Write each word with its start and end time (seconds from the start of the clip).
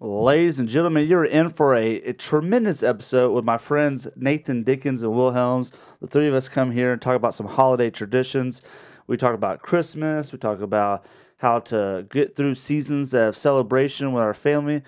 Ladies 0.00 0.60
and 0.60 0.68
gentlemen, 0.68 1.08
you're 1.08 1.24
in 1.24 1.50
for 1.50 1.74
a, 1.74 1.96
a 2.02 2.12
tremendous 2.12 2.84
episode 2.84 3.32
with 3.32 3.44
my 3.44 3.58
friends 3.58 4.06
Nathan 4.14 4.62
Dickens 4.62 5.02
and 5.02 5.12
Will 5.12 5.32
Helms. 5.32 5.72
The 6.00 6.06
three 6.06 6.28
of 6.28 6.34
us 6.34 6.48
come 6.48 6.70
here 6.70 6.92
and 6.92 7.02
talk 7.02 7.16
about 7.16 7.34
some 7.34 7.48
holiday 7.48 7.90
traditions. 7.90 8.62
We 9.08 9.16
talk 9.16 9.34
about 9.34 9.60
Christmas. 9.60 10.30
We 10.30 10.38
talk 10.38 10.60
about 10.60 11.04
how 11.38 11.58
to 11.60 12.06
get 12.10 12.36
through 12.36 12.54
seasons 12.54 13.12
of 13.12 13.36
celebration 13.36 14.12
with 14.12 14.22
our 14.22 14.34
family. 14.34 14.82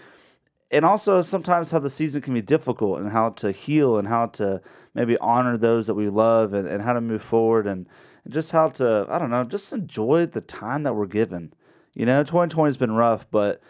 And 0.70 0.84
also 0.84 1.22
sometimes 1.22 1.72
how 1.72 1.80
the 1.80 1.90
season 1.90 2.22
can 2.22 2.34
be 2.34 2.40
difficult 2.40 3.00
and 3.00 3.10
how 3.10 3.30
to 3.30 3.50
heal 3.50 3.98
and 3.98 4.06
how 4.06 4.26
to 4.26 4.62
maybe 4.94 5.18
honor 5.18 5.56
those 5.56 5.88
that 5.88 5.94
we 5.94 6.08
love 6.08 6.54
and, 6.54 6.68
and 6.68 6.82
how 6.82 6.92
to 6.92 7.00
move 7.00 7.22
forward 7.22 7.66
and, 7.66 7.88
and 8.24 8.32
just 8.32 8.52
how 8.52 8.68
to, 8.68 9.06
I 9.08 9.18
don't 9.18 9.30
know, 9.30 9.42
just 9.42 9.72
enjoy 9.72 10.26
the 10.26 10.40
time 10.40 10.84
that 10.84 10.94
we're 10.94 11.06
given. 11.06 11.52
You 11.94 12.06
know, 12.06 12.22
2020 12.22 12.68
has 12.68 12.76
been 12.76 12.92
rough, 12.92 13.26
but 13.32 13.60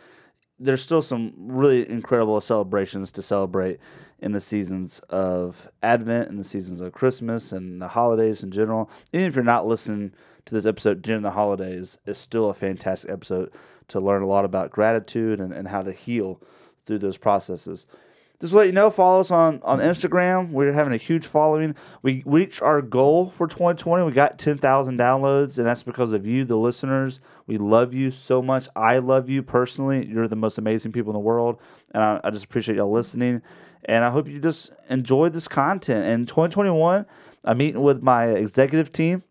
there's 0.61 0.83
still 0.83 1.03
some 1.03 1.33
really 1.39 1.89
incredible 1.89 2.41
celebrations 2.41 3.11
to 3.13 3.23
celebrate 3.23 3.80
in 4.19 4.33
the 4.33 4.41
seasons 4.41 4.98
of 5.09 5.71
Advent 5.83 6.29
and 6.29 6.39
the 6.39 6.45
seasons 6.45 6.83
of 6.83 6.93
Christmas 6.93 7.51
and 7.51 7.80
the 7.80 7.89
holidays 7.89 8.43
in 8.43 8.51
general. 8.51 8.91
Even 9.12 9.27
if 9.27 9.34
you're 9.34 9.43
not 9.43 9.67
listening 9.67 10.12
to 10.45 10.55
this 10.55 10.67
episode 10.67 11.01
during 11.01 11.23
the 11.23 11.31
holidays, 11.31 11.98
it's 12.07 12.19
still 12.19 12.51
a 12.51 12.55
fantastic 12.55 13.11
episode 13.11 13.51
to 13.89 13.98
learn 13.98 14.23
a 14.23 14.27
lot 14.27 14.45
about 14.45 14.70
gratitude 14.70 15.41
and, 15.41 15.53
and 15.53 15.69
how 15.69 15.81
to 15.81 15.93
heal 15.93 16.41
through 16.84 16.98
those 16.98 17.17
processes. 17.17 17.87
Just 18.41 18.55
let 18.55 18.65
you 18.65 18.73
know, 18.73 18.91
follow 18.91 19.21
us 19.21 19.30
on, 19.30 19.61
on 19.65 19.80
Instagram. 19.80 20.51
We're 20.51 20.73
having 20.73 20.95
a 20.95 20.97
huge 20.97 21.27
following. 21.27 21.75
We 22.01 22.23
reached 22.25 22.62
our 22.62 22.81
goal 22.81 23.29
for 23.37 23.47
2020. 23.47 24.03
We 24.03 24.12
got 24.12 24.39
10,000 24.39 24.98
downloads, 24.98 25.59
and 25.59 25.67
that's 25.67 25.83
because 25.83 26.15
of 26.15 26.27
you, 26.27 26.47
the 26.47 26.57
listeners. 26.57 27.21
We 27.47 27.59
love 27.59 27.93
you 27.93 28.11
so 28.11 28.41
much. 28.41 28.67
I 28.75 28.97
love 28.97 29.29
you 29.29 29.43
personally. 29.43 30.07
You're 30.07 30.27
the 30.27 30.37
most 30.37 30.57
amazing 30.57 30.93
people 30.93 31.11
in 31.11 31.15
the 31.15 31.21
world, 31.21 31.59
and 31.93 32.03
I, 32.03 32.21
I 32.25 32.31
just 32.31 32.47
appreciate 32.47 32.77
y'all 32.77 32.91
listening. 32.91 33.43
And 33.84 34.05
I 34.05 34.11
hope 34.11 34.27
you 34.27 34.41
just 34.41 34.70
enjoyed 34.89 35.34
this 35.34 35.47
content. 35.47 36.07
In 36.07 36.25
2021, 36.25 37.05
I'm 37.45 37.59
meeting 37.59 37.83
with 37.83 38.03
my 38.03 38.29
executive 38.29 38.91
team, 38.91 39.23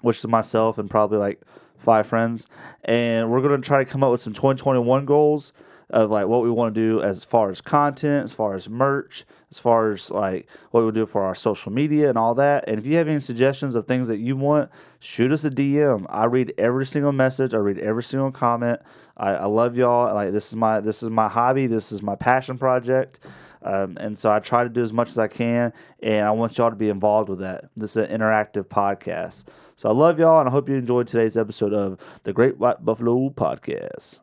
which 0.00 0.16
is 0.16 0.26
myself 0.26 0.78
and 0.78 0.88
probably 0.88 1.18
like 1.18 1.42
five 1.76 2.06
friends, 2.06 2.46
and 2.84 3.30
we're 3.30 3.42
going 3.42 3.60
to 3.60 3.66
try 3.66 3.84
to 3.84 3.90
come 3.90 4.02
up 4.02 4.10
with 4.10 4.22
some 4.22 4.32
2021 4.32 5.04
goals 5.04 5.52
of 5.90 6.10
like 6.10 6.26
what 6.26 6.42
we 6.42 6.50
want 6.50 6.74
to 6.74 6.80
do 6.80 7.02
as 7.02 7.24
far 7.24 7.50
as 7.50 7.60
content, 7.60 8.24
as 8.24 8.32
far 8.32 8.54
as 8.54 8.68
merch, 8.68 9.24
as 9.50 9.58
far 9.58 9.92
as 9.92 10.10
like 10.10 10.48
what 10.70 10.82
we'll 10.82 10.92
do 10.92 11.06
for 11.06 11.22
our 11.22 11.34
social 11.34 11.72
media 11.72 12.08
and 12.08 12.16
all 12.16 12.34
that. 12.36 12.64
And 12.68 12.78
if 12.78 12.86
you 12.86 12.96
have 12.96 13.08
any 13.08 13.20
suggestions 13.20 13.74
of 13.74 13.84
things 13.84 14.08
that 14.08 14.18
you 14.18 14.36
want, 14.36 14.70
shoot 15.00 15.32
us 15.32 15.44
a 15.44 15.50
DM. 15.50 16.06
I 16.08 16.24
read 16.24 16.54
every 16.56 16.86
single 16.86 17.12
message. 17.12 17.54
I 17.54 17.58
read 17.58 17.78
every 17.78 18.02
single 18.02 18.30
comment. 18.30 18.80
I, 19.16 19.30
I 19.30 19.44
love 19.46 19.76
y'all. 19.76 20.14
Like 20.14 20.32
this 20.32 20.48
is 20.48 20.56
my 20.56 20.80
this 20.80 21.02
is 21.02 21.10
my 21.10 21.28
hobby. 21.28 21.66
This 21.66 21.92
is 21.92 22.02
my 22.02 22.14
passion 22.14 22.56
project. 22.56 23.20
Um, 23.62 23.98
and 24.00 24.18
so 24.18 24.32
I 24.32 24.38
try 24.38 24.64
to 24.64 24.70
do 24.70 24.80
as 24.80 24.92
much 24.92 25.08
as 25.10 25.18
I 25.18 25.28
can, 25.28 25.74
and 26.02 26.24
I 26.24 26.30
want 26.30 26.56
y'all 26.56 26.70
to 26.70 26.76
be 26.76 26.88
involved 26.88 27.28
with 27.28 27.40
that. 27.40 27.66
This 27.76 27.90
is 27.90 28.08
an 28.08 28.18
interactive 28.18 28.64
podcast. 28.64 29.44
So 29.76 29.88
I 29.88 29.92
love 29.92 30.18
y'all, 30.18 30.40
and 30.40 30.48
I 30.48 30.52
hope 30.52 30.68
you 30.68 30.76
enjoyed 30.76 31.08
today's 31.08 31.36
episode 31.36 31.74
of 31.74 31.98
the 32.24 32.32
Great 32.32 32.56
White 32.56 32.84
Buffalo 32.84 33.28
Podcast. 33.30 34.20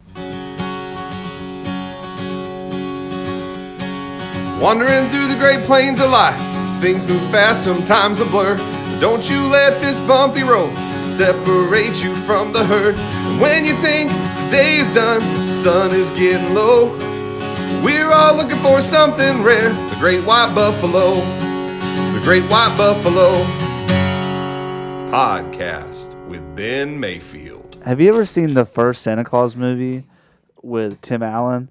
Wandering 4.61 5.07
through 5.09 5.27
the 5.27 5.37
great 5.37 5.63
plains 5.65 5.99
of 5.99 6.09
life, 6.09 6.39
things 6.81 7.05
move 7.05 7.21
fast, 7.29 7.63
sometimes 7.63 8.19
a 8.19 8.25
blur. 8.25 8.57
Don't 8.99 9.29
you 9.29 9.45
let 9.47 9.79
this 9.81 9.99
bumpy 9.99 10.41
road 10.41 10.75
separate 11.03 12.03
you 12.03 12.15
from 12.15 12.53
the 12.53 12.63
herd. 12.63 12.95
And 12.95 13.39
when 13.39 13.65
you 13.65 13.75
think 13.75 14.09
the 14.09 14.47
day 14.49 14.77
is 14.77 14.91
done, 14.95 15.19
the 15.45 15.51
sun 15.51 15.91
is 15.91 16.09
getting 16.11 16.55
low. 16.55 16.95
We're 17.83 18.11
all 18.11 18.35
looking 18.35 18.57
for 18.59 18.81
something 18.81 19.43
rare 19.43 19.69
the 19.69 19.95
great 19.99 20.25
white 20.25 20.55
buffalo. 20.55 21.15
The 22.13 22.21
great 22.23 22.43
white 22.49 22.75
buffalo 22.75 23.43
podcast 25.11 26.13
with 26.27 26.55
Ben 26.55 26.99
Mayfield. 26.99 27.81
Have 27.85 28.01
you 28.01 28.09
ever 28.09 28.25
seen 28.25 28.55
the 28.55 28.65
first 28.65 29.01
Santa 29.03 29.23
Claus 29.23 29.55
movie 29.55 30.03
with 30.61 30.99
Tim 31.01 31.23
Allen? 31.23 31.69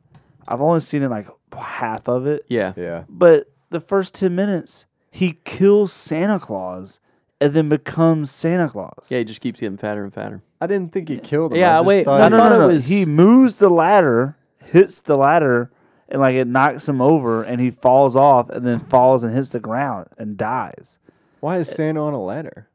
I've 0.48 0.60
only 0.60 0.80
seen 0.80 1.03
it 1.03 1.10
like 1.10 1.26
half 1.56 2.08
of 2.08 2.26
it. 2.26 2.44
Yeah. 2.48 2.72
Yeah. 2.76 3.04
But 3.08 3.50
the 3.70 3.80
first 3.80 4.14
10 4.14 4.34
minutes, 4.34 4.86
he 5.10 5.38
kills 5.44 5.92
Santa 5.92 6.38
Claus 6.38 7.00
and 7.40 7.52
then 7.52 7.68
becomes 7.68 8.30
Santa 8.30 8.68
Claus. 8.68 9.06
Yeah, 9.08 9.18
he 9.18 9.24
just 9.24 9.40
keeps 9.40 9.60
getting 9.60 9.76
fatter 9.78 10.04
and 10.04 10.12
fatter. 10.14 10.42
I 10.60 10.66
didn't 10.66 10.92
think 10.92 11.08
he 11.08 11.18
killed 11.18 11.52
him. 11.52 11.58
Yeah, 11.58 11.74
I 11.74 11.78
just 11.78 11.86
wait, 11.86 12.04
thought 12.04 12.18
No, 12.18 12.24
I 12.24 12.28
no, 12.28 12.48
no, 12.48 12.58
no. 12.60 12.68
was- 12.68 12.86
He 12.86 13.04
moves 13.04 13.56
the 13.56 13.68
ladder, 13.68 14.36
hits 14.58 15.00
the 15.02 15.16
ladder, 15.16 15.70
and 16.08 16.20
like 16.20 16.34
it 16.34 16.46
knocks 16.46 16.88
him 16.88 17.00
over 17.00 17.42
and 17.42 17.60
he 17.60 17.70
falls 17.70 18.14
off 18.16 18.48
and 18.50 18.66
then 18.66 18.80
falls 18.80 19.24
and 19.24 19.34
hits 19.34 19.50
the 19.50 19.60
ground 19.60 20.06
and 20.16 20.36
dies. 20.36 20.98
Why 21.40 21.58
is 21.58 21.68
Santa 21.68 22.00
on 22.02 22.14
a 22.14 22.22
ladder? 22.22 22.68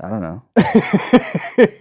I 0.00 0.08
don't 0.08 0.20
know. 0.20 0.42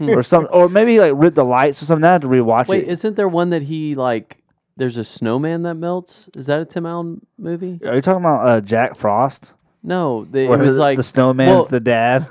or 0.16 0.22
some 0.22 0.48
or 0.52 0.70
maybe 0.70 0.94
he 0.94 1.00
like 1.00 1.14
ripped 1.16 1.36
the 1.36 1.46
lights 1.46 1.82
or 1.82 1.86
something. 1.86 2.04
I 2.04 2.12
have 2.14 2.22
to 2.22 2.28
rewatch 2.28 2.68
Wait, 2.68 2.84
it. 2.84 2.90
isn't 2.90 3.16
there 3.16 3.28
one 3.28 3.50
that 3.52 3.64
he 3.64 3.96
like? 3.96 4.41
There's 4.78 4.98
a 4.98 5.04
snowman 5.04 5.64
that 5.64 5.76
melts. 5.76 6.30
Is 6.36 6.48
that 6.48 6.60
a 6.62 6.66
Tim 6.66 6.86
Allen 6.86 7.26
movie? 7.38 7.80
Are 7.86 7.96
you 7.96 8.02
talking 8.02 8.24
about 8.24 8.46
uh, 8.48 8.62
Jack 8.62 8.96
Frost? 8.96 9.54
No, 9.84 10.26
the, 10.26 10.42
it 10.52 10.60
was 10.60 10.76
the, 10.76 10.82
like 10.82 10.98
the 10.98 11.04
snowman's 11.04 11.50
well, 11.56 11.66
the 11.66 11.80
dad. 11.80 12.28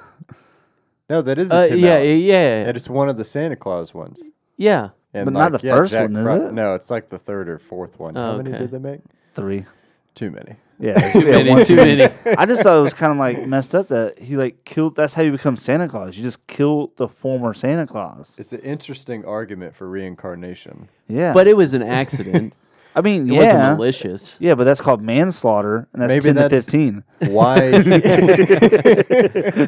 No, 1.09 1.21
that 1.23 1.39
is 1.39 1.50
a 1.50 1.55
Uh, 1.56 1.67
Tim 1.67 1.79
yeah, 1.81 1.91
Allen. 1.95 2.06
yeah, 2.06 2.15
yeah, 2.15 2.67
And 2.69 2.77
it's 2.77 2.89
one 2.89 3.09
of 3.09 3.17
the 3.17 3.25
Santa 3.25 3.56
Claus 3.56 3.93
ones. 3.95 4.29
yeah. 4.56 4.91
And 5.12 5.25
But 5.25 5.33
not 5.33 5.61
the 5.61 5.67
yeah, 5.67 5.75
first 5.75 5.91
Jack 5.91 6.03
one, 6.03 6.17
is 6.17 6.25
Fro- 6.25 6.47
it? 6.47 6.53
No, 6.53 6.75
it's 6.77 6.89
like 6.89 7.09
the 7.09 7.19
third 7.19 7.49
or 7.49 7.59
fourth 7.59 7.99
one. 7.99 8.17
Oh, 8.17 8.31
How 8.31 8.37
many 8.37 8.50
okay. 8.50 8.59
did 8.61 8.71
they 8.71 8.79
make? 8.79 9.00
Three. 9.34 9.67
Too 10.15 10.31
many. 10.31 10.55
Yeah, 10.81 11.13
Too 11.13 11.21
many, 11.21 11.55
too 11.57 11.65
too 11.65 11.77
many. 11.77 12.05
I 12.39 12.47
just 12.47 12.63
thought 12.63 12.79
it 12.79 12.81
was 12.81 12.95
kind 12.95 13.13
of 13.13 13.19
like 13.19 13.47
messed 13.47 13.75
up 13.75 13.89
that 13.89 14.19
he 14.19 14.37
like 14.39 14.65
killed. 14.65 14.97
That's 14.97 15.13
how 15.13 15.23
you 15.23 15.31
become 15.31 15.57
Santa 15.57 15.87
Claus. 15.89 16.17
You 16.17 16.23
just 16.23 16.47
kill 16.47 16.93
the 16.97 17.07
former 17.07 17.53
Santa 17.53 17.87
Claus. 17.87 18.35
It's 18.39 18.53
an 18.55 18.61
interesting 18.61 19.25
argument 19.27 19.77
for 19.77 19.87
reincarnation. 19.89 20.89
Yeah, 21.07 21.35
But 21.35 21.47
it 21.49 21.57
was 21.57 21.75
an 21.75 21.83
accident. 21.83 22.55
I 22.95 23.03
mean, 23.03 23.28
It 23.31 23.37
wasn't 23.37 23.78
malicious. 23.78 24.37
yeah, 24.41 24.55
but 24.55 24.65
that's 24.65 24.81
called 24.81 25.01
manslaughter, 25.01 25.87
and 25.93 26.03
that's 26.03 26.12
Maybe 26.12 26.34
ten 26.34 26.37
to 26.37 26.49
fifteen. 26.51 27.05
Why 27.21 27.71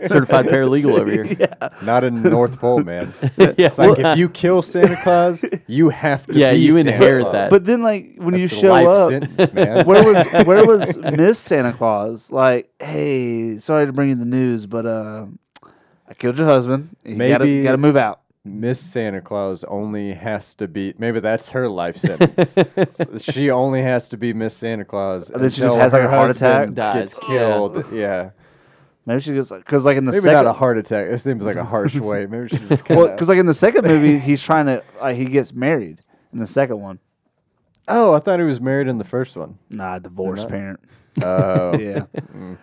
Certified 0.07 0.47
paralegal 0.47 0.99
over 1.01 1.11
here. 1.11 1.25
Yeah. 1.39 1.69
not 1.83 2.05
in 2.05 2.23
the 2.23 2.31
North 2.31 2.59
Pole, 2.59 2.83
man? 2.83 3.13
yeah. 3.37 3.55
It's 3.59 3.79
like 3.79 3.99
if 3.99 4.19
you 4.19 4.29
kill 4.29 4.63
Santa 4.63 4.97
Claus, 5.03 5.45
you 5.67 5.91
have 5.91 6.27
to 6.27 6.39
Yeah, 6.39 6.53
be 6.53 6.59
you 6.59 6.73
Santa 6.73 6.93
inherit 6.95 7.23
Claus. 7.23 7.33
that. 7.35 7.51
But 7.51 7.65
then, 7.65 7.83
like 7.83 8.15
when 8.17 8.35
you 8.35 8.49
That's 8.49 8.59
a 8.59 8.61
show 8.61 8.71
life 8.71 8.89
up, 8.89 9.11
sentence, 9.11 9.53
man. 9.53 9.87
where 9.91 10.05
was 10.05 10.27
where 10.47 10.67
was 10.67 10.99
Miss 10.99 11.39
Santa 11.39 11.73
Claus? 11.73 12.33
Like, 12.33 12.71
hey, 12.81 13.59
sorry 13.59 13.87
to 13.87 13.93
bring 13.93 14.09
you 14.11 14.15
the 14.17 14.25
news, 14.25 14.67
but 14.67 14.85
uh, 14.87 15.27
I 16.09 16.15
killed 16.15 16.39
your 16.39 16.47
husband. 16.49 16.97
You 17.05 17.17
gotta, 17.17 17.45
Maybe- 17.45 17.63
gotta 17.63 17.79
move 17.79 17.97
out. 17.97 18.22
Miss 18.45 18.81
Santa 18.81 19.21
Claus 19.21 19.63
only 19.65 20.15
has 20.15 20.55
to 20.57 20.67
be 20.67 20.95
maybe 20.99 21.21
that's 21.21 21.51
her 21.51 21.69
life 21.69 21.97
sentence. 21.97 22.57
she 23.25 23.51
only 23.51 23.83
has 23.83 24.09
to 24.09 24.17
be 24.17 24.33
Miss 24.33 24.57
Santa 24.57 24.85
Claus. 24.85 25.31
And 25.31 25.43
then 25.45 25.51
she 25.51 25.61
just 25.61 25.77
has, 25.77 25.93
like, 25.93 26.03
a 26.03 26.09
heart 26.11 26.31
attack? 26.35 26.75
Gets 26.75 27.15
Dies. 27.15 27.27
killed. 27.27 27.85
Yeah. 27.93 28.31
Maybe 29.05 29.21
she 29.21 29.33
gets 29.35 29.51
because 29.51 29.85
like 29.85 29.97
in 29.97 30.05
the 30.05 30.13
Maybe 30.13 30.21
second, 30.23 30.45
not 30.45 30.47
a 30.47 30.53
heart 30.53 30.79
attack. 30.79 31.09
It 31.11 31.19
seems 31.19 31.45
like 31.45 31.57
a 31.57 31.65
harsh 31.65 31.95
way. 31.97 32.27
Maybe 32.27 32.49
she 32.49 32.59
just 32.69 32.89
well, 32.89 33.09
because 33.09 33.29
like 33.29 33.39
in 33.39 33.47
the 33.47 33.55
second 33.55 33.85
movie, 33.85 34.17
he's 34.19 34.41
trying 34.43 34.67
to 34.67 34.83
like 35.01 35.17
he 35.17 35.25
gets 35.25 35.53
married 35.53 35.99
in 36.33 36.39
the 36.39 36.47
second 36.47 36.81
one. 36.81 37.01
oh, 37.89 38.13
I 38.15 38.21
thought 38.21 38.39
he 38.39 38.47
was 38.47 38.61
married 38.61 38.87
in 38.87 38.99
the 38.99 39.05
first 39.05 39.37
one. 39.37 39.59
Nah, 39.71 39.99
divorced 39.99 40.49
parent. 40.49 40.79
Oh, 41.21 41.77
Yeah. 41.79 42.07
Mm. 42.33 42.59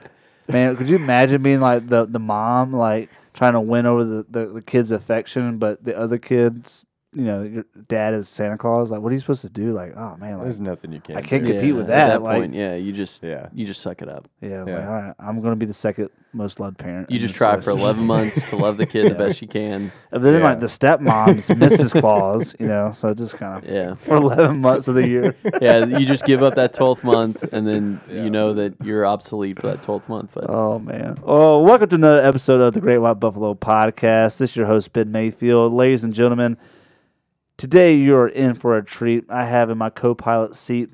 Man, 0.50 0.76
could 0.76 0.90
you 0.90 0.96
imagine 0.96 1.44
being 1.44 1.60
like 1.62 1.88
the 1.90 2.06
the 2.06 2.20
mom, 2.20 2.74
like 2.74 3.10
trying 3.34 3.54
to 3.54 3.62
win 3.62 3.86
over 3.86 4.04
the, 4.04 4.26
the, 4.30 4.46
the 4.48 4.62
kid's 4.62 4.92
affection, 4.92 5.60
but 5.60 5.84
the 5.84 5.98
other 5.98 6.18
kids, 6.18 6.86
you 7.14 7.24
know, 7.24 7.42
your 7.42 7.66
dad 7.88 8.14
is 8.14 8.30
Santa 8.30 8.56
Claus. 8.58 8.92
Like, 8.92 9.02
what 9.02 9.10
are 9.12 9.14
you 9.16 9.20
supposed 9.20 9.42
to 9.42 9.50
do? 9.50 9.74
Like, 9.74 9.96
oh 9.98 10.16
man, 10.18 10.36
like, 10.36 10.44
there's 10.44 10.60
nothing 10.60 10.92
you 10.92 11.02
can. 11.02 11.18
I 11.18 11.22
can't 11.22 11.44
do. 11.44 11.54
compete 11.54 11.76
with 11.76 11.88
that. 11.88 11.98
At 11.98 12.08
that, 12.08 12.14
that 12.20 12.22
like- 12.24 12.42
point, 12.42 12.54
yeah, 12.54 12.76
you 12.76 12.92
just 12.92 13.24
Yeah. 13.24 13.48
you 13.52 13.66
just 13.66 13.82
suck 13.82 14.02
it 14.04 14.10
up. 14.10 14.28
yeah, 14.42 14.60
I 14.60 14.64
was 14.64 14.72
Yeah. 14.72 14.80
like, 14.80 14.88
all 14.88 14.94
right, 14.94 15.14
I'm 15.20 15.42
gonna 15.42 15.56
be 15.56 15.66
the 15.66 15.74
second 15.74 16.10
most 16.34 16.60
loved 16.60 16.78
parent. 16.78 17.10
You 17.10 17.18
just 17.18 17.34
this 17.34 17.38
try 17.40 17.60
for 17.60 17.72
11 17.72 18.06
months 18.06 18.48
to 18.52 18.56
love 18.56 18.78
the 18.78 18.86
kid 18.86 19.10
the 19.12 19.16
best 19.16 19.42
you 19.42 19.48
can. 19.48 19.92
And 20.12 20.24
then 20.24 20.36
Yeah. 20.40 20.44
like 20.44 20.60
the 20.60 20.68
stepmom's 20.68 21.50
Mrs. 21.50 22.00
Claus, 22.00 22.56
you 22.60 22.68
know, 22.68 22.92
so 22.94 23.16
just 23.16 23.38
kind 23.38 23.64
of 23.64 23.68
Yeah. 23.68 23.96
for 23.96 24.18
11 24.18 24.60
months 24.62 24.88
of 24.88 24.94
the 24.94 25.08
year. 25.08 25.36
Yeah, 25.60 25.86
you 25.86 26.06
just 26.06 26.26
give 26.26 26.44
up 26.44 26.54
that 26.56 26.74
12th 26.74 27.04
month 27.04 27.42
and 27.52 27.66
then 27.68 28.02
Yeah. 28.08 28.24
you 28.24 28.30
know 28.30 28.54
that 28.54 28.76
you're 28.84 29.08
obsolete 29.08 29.60
for 29.60 29.66
that 29.68 29.82
12th 29.82 30.08
month. 30.08 30.32
But 30.36 30.48
Oh 30.48 30.78
man! 30.78 31.18
Oh, 31.24 31.64
welcome 31.64 31.90
to 31.90 31.96
another 31.96 32.22
episode 32.22 32.62
of 32.62 32.76
the 32.76 32.82
Great 32.82 33.00
White 33.00 33.20
Buffalo 33.20 33.56
Podcast. 33.56 34.38
This 34.38 34.52
is 34.52 34.56
your 34.58 34.68
host 34.68 34.94
Ben 34.94 35.12
Mayfield, 35.12 35.74
ladies 35.74 36.04
and 36.04 36.14
gentlemen. 36.14 36.56
Today 37.60 37.94
you're 37.98 38.30
in 38.30 38.56
for 38.56 38.78
a 38.78 38.86
treat. 38.86 39.26
I 39.30 39.44
have 39.44 39.70
in 39.70 39.78
my 39.78 39.90
co-pilot 39.90 40.56
seat 40.56 40.92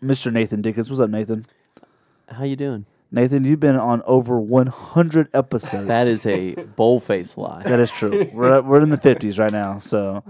Mr. 0.00 0.32
Nathan 0.32 0.62
Dickens. 0.62 0.88
What's 0.88 1.00
up, 1.00 1.10
Nathan? 1.10 1.44
how 2.28 2.44
you 2.44 2.54
doing? 2.54 2.86
Nathan, 3.10 3.42
you've 3.42 3.58
been 3.58 3.74
on 3.74 4.02
over 4.06 4.38
100 4.38 5.28
episodes. 5.34 5.88
That 5.88 6.06
is 6.06 6.24
a 6.24 6.54
bold 6.54 7.02
faced 7.02 7.36
lie. 7.36 7.64
that 7.64 7.80
is 7.80 7.90
true. 7.90 8.30
We're 8.32 8.62
we're 8.62 8.80
in 8.80 8.90
the 8.90 8.96
50s 8.96 9.40
right 9.40 9.50
now, 9.50 9.78
so 9.78 10.22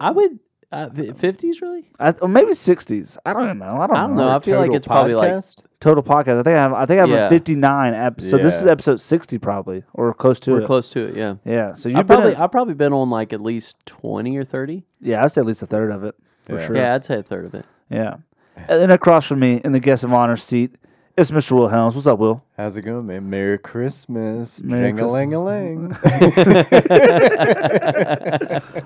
I 0.00 0.10
would 0.10 0.40
Uh, 0.74 1.14
Fifties, 1.14 1.60
really? 1.62 1.90
I, 2.00 2.10
or 2.12 2.28
maybe 2.28 2.52
sixties. 2.54 3.16
I 3.24 3.32
don't 3.32 3.58
know. 3.58 3.64
I 3.80 3.86
don't, 3.86 3.96
I 3.96 4.00
don't 4.06 4.16
know. 4.16 4.26
know. 4.28 4.36
I 4.36 4.40
feel 4.40 4.56
like 4.58 4.66
Total 4.66 4.76
it's 4.76 4.86
probably 4.86 5.14
like 5.14 5.32
podcast? 5.32 5.62
Total 5.80 6.02
podcast. 6.02 6.40
I 6.40 6.42
think 6.42 6.46
I 6.56 6.62
have. 6.62 6.72
I 6.72 6.86
think 6.86 6.98
I 6.98 7.00
have 7.02 7.08
Yeah. 7.10 7.26
a 7.26 7.28
fifty-nine. 7.28 7.94
Ep- 7.94 8.20
So 8.20 8.36
this 8.38 8.56
is 8.60 8.66
episode 8.66 9.00
sixty, 9.00 9.38
probably, 9.38 9.84
or 9.92 10.12
close 10.14 10.40
to 10.40 10.52
we're 10.52 10.62
it. 10.62 10.66
close 10.66 10.90
to 10.90 11.00
it. 11.08 11.16
Yeah. 11.16 11.34
Yeah. 11.44 11.72
So 11.74 11.88
you've 11.88 12.06
probably 12.06 12.32
at- 12.34 12.40
I've 12.40 12.50
probably 12.50 12.74
been 12.74 12.92
on 12.92 13.10
like 13.10 13.32
at 13.32 13.40
least 13.40 13.76
twenty 13.86 14.36
or 14.36 14.44
thirty. 14.44 14.84
yeah, 15.00 15.22
I'd 15.22 15.30
say 15.32 15.40
at 15.42 15.46
least 15.46 15.62
a 15.62 15.66
third 15.66 15.90
of 15.92 16.02
it 16.04 16.14
for 16.46 16.58
Yeah. 16.58 16.66
sure. 16.66 16.76
Yeah, 16.76 16.94
I'd 16.94 17.04
say 17.04 17.18
a 17.18 17.22
third 17.22 17.44
of 17.44 17.54
it. 17.54 17.64
Yeah. 17.90 18.16
And 18.56 18.80
then 18.80 18.90
across 18.90 19.26
from 19.26 19.40
me 19.40 19.60
in 19.64 19.72
the 19.72 19.80
guest 19.80 20.04
of 20.04 20.12
honor 20.12 20.36
seat, 20.36 20.74
it's 21.16 21.30
Mr. 21.30 21.52
Will 21.52 21.68
Helms. 21.68 21.94
What's 21.94 22.06
up, 22.08 22.18
Will? 22.18 22.42
How's 22.56 22.76
it 22.76 22.82
going, 22.82 23.06
man? 23.06 23.30
Merry 23.30 23.56
Christmas. 23.58 24.60
Merry 24.62 24.88
Jing-a-ling-a-ling. 24.90 25.96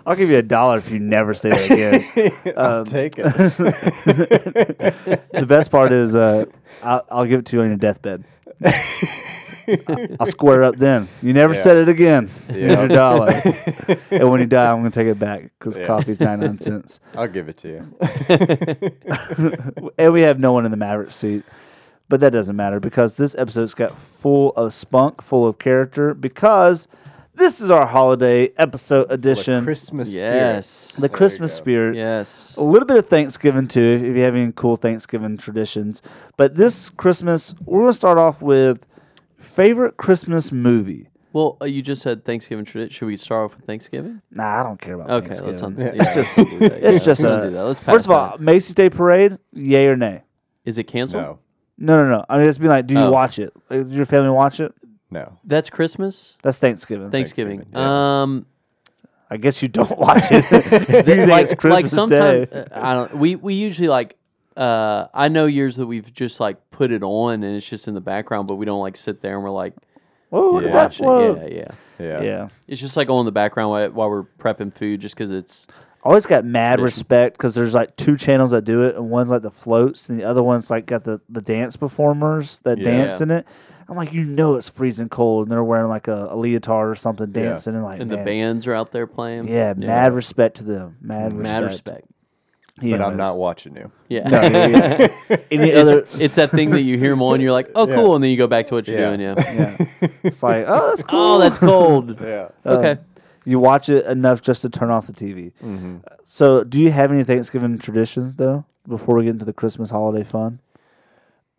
I'll 0.06 0.16
give 0.16 0.28
you 0.28 0.36
a 0.36 0.42
dollar 0.42 0.76
if 0.78 0.90
you 0.90 0.98
never 0.98 1.32
say 1.34 1.48
that 1.50 1.70
again. 1.70 2.04
I'll 2.56 2.84
take 2.84 3.14
it. 3.19 3.25
the 5.32 5.46
best 5.46 5.70
part 5.70 5.92
is 5.92 6.14
uh, 6.14 6.44
I'll, 6.82 7.06
I'll 7.10 7.25
give 7.26 7.40
it 7.40 7.46
to 7.46 7.56
you 7.56 7.62
on 7.62 7.69
your 7.69 7.76
deathbed. 7.78 8.25
I'll 10.20 10.26
square 10.26 10.62
it 10.62 10.66
up 10.66 10.76
then. 10.76 11.08
You 11.22 11.32
never 11.32 11.54
Yeah. 11.54 11.60
said 11.60 11.76
it 11.78 11.88
again. 11.88 12.28
Here's 12.48 12.72
Yeah. 12.72 12.78
your 12.80 12.88
dollar. 12.88 13.30
and 14.10 14.30
when 14.30 14.40
you 14.40 14.46
die, 14.46 14.70
I'm 14.70 14.80
going 14.80 14.90
to 14.90 15.00
take 15.00 15.08
it 15.08 15.19
back 15.19 15.50
because 15.58 15.76
Yeah. 15.76 15.86
coffee's 15.86 16.20
99 16.20 16.58
cents. 16.60 17.00
I'll 17.14 17.28
give 17.28 17.48
it 17.48 17.56
to 17.58 17.69
you. 17.69 17.86
And 19.98 20.12
we 20.12 20.20
have 20.22 20.38
no 20.38 20.52
one 20.52 20.64
in 20.66 20.70
the 20.70 20.76
Maverick 20.76 21.10
seat. 21.12 21.44
But 22.08 22.20
that 22.20 22.31
doesn't 22.32 22.56
matter 22.56 22.81
because 22.81 23.16
this 23.16 23.34
episode's 23.37 23.75
got 23.75 23.96
full 23.99 24.50
of 24.50 24.72
spunk, 24.72 25.20
full 25.20 25.44
of 25.46 25.58
character, 25.58 26.14
because 26.14 26.88
this 27.34 27.60
is 27.60 27.70
our 27.70 27.87
holiday 27.87 28.50
episode 28.56 29.08
The 29.08 29.14
edition. 29.14 29.62
Christmas 29.62 30.08
spirit. 30.10 30.34
Yes. 30.37 30.93
the 30.96 31.02
you 31.02 31.08
Christmas 31.10 31.52
spirit. 31.52 31.96
Yes. 31.96 32.55
A 32.56 32.62
little 32.62 32.87
bit 32.87 32.96
of 32.96 33.06
Thanksgiving 33.08 33.69
too, 33.69 33.82
if 33.96 34.02
if 34.02 34.16
you 34.16 34.22
have 34.22 34.34
any 34.34 34.50
cool 34.52 34.76
Thanksgiving 34.76 35.37
traditions. 35.37 36.00
But 36.38 36.56
this 36.56 36.88
Christmas, 36.88 37.55
we're 37.64 37.81
gonna 37.82 37.93
start 37.93 38.16
off 38.19 38.40
with 38.43 38.87
favorite 39.37 39.96
Christmas 39.99 40.50
movie. 40.50 41.11
Well, 41.34 41.58
uh, 41.61 41.66
you 41.66 41.82
just 41.82 42.00
said 42.02 42.25
Thanksgiving 42.25 42.64
tradition. 42.64 42.90
Should 42.90 43.06
we 43.06 43.16
start 43.19 43.44
off 43.50 43.56
with 43.58 43.66
Thanksgiving? 43.66 44.22
Nah, 44.31 44.61
I 44.61 44.62
don't 44.62 44.81
care 44.81 44.94
about 44.94 45.11
Okay, 45.11 45.26
Thanksgiving. 45.34 45.76
let's 45.76 45.78
not. 45.78 45.78
Yeah. 45.78 45.93
Yeah, 45.94 46.02
it's 46.02 46.14
just 46.14 46.38
It's 46.38 47.04
just 47.04 47.22
don't 47.22 47.38
a- 47.40 47.43
do 47.44 47.50
that. 47.50 47.64
Let's 47.64 47.81
pass 47.81 47.94
First 47.94 48.06
of 48.06 48.12
all, 48.12 48.31
that. 48.31 48.40
Macy's 48.40 48.75
Day 48.75 48.88
Parade, 48.88 49.38
yay 49.52 49.87
or 49.88 49.96
nay? 49.96 50.22
is 50.64 50.78
it 50.78 50.84
canceled? 50.84 51.22
No. 51.22 51.38
No, 51.78 52.02
no, 52.04 52.10
no. 52.10 52.25
I 52.28 52.38
mean, 52.38 52.48
it's 52.48 52.58
been 52.58 52.69
like, 52.69 52.86
do 52.86 52.94
you 52.94 53.00
Oh. 53.00 53.10
watch 53.10 53.38
it? 53.38 53.52
Like, 53.70 53.86
Does 53.88 53.96
your 53.96 54.06
family 54.06 54.30
watch 54.30 54.60
it? 54.60 54.75
No. 55.10 55.38
That's 55.44 55.70
Christmas. 55.70 56.36
That's 56.42 56.56
Thanksgiving. 56.58 57.10
Thanksgiving. 57.10 57.58
Thanksgiving, 57.60 57.80
yeah. 57.80 58.22
Um, 58.22 58.46
I 59.30 59.36
guess 59.36 59.62
you 59.62 59.69
don't 59.69 59.98
watch 59.98 60.25
it. 60.30 60.44
You 60.50 61.02
think 61.02 61.30
like 61.30 61.44
it's 61.44 61.54
Christmas 61.54 61.90
sometimes 61.92 62.48
Day. 62.50 62.64
uh, 62.72 62.80
I 62.90 62.94
don't. 62.94 63.16
We 63.19 63.36
we 63.36 63.54
usually 63.54 63.88
like. 63.88 64.16
Uh, 64.56 65.06
I 65.14 65.28
know 65.28 65.46
years 65.46 65.76
that 65.76 65.86
we've 65.86 66.12
just 66.12 66.40
like 66.40 66.56
put 66.72 66.90
it 66.90 67.04
on 67.04 67.44
and 67.44 67.56
it's 67.56 67.69
just 67.69 67.86
in 67.86 67.94
the 67.94 68.00
background, 68.00 68.48
but 68.48 68.56
we 68.56 68.66
don't 68.66 68.80
like 68.80 68.96
sit 68.96 69.20
there 69.22 69.36
and 69.36 69.44
we're 69.44 69.50
like 69.50 69.75
Whoa, 70.30 70.50
look 70.50 70.62
Yeah. 70.64 70.69
at 70.70 70.72
that. 70.72 70.82
watch 70.82 71.00
it. 71.00 71.04
Whoa. 71.04 71.36
Yeah, 71.48 71.54
yeah. 71.54 71.70
Yeah. 72.00 72.22
Yeah. 72.22 72.48
It's 72.66 72.80
just 72.80 72.96
like 72.96 73.08
on 73.08 73.25
the 73.25 73.30
background 73.32 73.70
while, 73.70 73.90
while 73.90 74.10
we're 74.10 74.25
prepping 74.25 74.75
food, 74.75 75.00
just 75.00 75.14
because 75.14 75.30
it's 75.30 75.69
always 76.08 76.26
got 76.26 76.44
mad 76.44 76.76
Tradition. 76.78 76.84
respect 76.84 77.37
because 77.37 77.55
there's 77.55 77.75
like 77.75 77.94
two 77.96 78.16
channels 78.16 78.50
that 78.52 78.64
do 78.64 78.82
it, 78.84 78.96
and 78.96 79.10
one's 79.10 79.31
like 79.31 79.43
the 79.43 79.50
floats, 79.50 80.08
and 80.08 80.19
the 80.19 80.25
other 80.25 80.43
one's 80.43 80.70
like 80.70 80.87
got 80.87 81.05
the, 81.05 81.20
the 81.28 81.40
dance 81.43 81.76
performers 81.76 82.58
that 82.60 82.78
Yeah. 82.78 82.84
dance 82.84 83.20
in 83.20 83.31
it. 83.31 83.46
I'm 83.90 83.96
like, 83.96 84.12
you 84.12 84.25
know, 84.25 84.56
it's 84.56 84.69
freezing 84.69 85.08
cold, 85.08 85.46
and 85.46 85.50
they're 85.52 85.64
wearing 85.64 85.88
like 85.88 86.08
a, 86.08 86.28
a 86.31 86.37
leotard 86.37 86.90
or 86.90 86.94
something, 86.94 87.32
Yeah. 87.34 87.43
dancing, 87.50 87.75
and 87.75 87.84
like, 87.84 88.00
and 88.00 88.10
the 88.10 88.19
bands 88.19 88.66
are 88.66 88.75
out 88.75 88.93
there 88.93 89.06
playing. 89.06 89.49
Yeah, 89.49 89.75
mad 89.76 90.12
respect 90.14 90.58
to 90.58 90.64
them. 90.64 90.96
Mad 91.00 91.32
respect. 91.32 91.43
mad 91.43 91.64
respect. 91.64 92.05
He 92.81 92.93
But 92.93 93.00
I'm 93.02 93.16
not 93.16 93.37
watching 93.38 93.75
you. 93.75 93.90
Yeah. 94.08 94.28
No, 94.28 94.40
yeah, 94.43 95.08
yeah. 95.28 95.37
Any 95.50 95.75
other? 95.75 95.99
it's, 96.00 96.19
it's 96.20 96.37
that 96.37 96.50
thing 96.50 96.70
that 96.70 96.82
you 96.82 96.96
hear 96.96 97.11
them 97.11 97.22
on, 97.22 97.40
you're 97.40 97.50
like, 97.50 97.70
oh, 97.75 97.88
Yeah. 97.88 97.94
cool, 97.96 98.14
and 98.14 98.22
then 98.22 98.31
you 98.31 98.37
go 98.37 98.46
back 98.46 98.66
to 98.69 98.75
what 98.75 98.87
you're 98.87 99.00
Yeah. 99.00 99.16
doing. 99.16 99.20
Yeah. 99.20 99.34
Yeah, 99.37 100.08
it's 100.22 100.43
like, 100.44 100.64
oh, 100.69 100.88
that's 100.90 101.02
cool. 101.02 101.19
oh, 101.20 101.38
that's 101.40 101.58
cold. 101.58 102.20
Yeah. 102.20 102.49
Um, 102.64 102.76
okay. 102.76 103.00
You 103.49 103.59
watch 103.59 103.89
it 103.89 104.05
enough 104.06 104.43
just 104.43 104.61
to 104.62 104.69
turn 104.69 104.91
off 104.91 105.06
the 105.06 105.12
TV. 105.15 105.53
Mm-hmm. 105.65 105.97
So, 106.25 106.65
do 106.65 106.79
you 106.79 106.91
have 106.91 107.11
any 107.11 107.25
Thanksgiving 107.25 107.79
traditions 107.79 108.37
though? 108.37 108.65
Before 108.87 109.17
we 109.17 109.25
get 109.25 109.31
into 109.31 109.45
the 109.45 109.53
Christmas 109.53 109.91
holiday 109.91 110.23
fun, 110.25 110.61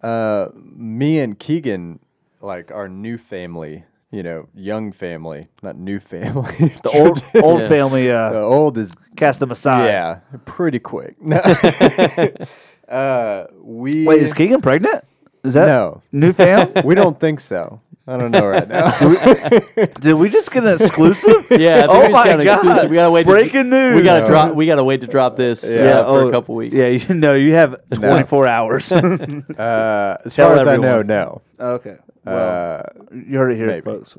Uh, 0.01 0.49
me 0.55 1.19
and 1.19 1.37
Keegan, 1.39 1.99
like 2.41 2.71
our 2.71 2.87
new 2.87 3.17
family, 3.17 3.85
you 4.11 4.21
know, 4.23 4.47
young 4.55 4.91
family, 4.91 5.47
not 5.63 5.77
new 5.77 5.99
family. 5.99 6.53
the 6.83 6.91
old 6.93 7.23
old 7.43 7.61
Yeah. 7.61 7.67
family 7.67 8.11
uh, 8.11 8.31
the 8.31 8.39
old 8.41 8.77
is 8.77 8.93
cast 9.15 9.39
them 9.39 9.51
aside. 9.51 9.85
yeah, 9.87 10.19
pretty 10.45 10.79
quick. 10.79 11.15
No. 11.21 11.37
uh, 12.87 13.47
we 13.61 14.05
Wait, 14.05 14.21
is 14.21 14.33
Keegan 14.33 14.61
pregnant? 14.61 15.03
Is 15.43 15.53
that 15.53 15.65
no, 15.67 16.01
new 16.11 16.33
fam? 16.33 16.71
we 16.85 16.95
don't 16.95 17.19
think 17.19 17.39
so. 17.39 17.81
I 18.09 18.17
don't 18.17 18.31
know 18.31 18.47
right 18.47 18.67
now. 18.67 18.89
Did 19.99 20.13
we 20.15 20.29
just 20.29 20.51
get 20.51 20.63
an 20.65 20.73
exclusive? 20.73 21.45
Yeah, 21.51 21.75
I 21.75 21.81
think 21.81 21.89
oh 21.91 21.99
we 21.99 22.01
just 22.07 22.11
my 22.13 22.23
got 22.25 22.39
an 22.39 22.45
god! 22.45 22.55
exclusive. 22.57 22.89
We 22.89 22.95
gotta 22.95 23.11
wait 23.11 23.23
to- 23.23 23.29
Breaking 23.29 23.69
news. 23.69 23.95
We 23.95 24.01
gotta 24.01 24.25
drop. 24.25 24.55
We 24.55 24.65
gotta 24.65 24.83
wait 24.83 25.01
to 25.01 25.07
drop 25.07 25.35
this. 25.35 25.63
Yeah. 25.63 25.69
Yeah, 25.71 25.83
Yeah, 25.83 26.03
for 26.03 26.09
oh, 26.23 26.27
a 26.27 26.31
couple 26.31 26.55
weeks. 26.55 26.73
Yeah, 26.73 26.87
you 26.87 27.13
know, 27.13 27.35
you 27.35 27.53
have 27.53 27.75
24 27.93 28.47
hours. 28.47 28.91
Uh, 28.91 30.17
as 30.25 30.35
Tell 30.35 30.49
far 30.49 30.57
as 30.57 30.67
I 30.67 30.77
know, 30.77 31.01
no. 31.03 31.41
okay. 31.59 31.97
Well, 32.25 32.79
Uh, 32.79 32.83
you 33.13 33.37
heard 33.37 33.51
it 33.51 33.57
here, 33.57 33.67
maybe. 33.67 33.81
folks. 33.81 34.17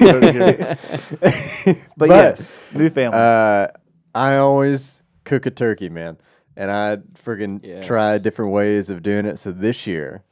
You 0.00 0.08
heard 0.08 0.24
it 0.24 0.34
here. 0.34 0.78
but, 1.20 1.76
But, 1.96 2.08
yes, 2.10 2.58
new 2.74 2.90
family. 2.90 3.18
uh, 3.18 3.68
I 4.14 4.36
always 4.36 5.00
cook 5.24 5.46
a 5.46 5.50
turkey, 5.50 5.88
man, 5.88 6.18
and 6.56 6.70
I 6.70 6.96
friggin' 7.14 7.60
Yes. 7.62 7.86
try 7.86 8.18
different 8.18 8.52
ways 8.52 8.90
of 8.90 9.02
doing 9.02 9.24
it. 9.26 9.38
So 9.38 9.50
this 9.52 9.86
year, 9.86 10.22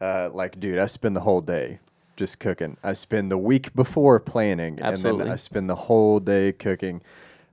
uh, 0.00 0.30
like, 0.32 0.58
dude, 0.58 0.78
I 0.78 0.86
spend 0.86 1.14
the 1.16 1.20
whole 1.20 1.40
day 1.40 1.78
just 2.18 2.40
cooking. 2.40 2.76
I 2.82 2.92
spend 2.92 3.30
the 3.30 3.38
week 3.38 3.74
before 3.74 4.20
planning, 4.20 4.78
and 4.80 4.98
then 4.98 5.22
I 5.22 5.36
spend 5.36 5.70
the 5.70 5.76
whole 5.76 6.20
day 6.20 6.52
cooking. 6.52 7.00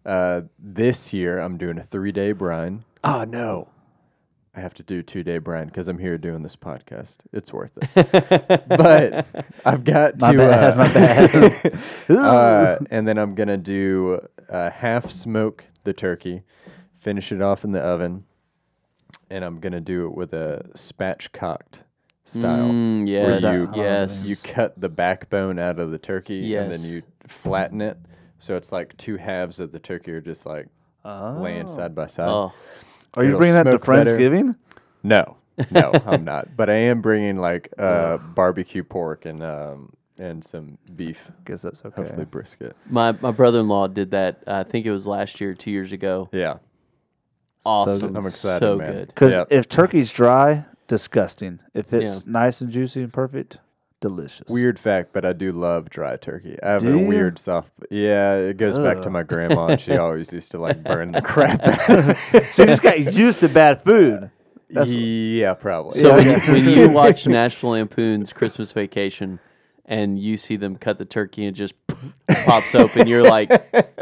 Uh, 0.06 0.42
this 0.60 1.14
year, 1.14 1.40
I'm 1.40 1.58
doing 1.58 1.78
a 1.78 1.84
three 1.84 2.12
day 2.12 2.34
brine. 2.34 2.84
Oh 3.04 3.24
no. 3.24 3.70
I 4.58 4.62
have 4.62 4.74
to 4.76 4.84
do 4.84 5.04
two 5.04 5.22
day 5.22 5.38
brine 5.38 5.68
because 5.68 5.88
I'm 5.88 6.00
here 6.00 6.18
doing 6.18 6.42
this 6.42 6.56
podcast. 6.56 7.18
It's 7.32 7.54
worth 7.54 7.78
it. 7.78 8.68
but 8.70 9.26
I've 9.66 9.84
got 9.84 10.20
My 10.20 10.32
to 10.32 10.38
bad, 10.38 10.74
uh, 10.74 10.78
my 10.78 10.94
bad. 10.94 11.80
uh, 12.10 12.78
and 12.90 13.08
then 13.08 13.18
I'm 13.18 13.36
gonna 13.36 13.58
do 13.58 14.26
uh, 14.50 14.72
half 14.72 15.10
smoke 15.10 15.66
the 15.84 15.94
turkey, 15.94 16.44
finish 16.98 17.32
it 17.32 17.42
off 17.42 17.64
in 17.64 17.72
the 17.72 17.82
oven, 17.82 18.26
and 19.30 19.44
I'm 19.44 19.60
gonna 19.60 19.82
do 19.82 20.06
it 20.08 20.16
with 20.16 20.34
a 20.34 20.70
spatchcocked 20.74 21.85
style, 22.26 22.66
Mm, 22.70 23.06
where 23.06 23.40
yes. 23.40 23.44
you 23.44 23.72
yes. 23.82 24.26
you 24.26 24.36
cut 24.36 24.80
the 24.80 24.90
backbone 24.90 25.58
out 25.60 25.80
of 25.80 25.92
the 25.92 25.98
turkey 25.98 26.56
and 26.56 26.72
then 26.74 26.84
you 26.84 27.02
flatten 27.28 27.80
it, 27.82 27.98
so 28.40 28.56
it's 28.58 28.72
like 28.72 28.96
two 28.98 29.16
halves 29.18 29.60
of 29.60 29.72
the 29.72 29.80
turkey 29.80 30.12
are 30.12 30.22
just 30.22 30.46
like 30.46 30.68
laying 31.06 31.68
side 31.68 31.94
by 31.96 32.08
side. 32.08 32.28
oh, 32.30 32.52
Are 33.14 33.24
you 33.24 33.30
it'll 33.30 33.40
bringing 33.40 33.56
that 33.56 33.64
to 33.64 33.70
smoke 33.72 33.86
better. 33.86 34.56
No, 35.04 35.38
no, 35.72 35.92
I'm 36.06 36.24
not. 36.26 36.58
But 36.58 36.70
I 36.70 36.74
am 36.76 37.02
bringing 37.02 37.38
like 37.38 37.72
uh, 37.78 38.18
barbecue 38.18 38.84
pork 38.84 39.26
and 39.26 39.42
um, 39.44 39.94
and 40.18 40.44
some 40.44 40.78
beef, 40.96 41.32
Guess 41.46 41.62
that's 41.62 41.86
okay. 41.86 41.96
hopefully 42.02 42.26
brisket. 42.26 42.76
my 42.90 43.12
my 43.22 43.32
brother-in-law 43.32 43.88
did 43.88 44.12
that. 44.12 44.42
I 44.48 44.64
think 44.64 44.86
it 44.88 44.92
was 44.92 45.06
last 45.06 45.40
year, 45.40 45.54
two 45.54 45.70
years 45.72 45.92
ago. 45.92 46.28
Yeah, 46.32 46.58
Awesome. 47.66 48.16
I'm 48.16 48.26
excited, 48.26 48.66
So 48.66 48.78
man. 48.78 48.92
good. 48.92 49.08
Because 49.10 49.34
Yep. 49.34 49.48
if 49.52 49.70
turkey's 49.70 50.12
dry, 50.12 50.66
disgusting. 50.88 51.60
If 51.74 51.94
it's 51.94 52.26
Yeah. 52.26 52.32
nice 52.32 52.62
and 52.62 52.70
juicy 52.72 53.02
and 53.04 53.12
perfect, 53.14 53.58
delicious. 54.02 54.48
Weird 54.50 54.78
fact, 54.80 55.10
but 55.14 55.26
I 55.26 55.34
do 55.34 55.52
love 55.52 55.90
dry 55.90 56.16
turkey. 56.18 56.58
I 56.62 56.72
have 56.74 56.82
Do 56.82 56.96
a 56.96 57.00
you? 57.02 57.08
weird 57.08 57.40
soft. 57.40 57.72
Yeah, 57.90 58.36
it 58.36 58.58
goes 58.58 58.78
back 58.78 58.98
to 59.02 59.08
Ugh. 59.08 59.12
my 59.12 59.24
grandma. 59.24 59.68
and 59.68 59.82
She 59.82 59.98
always 59.98 60.32
used 60.32 60.52
to 60.52 60.60
like 60.60 60.84
burn 60.84 61.12
the 61.12 61.22
crap. 61.22 61.62
out. 61.68 62.18
So 62.52 62.64
you 62.64 62.68
just 62.68 62.82
got 62.84 63.14
used 63.14 63.40
to 63.42 63.50
bad 63.50 63.82
food. 63.84 64.30
That's- 64.70 64.92
yeah, 64.94 65.54
probably. 65.54 66.00
So 66.00 66.18
Yeah, 66.18 66.38
when, 66.52 66.66
you, 66.66 66.74
when 66.74 66.78
you 66.78 66.90
watch 66.94 67.28
National 67.28 67.74
Lampoon's 67.74 68.34
Christmas 68.34 68.72
Vacation, 68.72 69.40
and 69.88 70.18
you 70.20 70.36
see 70.36 70.56
them 70.56 70.76
cut 70.78 70.98
the 70.98 71.06
turkey 71.06 71.46
and 71.46 71.56
it 71.56 71.60
just 71.60 71.76
pops 72.28 72.74
open, 72.74 73.08
you're 73.08 73.22
like, 73.22 73.50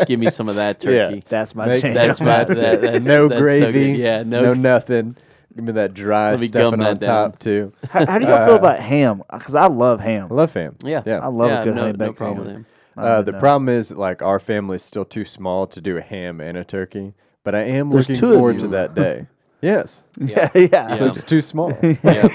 "Give 0.08 0.18
me 0.18 0.30
some 0.30 0.48
of 0.48 0.56
that 0.56 0.82
Yeah. 0.82 1.10
turkey." 1.10 1.24
That's 1.28 1.54
my 1.56 1.68
Make- 1.68 1.82
jam. 1.82 1.94
That's 1.94 2.22
my 2.22 2.46
that, 2.46 2.82
that's, 2.82 3.06
no 3.06 3.28
that's 3.28 3.40
so 3.42 3.60
good. 3.60 3.72
gravy. 3.72 3.92
yeah, 4.00 4.24
no. 4.24 4.42
no, 4.42 4.54
nothing. 4.54 5.18
Give 5.56 5.64
me 5.66 5.72
that 5.74 5.94
dry 5.94 6.32
Let 6.32 6.40
me 6.40 6.48
stuffing 6.48 6.80
gum 6.80 6.82
on 6.82 6.86
that 6.96 7.00
down. 7.00 7.32
top 7.32 7.40
too. 7.40 7.74
how, 7.90 8.06
how 8.06 8.18
do 8.20 8.26
y'all 8.26 8.46
feel 8.46 8.56
Uh, 8.56 8.60
about 8.60 8.80
ham? 8.80 9.22
Because 9.32 9.54
I 9.56 9.68
love 9.68 10.00
ham. 10.02 10.28
I 10.32 10.34
love 10.34 10.54
ham. 10.54 10.76
yeah, 10.84 11.04
yeah. 11.06 11.20
I 11.20 11.28
love 11.28 11.50
yeah, 11.50 11.62
a 11.62 11.64
good 11.66 11.76
no, 11.76 11.82
honey 11.82 11.94
no 11.98 12.06
baked 12.08 12.18
problem 12.18 12.38
ham. 12.38 12.46
with 12.46 12.56
him. 12.56 12.66
I 12.98 13.02
Uh, 13.02 13.16
don't 13.18 13.26
the 13.26 13.32
know. 13.34 13.40
problem 13.40 13.70
is 13.70 13.92
like 13.92 14.22
our 14.22 14.40
family's 14.40 14.84
still 14.84 15.06
too 15.06 15.26
small 15.26 15.68
to 15.68 15.80
do 15.82 15.98
a 15.98 16.02
ham 16.02 16.40
and 16.42 16.58
a 16.58 16.64
turkey, 16.64 17.14
but 17.44 17.54
I 17.56 17.62
am 17.62 17.90
There's 17.92 18.10
looking 18.10 18.24
of 18.24 18.34
forward 18.36 18.56
you. 18.56 18.62
to 18.62 18.68
that 18.70 18.96
day. 18.96 19.28
Yes, 19.64 20.04
Yeah, 20.20 20.50
yeah. 20.54 20.94
so 20.96 21.06
Yeah. 21.06 21.10
it's 21.12 21.24
too 21.24 21.42
small. 21.42 21.72
Yeah. 22.04 22.28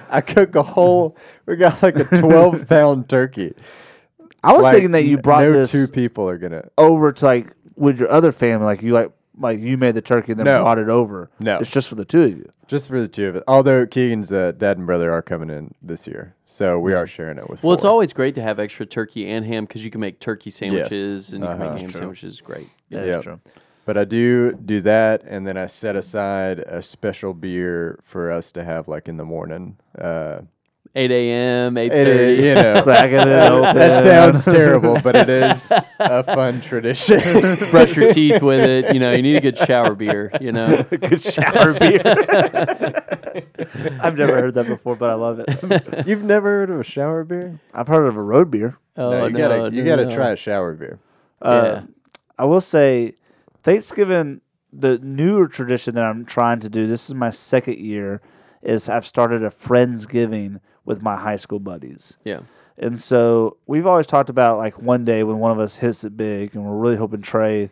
I 0.10 0.20
cook 0.20 0.56
a 0.56 0.64
whole. 0.64 1.16
We 1.46 1.54
got 1.54 1.80
like 1.80 1.94
a 1.94 2.02
twelve 2.04 2.66
pound 2.68 3.08
turkey. 3.08 3.54
I 4.42 4.52
was 4.52 4.64
Like, 4.64 4.72
thinking 4.74 4.90
that 4.90 5.04
you 5.04 5.16
n- 5.16 5.22
brought 5.22 5.42
no 5.44 5.52
this 5.52 5.70
two 5.70 5.86
people 5.86 6.28
are 6.28 6.38
gonna. 6.38 6.64
over 6.76 7.12
to 7.12 7.24
like 7.24 7.54
with 7.76 8.00
your 8.00 8.10
other 8.10 8.32
family. 8.32 8.66
Like 8.66 8.82
you 8.82 8.94
like 8.94 9.12
like 9.38 9.58
you 9.60 9.76
made 9.78 9.94
the 9.94 10.02
turkey 10.02 10.32
and 10.32 10.38
then 10.38 10.44
No. 10.46 10.62
brought 10.62 10.78
it 10.78 10.88
over. 10.88 11.30
No. 11.40 11.58
it's 11.58 11.70
just 11.70 11.88
for 11.88 11.94
the 11.94 12.04
two 12.04 12.22
of 12.22 12.30
you. 12.36 12.50
Just 12.66 12.88
for 12.88 13.00
the 13.00 13.08
two 13.08 13.28
of 13.28 13.36
us. 13.36 13.42
Although 13.48 13.86
Keegan's 13.86 14.30
uh, 14.32 14.52
dad 14.52 14.78
and 14.78 14.86
brother 14.86 15.10
are 15.12 15.22
coming 15.22 15.50
in 15.50 15.74
this 15.82 16.06
year, 16.06 16.34
so 16.46 16.78
we 16.78 16.92
are 16.94 17.06
sharing 17.06 17.38
it 17.38 17.48
with. 17.48 17.62
Well, 17.62 17.74
it's 17.74 17.82
four. 17.82 17.90
always 17.90 18.12
great 18.12 18.34
to 18.36 18.42
have 18.42 18.58
extra 18.58 18.86
turkey 18.86 19.28
and 19.28 19.44
ham 19.44 19.64
because 19.64 19.84
you 19.84 19.90
can 19.90 20.00
make 20.00 20.20
turkey 20.20 20.50
sandwiches 20.50 21.32
and 21.32 21.42
you 21.44 21.48
can 21.50 21.60
Uh-huh. 21.60 21.70
make 21.72 21.80
ham 21.82 21.90
True. 21.90 21.98
sandwiches. 22.00 22.40
Great. 22.40 22.68
Yeah, 22.88 23.04
Yep. 23.04 23.06
that's 23.12 23.24
true. 23.24 23.38
But 23.84 23.98
I 23.98 24.04
do 24.04 24.52
do 24.52 24.80
that, 24.82 25.22
and 25.26 25.44
then 25.46 25.56
I 25.56 25.66
set 25.66 25.96
aside 25.96 26.60
a 26.60 26.80
special 26.82 27.34
beer 27.34 27.98
for 28.04 28.30
us 28.30 28.52
to 28.52 28.62
have 28.62 28.86
like 28.86 29.08
in 29.08 29.16
the 29.16 29.24
morning. 29.24 29.76
Uh, 29.98 30.42
8 30.94 31.10
a.m., 31.10 31.74
8.30. 31.76 31.90
it, 31.90 32.40
you 32.40 32.54
know, 32.54 32.82
Cracking 32.82 33.16
it 33.20 33.28
open. 33.28 33.74
that 33.76 34.04
sounds 34.04 34.44
terrible, 34.56 35.00
but 35.00 35.16
it 35.16 35.28
is 35.30 35.72
a 35.98 36.22
fun 36.22 36.60
tradition. 36.60 37.18
Brush 37.70 37.96
your 37.96 38.12
teeth 38.12 38.42
with 38.42 38.60
it. 38.68 38.92
You 38.92 39.00
know, 39.00 39.10
you 39.12 39.22
need 39.22 39.36
a 39.36 39.40
good 39.40 39.56
shower 39.56 39.94
beer, 39.94 40.30
you 40.42 40.52
know. 40.52 40.82
Good 40.90 41.22
shower 41.22 41.72
beer. 41.78 42.02
I've 44.00 44.18
never 44.18 44.34
heard 44.34 44.54
that 44.54 44.66
before, 44.66 44.96
but 44.96 45.08
I 45.08 45.14
love 45.14 45.40
it. 45.40 46.06
You've 46.06 46.24
never 46.24 46.48
heard 46.50 46.68
of 46.70 46.80
a 46.80 46.84
shower 46.84 47.24
beer? 47.24 47.58
I've 47.72 47.88
heard 47.88 48.06
of 48.06 48.16
a 48.16 48.22
road 48.22 48.50
beer. 48.50 48.76
Oh, 48.96 49.10
no, 49.10 49.26
you 49.26 49.32
no, 49.32 49.38
gotta 49.48 49.74
you 49.74 49.84
gotta 49.84 50.04
no. 50.04 50.14
try 50.14 50.30
a 50.32 50.36
shower 50.36 50.74
beer. 50.74 50.98
Uh, 51.40 51.62
Yeah. 51.64 51.82
I 52.38 52.44
will 52.44 52.60
say, 52.60 53.14
Thanksgiving, 53.62 54.40
the 54.72 54.98
newer 54.98 55.46
tradition 55.48 55.94
that 55.94 56.04
I'm 56.04 56.24
trying 56.26 56.60
to 56.60 56.68
do. 56.68 56.86
This 56.86 57.08
is 57.08 57.14
my 57.14 57.30
second 57.30 57.78
year. 57.78 58.20
Is 58.62 58.88
I've 58.88 59.06
started 59.06 59.42
a 59.42 59.48
friendsgiving 59.50 60.60
with 60.84 61.02
my 61.02 61.16
high 61.16 61.36
school 61.36 61.58
buddies. 61.60 62.16
Yeah. 62.24 62.40
And 62.78 62.98
so 63.00 63.58
we've 63.66 63.86
always 63.86 64.06
talked 64.06 64.30
about 64.30 64.58
like 64.58 64.80
one 64.80 65.04
day 65.04 65.22
when 65.22 65.38
one 65.38 65.52
of 65.52 65.58
us 65.58 65.76
hits 65.76 66.04
it 66.04 66.16
big, 66.16 66.54
and 66.54 66.64
we're 66.64 66.76
really 66.76 66.96
hoping 66.96 67.22
Trey 67.22 67.70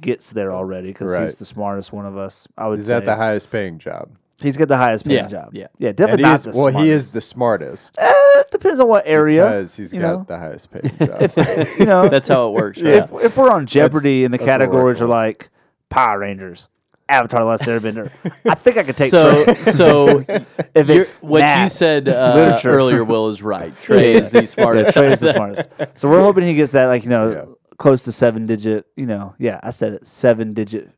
gets 0.00 0.30
there 0.30 0.52
already 0.52 0.88
because 0.88 1.10
Right. 1.12 1.24
he's 1.24 1.36
the 1.36 1.44
smartest 1.44 1.92
one 1.92 2.06
of 2.06 2.16
us. 2.16 2.46
I 2.56 2.66
would 2.68 2.78
Is 2.80 2.86
say 2.86 2.94
that 2.94 3.04
the 3.04 3.16
highest 3.16 3.50
paying 3.50 3.78
job? 3.78 4.10
he's 4.40 4.56
got 4.56 4.68
the 4.68 4.76
highest 4.76 5.04
paying 5.04 5.24
Yeah, 5.24 5.26
job. 5.28 5.50
yeah. 5.52 5.66
yeah, 5.78 5.88
And 5.88 5.96
definitely 5.96 6.22
he 6.24 6.28
not 6.30 6.34
is, 6.34 6.44
the 6.44 6.50
well, 6.62 6.68
he 6.82 6.90
is 6.90 7.10
the 7.12 7.20
smartest 7.20 7.96
Eh, 7.98 8.06
it 8.36 8.50
depends 8.52 8.78
on 8.80 8.86
what 8.86 9.02
area. 9.06 9.42
because 9.44 9.76
he's 9.76 9.92
you 9.92 10.00
got 10.00 10.16
know? 10.18 10.24
the 10.28 10.38
highest 10.38 10.70
paying 10.70 10.96
job. 10.98 11.68
you 11.80 11.86
know, 11.86 12.08
That's 12.08 12.28
how 12.28 12.46
it 12.48 12.52
works. 12.52 12.78
Yeah. 12.78 13.00
Right? 13.00 13.02
if, 13.02 13.24
if 13.24 13.36
we're 13.36 13.50
on 13.50 13.66
Jeopardy 13.66 14.24
and 14.24 14.32
the 14.32 14.38
that's 14.38 14.46
what 14.46 14.60
we're 14.60 14.64
categories 14.66 15.02
are 15.02 15.08
like 15.08 15.50
Power 15.90 16.20
Rangers, 16.20 16.68
Avatar: 17.08 17.40
The 17.40 17.46
Last 17.46 17.62
Airbender, 17.64 18.10
I 18.48 18.54
think 18.54 18.76
I 18.76 18.82
could 18.82 18.96
take 18.96 19.10
So, 19.10 19.44
Trey. 19.44 19.54
so 19.72 20.18
If 20.74 20.88
you're- 20.88 20.98
it's 21.00 21.10
what 21.20 21.62
you 21.62 21.68
said 21.68 22.08
uh, 22.08 22.60
earlier, 22.64 23.02
Will, 23.04 23.28
is 23.28 23.42
right. 23.42 23.74
Trey 23.80 24.12
is 24.14 24.30
the 24.30 24.40
Yeah, 24.40 24.44
smartest. 24.46 24.92
Trey 24.94 25.12
is 25.12 25.20
the 25.20 25.32
smartest. 25.32 25.68
So 25.94 26.08
we're 26.08 26.20
hoping 26.22 26.44
he 26.44 26.54
gets 26.54 26.72
that, 26.72 26.86
like 26.86 27.04
you 27.04 27.10
know, 27.10 27.30
Yeah. 27.30 27.44
close 27.78 28.02
to 28.02 28.12
seven 28.12 28.46
digit. 28.46 28.86
You 28.96 29.06
know, 29.06 29.34
yeah, 29.38 29.60
I 29.62 29.70
said 29.70 29.92
it, 29.94 30.06
seven 30.06 30.52
digit. 30.54 30.90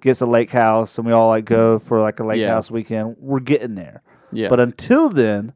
Gets 0.00 0.20
a 0.20 0.26
lake 0.26 0.50
house, 0.50 0.96
and 0.98 1.06
we 1.06 1.12
all 1.12 1.28
like 1.28 1.44
go 1.44 1.78
for 1.78 2.00
like 2.00 2.20
a 2.20 2.24
lake 2.24 2.40
Yeah. 2.40 2.50
house 2.54 2.70
weekend. 2.70 3.16
We're 3.18 3.40
getting 3.40 3.74
there, 3.74 4.02
Yeah. 4.32 4.48
but 4.48 4.60
until 4.60 5.08
then, 5.08 5.54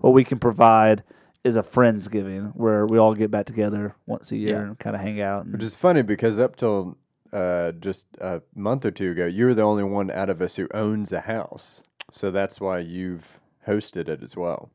what 0.00 0.12
we 0.12 0.24
can 0.24 0.40
provide 0.40 1.04
is 1.44 1.56
a 1.56 1.62
friendsgiving 1.62 2.50
where 2.56 2.86
we 2.86 2.98
all 2.98 3.14
get 3.14 3.30
back 3.30 3.46
together 3.46 3.94
once 4.06 4.32
a 4.32 4.36
year 4.36 4.56
Yeah. 4.56 4.62
and 4.62 4.78
kind 4.80 4.96
of 4.96 5.02
hang 5.02 5.20
out. 5.20 5.44
And, 5.44 5.52
Which 5.52 5.62
is 5.62 5.76
funny 5.76 6.02
because 6.02 6.38
up 6.40 6.56
till 6.56 6.96
uh, 7.34 7.72
just 7.72 8.06
a 8.20 8.42
month 8.54 8.84
or 8.84 8.90
two 8.90 9.10
ago, 9.10 9.26
you 9.26 9.46
were 9.46 9.54
the 9.54 9.62
only 9.62 9.84
one 9.84 10.10
out 10.10 10.30
of 10.30 10.40
us 10.40 10.56
who 10.56 10.68
owns 10.72 11.12
a 11.12 11.22
house. 11.22 11.82
So 12.10 12.30
that's 12.30 12.60
why 12.60 12.78
you've 12.78 13.40
hosted 13.66 14.08
it 14.08 14.22
as 14.22 14.36
well. 14.36 14.70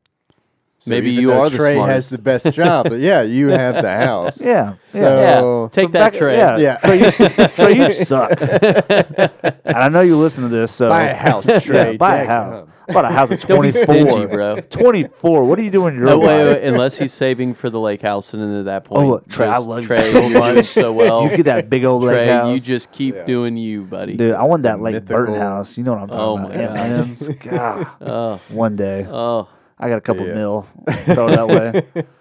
So 0.82 0.90
Maybe 0.92 1.10
you 1.10 1.26
though 1.28 1.42
are 1.42 1.50
the 1.50 1.58
Trey 1.58 1.76
has 1.76 2.08
the 2.08 2.16
best 2.16 2.52
job. 2.54 2.88
but 2.88 3.00
yeah, 3.00 3.20
you 3.20 3.48
have 3.48 3.82
the 3.82 3.90
house. 3.90 4.40
yeah, 4.44 4.76
So 4.86 5.00
yeah. 5.00 5.68
Take 5.72 5.88
So 5.88 5.92
that, 5.92 6.12
back- 6.12 6.14
Trey. 6.14 6.38
Yeah, 6.38 6.56
Yeah. 6.56 6.76
Trey, 6.78 6.98
you, 7.04 7.10
Trey, 7.48 7.76
you 7.76 7.92
suck. 7.92 8.40
and 8.40 9.76
I 9.76 9.88
know 9.90 10.00
you 10.00 10.16
listen 10.16 10.42
to 10.44 10.48
this, 10.48 10.72
so 10.72 10.88
buy 10.88 11.04
a 11.10 11.14
house, 11.14 11.46
Yeah, 11.48 11.58
Trey. 11.60 11.96
buy 11.98 12.20
a 12.22 12.26
house. 12.26 12.66
I 12.88 12.92
bought 12.94 13.04
a 13.04 13.08
house 13.08 13.30
at 13.30 13.40
Don't 13.42 13.60
be 13.62 13.70
24. 13.70 14.10
stingy, 14.10 14.26
bro. 14.26 14.56
24. 14.62 15.44
What 15.44 15.58
are 15.58 15.62
you 15.62 15.70
doing 15.70 15.92
in 15.94 16.00
your 16.00 16.08
No, 16.08 16.18
life? 16.18 16.26
wait, 16.28 16.44
wait, 16.62 16.62
unless 16.64 16.96
he's 16.98 17.12
saving 17.12 17.54
for 17.54 17.68
the 17.70 17.78
lake 17.78 18.00
house, 18.02 18.32
and 18.32 18.42
then 18.42 18.52
at 18.60 18.64
that 18.64 18.84
point, 18.84 19.06
Oh, 19.06 19.22
Trey, 19.28 19.46
I 19.48 19.58
love 19.58 19.82
you 19.82 19.86
Trey, 19.86 20.10
so 20.10 20.26
you're 20.26 20.38
much. 20.40 20.64
so 20.66 20.92
well. 20.94 21.22
You 21.24 21.36
get 21.36 21.44
that 21.44 21.68
big 21.70 21.84
old 21.84 22.02
lake 22.04 22.28
house. 22.30 22.52
you 22.52 22.58
just 22.58 22.90
keep 22.90 23.14
Yeah. 23.16 23.24
doing 23.26 23.56
you, 23.58 23.82
buddy. 23.82 24.16
Dude, 24.16 24.34
I 24.34 24.44
want 24.44 24.62
that 24.62 24.80
Lake 24.80 25.04
Burton 25.04 25.34
house. 25.36 25.76
You 25.76 25.84
know 25.84 25.92
what 25.92 26.00
I'm 26.02 26.08
talking 26.08 26.20
Oh 26.20 26.38
about. 26.38 26.52
Oh 26.52 26.56
my 26.56 26.64
Aunt 26.64 26.74
gosh. 26.74 27.28
Lynn's. 27.28 27.38
God, 27.38 27.86
Oh, 28.00 28.40
one 28.48 28.74
day. 28.76 29.06
oh, 29.08 29.46
I 29.80 29.88
got 29.88 29.96
a 29.96 30.00
couple 30.02 30.26
Yeah. 30.26 30.34
mil. 30.34 30.62
Throw 31.14 31.28
it 31.28 31.36
that 31.36 31.48
way. 31.48 32.04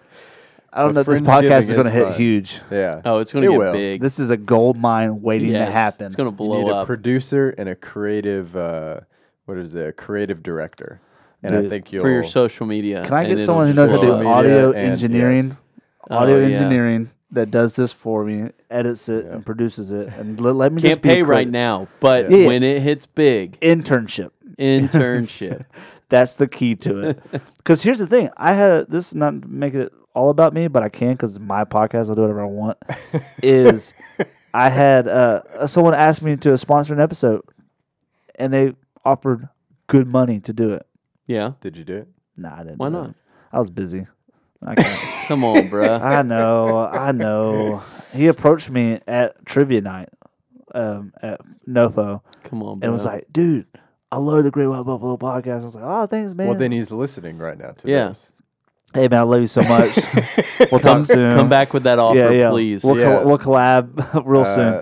I 0.71 0.81
don't 0.83 0.93
know 0.93 1.03
But 1.03 1.11
if 1.13 1.19
this 1.19 1.21
podcast 1.21 1.59
is 1.61 1.73
going 1.73 1.85
to 1.85 1.89
hit 1.91 2.03
fun. 2.09 2.13
huge. 2.13 2.61
Yeah. 2.71 3.01
oh, 3.03 3.17
it's 3.17 3.33
gonna 3.33 3.47
It 3.47 3.49
get 3.49 3.57
will. 3.57 3.73
big. 3.73 4.01
This 4.01 4.19
is 4.19 4.29
a 4.29 4.37
gold 4.37 4.77
mine 4.77 5.21
waiting 5.21 5.51
Yes, 5.51 5.67
to 5.69 5.73
happen. 5.73 6.05
It's 6.05 6.15
gonna 6.15 6.29
You 6.29 6.35
blow 6.35 6.61
need 6.63 6.69
a 6.71 6.75
up. 6.77 6.85
producer 6.87 7.49
and 7.57 7.67
a 7.67 7.75
creative. 7.75 8.55
Uh, 8.55 8.99
what 9.45 9.57
is 9.57 9.73
it? 9.75 9.87
A 9.87 9.91
creative 9.91 10.43
director. 10.43 11.01
And 11.41 11.55
I 11.55 11.67
think 11.67 11.91
you'll 11.91 12.03
for 12.03 12.09
your 12.11 12.23
social 12.23 12.65
media. 12.67 13.03
Can 13.03 13.13
I 13.13 13.25
get 13.25 13.43
someone 13.45 13.65
who 13.67 13.73
knows 13.73 13.89
how 13.91 13.97
to 13.99 14.01
do 14.05 14.13
up. 14.13 14.19
Social 14.19 14.35
media 14.41 14.55
audio 14.57 14.71
and- 14.71 14.91
engineering? 14.91 15.37
yes. 15.45 15.55
Audio 16.11 16.35
Oh, 16.35 16.39
yeah. 16.47 16.55
engineering 16.57 17.09
that 17.31 17.49
does 17.51 17.75
this 17.75 17.91
for 17.93 18.23
me, 18.25 18.49
edits 18.69 19.09
it, 19.09 19.25
and 19.25 19.45
produces 19.45 19.91
it, 19.91 20.09
and 20.17 20.39
let, 20.41 20.55
let 20.55 20.71
me 20.73 20.81
Can't 20.81 20.93
just 20.93 21.01
be 21.01 21.09
pay 21.09 21.21
right 21.23 21.47
now, 21.49 21.87
but 21.99 22.29
Yeah. 22.31 22.47
when 22.47 22.63
it 22.63 22.81
hits 22.81 23.05
big, 23.05 23.59
Internship. 23.59 24.31
internship. 24.59 25.65
That's 26.09 26.35
the 26.35 26.47
key 26.47 26.75
to 26.77 27.09
it. 27.09 27.19
Because 27.57 27.83
here's 27.83 27.99
the 27.99 28.07
thing: 28.07 28.29
I 28.35 28.53
had 28.53 28.71
a, 28.71 28.85
this 28.85 29.09
is 29.09 29.15
not 29.15 29.47
making 29.47 29.81
it 29.81 29.93
all 30.15 30.29
about 30.31 30.53
me, 30.53 30.67
but 30.67 30.81
I 30.81 30.89
can 30.89 31.11
because 31.11 31.39
my 31.39 31.65
podcast. 31.65 32.09
I'll 32.09 32.15
do 32.15 32.21
whatever 32.21 32.41
I 32.41 32.47
want. 32.47 32.77
is 33.43 33.93
I 34.53 34.69
had 34.69 35.07
uh, 35.07 35.67
someone 35.67 35.93
asked 35.93 36.23
me 36.23 36.35
to 36.37 36.57
sponsor 36.57 36.93
an 36.95 36.99
episode, 36.99 37.41
and 38.35 38.51
they 38.51 38.73
offered 39.05 39.49
good 39.87 40.07
money 40.07 40.39
to 40.41 40.51
do 40.53 40.73
it. 40.73 40.85
yeah, 41.27 41.51
Did 41.61 41.77
you 41.77 41.83
do 41.83 41.93
it? 41.97 42.07
Nah, 42.35 42.55
I 42.55 42.63
didn't. 42.63 42.77
Why 42.79 42.89
not? 42.89 43.09
it. 43.11 43.15
I 43.51 43.59
was 43.59 43.69
busy. 43.69 44.07
I 44.65 44.73
can't. 44.81 45.27
come 45.27 45.43
on, 45.43 45.69
bruh. 45.69 46.01
I 46.01 46.23
know. 46.23 46.79
I 46.87 47.11
know. 47.11 47.83
He 48.13 48.25
approached 48.27 48.69
me 48.71 48.99
at 49.07 49.45
trivia 49.45 49.81
night 49.81 50.09
um, 50.73 51.13
at 51.21 51.39
Nofo 51.67 52.21
Come 52.45 52.63
on, 52.63 52.79
and 52.81 52.91
was 52.91 53.05
like, 53.05 53.27
"Dude, 53.31 53.67
I 54.11 54.17
love 54.17 54.43
the 54.43 54.51
Great 54.51 54.67
White 54.67 54.85
Buffalo 54.85 55.17
podcast." 55.17 55.61
I 55.61 55.65
was 55.65 55.75
like, 55.75 55.83
"Oh, 55.85 56.05
thanks, 56.05 56.33
man." 56.33 56.47
Well, 56.47 56.57
then 56.57 56.71
he's 56.71 56.91
listening 56.91 57.37
right 57.37 57.57
now 57.57 57.71
to 57.71 57.87
Yeah. 57.89 58.07
this. 58.09 58.31
Hey 58.93 59.07
man, 59.07 59.19
I 59.19 59.23
love 59.23 59.41
you 59.41 59.47
so 59.47 59.61
much. 59.61 59.99
we'll 60.71 60.79
talk 60.79 61.05
soon. 61.05 61.35
come 61.37 61.47
back 61.47 61.73
with 61.75 61.83
that 61.83 61.99
offer, 61.99 62.17
yeah, 62.17 62.31
yeah. 62.31 62.49
please. 62.49 62.83
We'll, 62.83 62.97
Yeah. 62.97 63.17
col- 63.17 63.25
we'll 63.27 63.37
collab 63.37 64.23
real 64.25 64.45
soon. 64.45 64.59
Uh, 64.73 64.81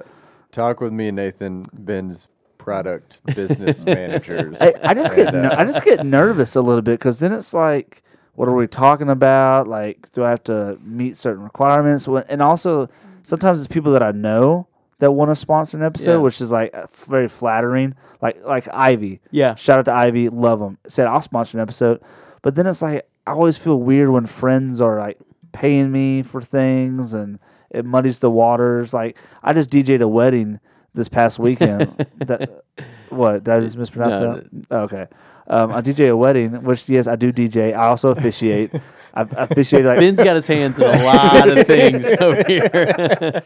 talk 0.54 0.80
with 0.80 0.94
me 0.94 1.10
and 1.10 1.18
Nathan, 1.18 1.66
Ben's 1.74 2.30
product 2.58 3.20
business 3.36 3.84
managers. 3.86 4.62
I, 4.62 4.74
I 4.82 4.94
just 4.94 5.14
get 5.14 5.34
And, 5.34 5.44
ner- 5.44 5.52
uh, 5.52 5.58
I 5.62 5.66
just 5.66 5.84
get 5.84 6.06
nervous 6.06 6.56
a 6.56 6.62
little 6.62 6.82
bit 6.82 6.94
because 7.00 7.20
then 7.20 7.34
it's 7.34 7.54
like, 7.54 8.02
what 8.36 8.48
are 8.48 8.56
we 8.56 8.66
talking 8.66 9.10
about? 9.10 9.68
Like, 9.68 10.10
do 10.14 10.24
I 10.24 10.30
have 10.30 10.44
to 10.46 10.78
meet 10.86 11.18
certain 11.18 11.44
requirements? 11.44 12.08
When, 12.08 12.24
and 12.30 12.42
also, 12.42 12.88
sometimes 13.24 13.60
it's 13.60 13.68
people 13.68 13.92
that 13.92 14.04
I 14.04 14.12
know 14.12 14.68
that 15.00 15.12
want 15.12 15.30
to 15.30 15.36
sponsor 15.36 15.78
an 15.78 15.84
episode, 15.84 16.12
Yeah. 16.14 16.18
which 16.18 16.42
is 16.42 16.52
like 16.52 16.74
uh, 16.74 16.88
very 17.08 17.28
flattering. 17.28 17.96
Like 18.22 18.44
like 18.44 18.68
Ivy. 18.74 19.22
Yeah. 19.32 19.56
Shout 19.56 19.80
out 19.80 19.86
to 19.86 19.94
Ivy, 19.94 20.30
love 20.30 20.60
them. 20.60 20.78
Said 20.88 21.08
I'll 21.08 21.22
sponsor 21.22 21.58
an 21.58 21.62
episode, 21.62 22.02
but 22.42 22.56
then 22.56 22.66
it's 22.68 22.82
like 22.82 23.08
I 23.26 23.32
always 23.32 23.58
feel 23.58 23.80
weird 23.80 24.10
when 24.10 24.26
friends 24.26 24.82
are 24.82 24.98
like 25.00 25.18
paying 25.52 25.92
me 25.92 26.24
for 26.24 26.42
things 26.42 27.14
and 27.14 27.40
it 27.70 27.86
muddies 27.86 28.20
the 28.20 28.30
waters. 28.32 28.94
Like 28.94 29.18
I 29.44 29.54
just 29.54 29.70
DJ'd 29.70 30.02
a 30.02 30.08
wedding 30.08 30.60
this 30.94 31.10
past 31.10 31.38
weekend. 31.38 32.06
that 32.20 32.64
what 33.10 33.44
did 33.44 33.54
I 33.54 33.60
just 33.60 33.78
mispronounce 33.78 34.16
No, 34.16 34.36
that? 34.36 34.46
Oh, 34.72 34.78
okay. 34.82 35.08
Um, 35.50 35.72
I 35.72 35.82
DJ 35.82 36.10
a 36.10 36.18
wedding, 36.18 36.64
which 36.64 36.90
yes, 36.90 37.08
I 37.08 37.16
do 37.16 37.32
DJ. 37.32 37.74
I 37.74 37.88
also 37.88 38.10
officiate. 38.10 38.72
I, 39.18 39.22
I 39.22 39.44
officiate 39.44 39.84
like 39.84 39.98
Ben's 40.00 40.22
got 40.22 40.36
his 40.36 40.46
hands 40.48 40.78
in 40.78 40.84
a 40.86 41.04
lot 41.04 41.50
of 41.50 41.66
things 41.66 42.08
over 42.22 42.44
here. 42.48 43.44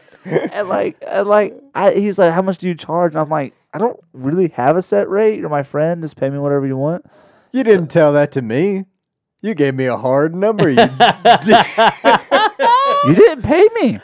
and 0.52 0.68
like 0.68 1.02
and 1.06 1.26
like 1.28 1.54
I, 1.74 1.92
he's 1.94 2.18
like, 2.18 2.32
how 2.32 2.42
much 2.42 2.58
do 2.58 2.68
you 2.68 2.74
charge? 2.74 3.12
And 3.12 3.20
I'm 3.20 3.30
like, 3.30 3.54
I 3.72 3.78
don't 3.78 3.98
really 4.12 4.48
have 4.48 4.76
a 4.76 4.82
set 4.82 5.08
rate. 5.08 5.38
You're 5.38 5.48
my 5.48 5.62
friend. 5.62 6.02
Just 6.02 6.16
pay 6.16 6.28
me 6.28 6.38
whatever 6.38 6.66
you 6.66 6.76
want. 6.76 7.06
you 7.52 7.64
didn't 7.64 7.88
tell 7.88 8.12
that 8.12 8.32
to 8.32 8.42
me. 8.42 8.84
You 9.40 9.54
gave 9.54 9.74
me 9.74 9.86
a 9.86 9.96
hard 9.96 10.34
number. 10.34 10.68
You 10.70 10.76
You 13.04 13.14
didn't 13.16 13.42
pay 13.42 13.66
me. 13.80 13.98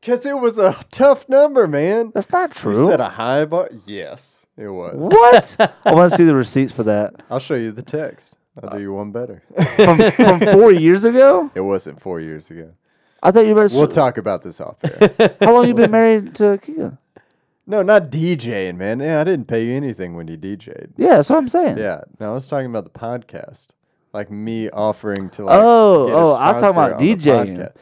Because 0.00 0.24
it 0.24 0.38
was 0.38 0.58
a 0.58 0.82
tough 0.90 1.28
number, 1.28 1.66
man. 1.68 2.10
That's 2.14 2.30
not 2.30 2.52
true. 2.52 2.84
You 2.84 2.86
said 2.86 3.00
a 3.00 3.10
high 3.10 3.44
bar. 3.44 3.68
Yes, 3.84 4.46
it 4.56 4.68
was. 4.68 4.94
What? 4.96 5.56
I 5.84 5.92
want 5.92 6.10
to 6.10 6.16
see 6.16 6.24
the 6.24 6.34
receipts 6.34 6.72
for 6.72 6.84
that 6.84 7.14
I'll 7.28 7.38
show 7.40 7.54
you 7.56 7.70
the 7.72 7.82
text. 7.82 8.34
I'll 8.62 8.70
do 8.70 8.76
uh, 8.76 8.80
you 8.80 8.92
one 8.92 9.10
better. 9.12 9.42
from 9.76 10.10
from 10.12 10.40
four 10.40 10.72
years 10.72 11.04
ago. 11.04 11.50
it 11.54 11.60
wasn't 11.60 12.00
four 12.00 12.20
years 12.20 12.50
ago. 12.50 12.72
I 13.22 13.30
thought 13.30 13.46
you 13.46 13.54
were. 13.54 13.68
We'll 13.72 13.88
talk 13.88 14.18
about 14.18 14.42
this 14.42 14.60
off 14.60 14.76
air. 14.84 15.36
How 15.40 15.54
long 15.54 15.66
you 15.66 15.74
been 15.74 15.90
married 16.00 16.34
to 16.36 16.58
Keegan? 16.58 16.98
no, 17.66 17.82
not 17.82 18.10
DJing, 18.10 18.76
man. 18.76 19.00
Yeah, 19.00 19.20
I 19.20 19.24
didn't 19.24 19.46
pay 19.46 19.64
you 19.64 19.74
anything 19.74 20.14
when 20.14 20.28
you 20.28 20.36
DJ'd. 20.36 20.94
Yeah, 20.96 21.16
that's 21.16 21.30
what 21.30 21.38
I'm 21.38 21.48
saying. 21.48 21.78
Yeah, 21.78 22.02
no, 22.18 22.32
I 22.32 22.34
was 22.34 22.48
talking 22.48 22.66
about 22.66 22.84
the 22.84 22.98
podcast. 22.98 23.68
Like 24.12 24.30
me 24.30 24.68
offering 24.70 25.30
to 25.30 25.44
like 25.44 25.58
Oh, 25.60 26.06
get 26.06 26.14
a 26.14 26.18
oh, 26.18 26.32
I 26.32 26.52
was 26.52 26.60
talking 26.60 26.76
about 26.76 27.00
DJing. 27.00 27.72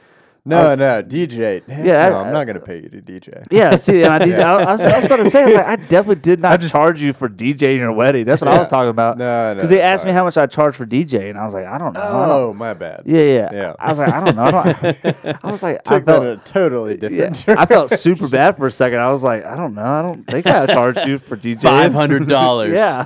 Podcast. 0.56 0.78
No, 0.78 1.00
no, 1.00 1.02
DJ. 1.02 1.62
Yeah, 1.68 2.08
no, 2.10 2.16
I- 2.18 2.22
I'm 2.26 2.32
not 2.32 2.46
gonna 2.46 2.60
pay 2.60 2.76
you 2.82 2.88
to 2.88 3.00
DJ. 3.02 3.44
Yeah, 3.50 3.76
see, 3.76 4.02
and 4.02 4.12
I, 4.14 4.18
DJ, 4.26 4.38
I, 4.40 4.62
I 4.62 4.72
was, 4.72 4.80
I 4.80 4.96
was 4.96 5.04
about 5.04 5.16
to 5.16 5.30
say, 5.30 5.42
I, 5.42 5.46
was 5.46 5.54
like, 5.54 5.66
I 5.66 5.76
definitely 5.88 6.14
did 6.22 6.40
not 6.40 6.60
just- 6.60 6.72
charge 6.72 7.02
you 7.02 7.12
for 7.12 7.28
DJing 7.28 7.78
your 7.78 7.92
wedding. 7.92 8.24
That's 8.24 8.40
what 8.42 8.48
I 8.48 8.58
was 8.58 8.68
talking 8.68 8.90
about. 8.90 9.18
No, 9.18 9.50
no, 9.50 9.54
because 9.54 9.68
they 9.70 9.80
asked 9.80 10.04
me 10.06 10.12
how 10.12 10.24
much 10.24 10.36
I 10.36 10.46
charge 10.46 10.74
for 10.76 10.86
DJ, 10.86 11.30
and 11.30 11.38
I 11.38 11.44
was 11.44 11.54
like, 11.54 11.66
I 11.66 11.78
don't 11.78 11.92
know. 11.92 12.00
I 12.00 12.26
don't- 12.26 12.28
Oh, 12.30 12.52
my 12.54 12.74
bad. 12.74 13.02
yeah, 13.06 13.20
yeah, 13.22 13.48
Yeah. 13.52 13.74
I 13.78 13.88
was 13.90 13.98
like, 13.98 14.08
I 14.12 14.24
don't 14.24 14.36
know. 14.36 14.42
I, 14.42 14.72
don't, 14.72 15.38
I 15.44 15.50
was 15.50 15.62
like, 15.62 15.82
Took 15.84 16.04
that 16.04 16.12
felt, 16.12 16.24
in 16.24 16.30
a 16.30 16.36
totally 16.38 16.98
yeah, 17.00 17.28
different. 17.30 17.60
I 17.60 17.66
felt 17.66 17.90
super 17.90 18.28
bad 18.28 18.56
for 18.56 18.66
a 18.66 18.70
second. 18.70 19.00
I 19.00 19.10
was 19.10 19.22
like, 19.22 19.44
I 19.44 19.56
don't 19.56 19.74
know. 19.74 19.84
I 19.84 20.02
don't 20.02 20.24
think 20.26 20.46
I 20.46 20.66
charged 20.66 21.06
you 21.06 21.18
for 21.18 21.36
DJ. 21.36 21.62
Five 21.62 21.92
hundred 21.92 22.28
dollars. 22.28 22.72
Yeah, 22.72 23.04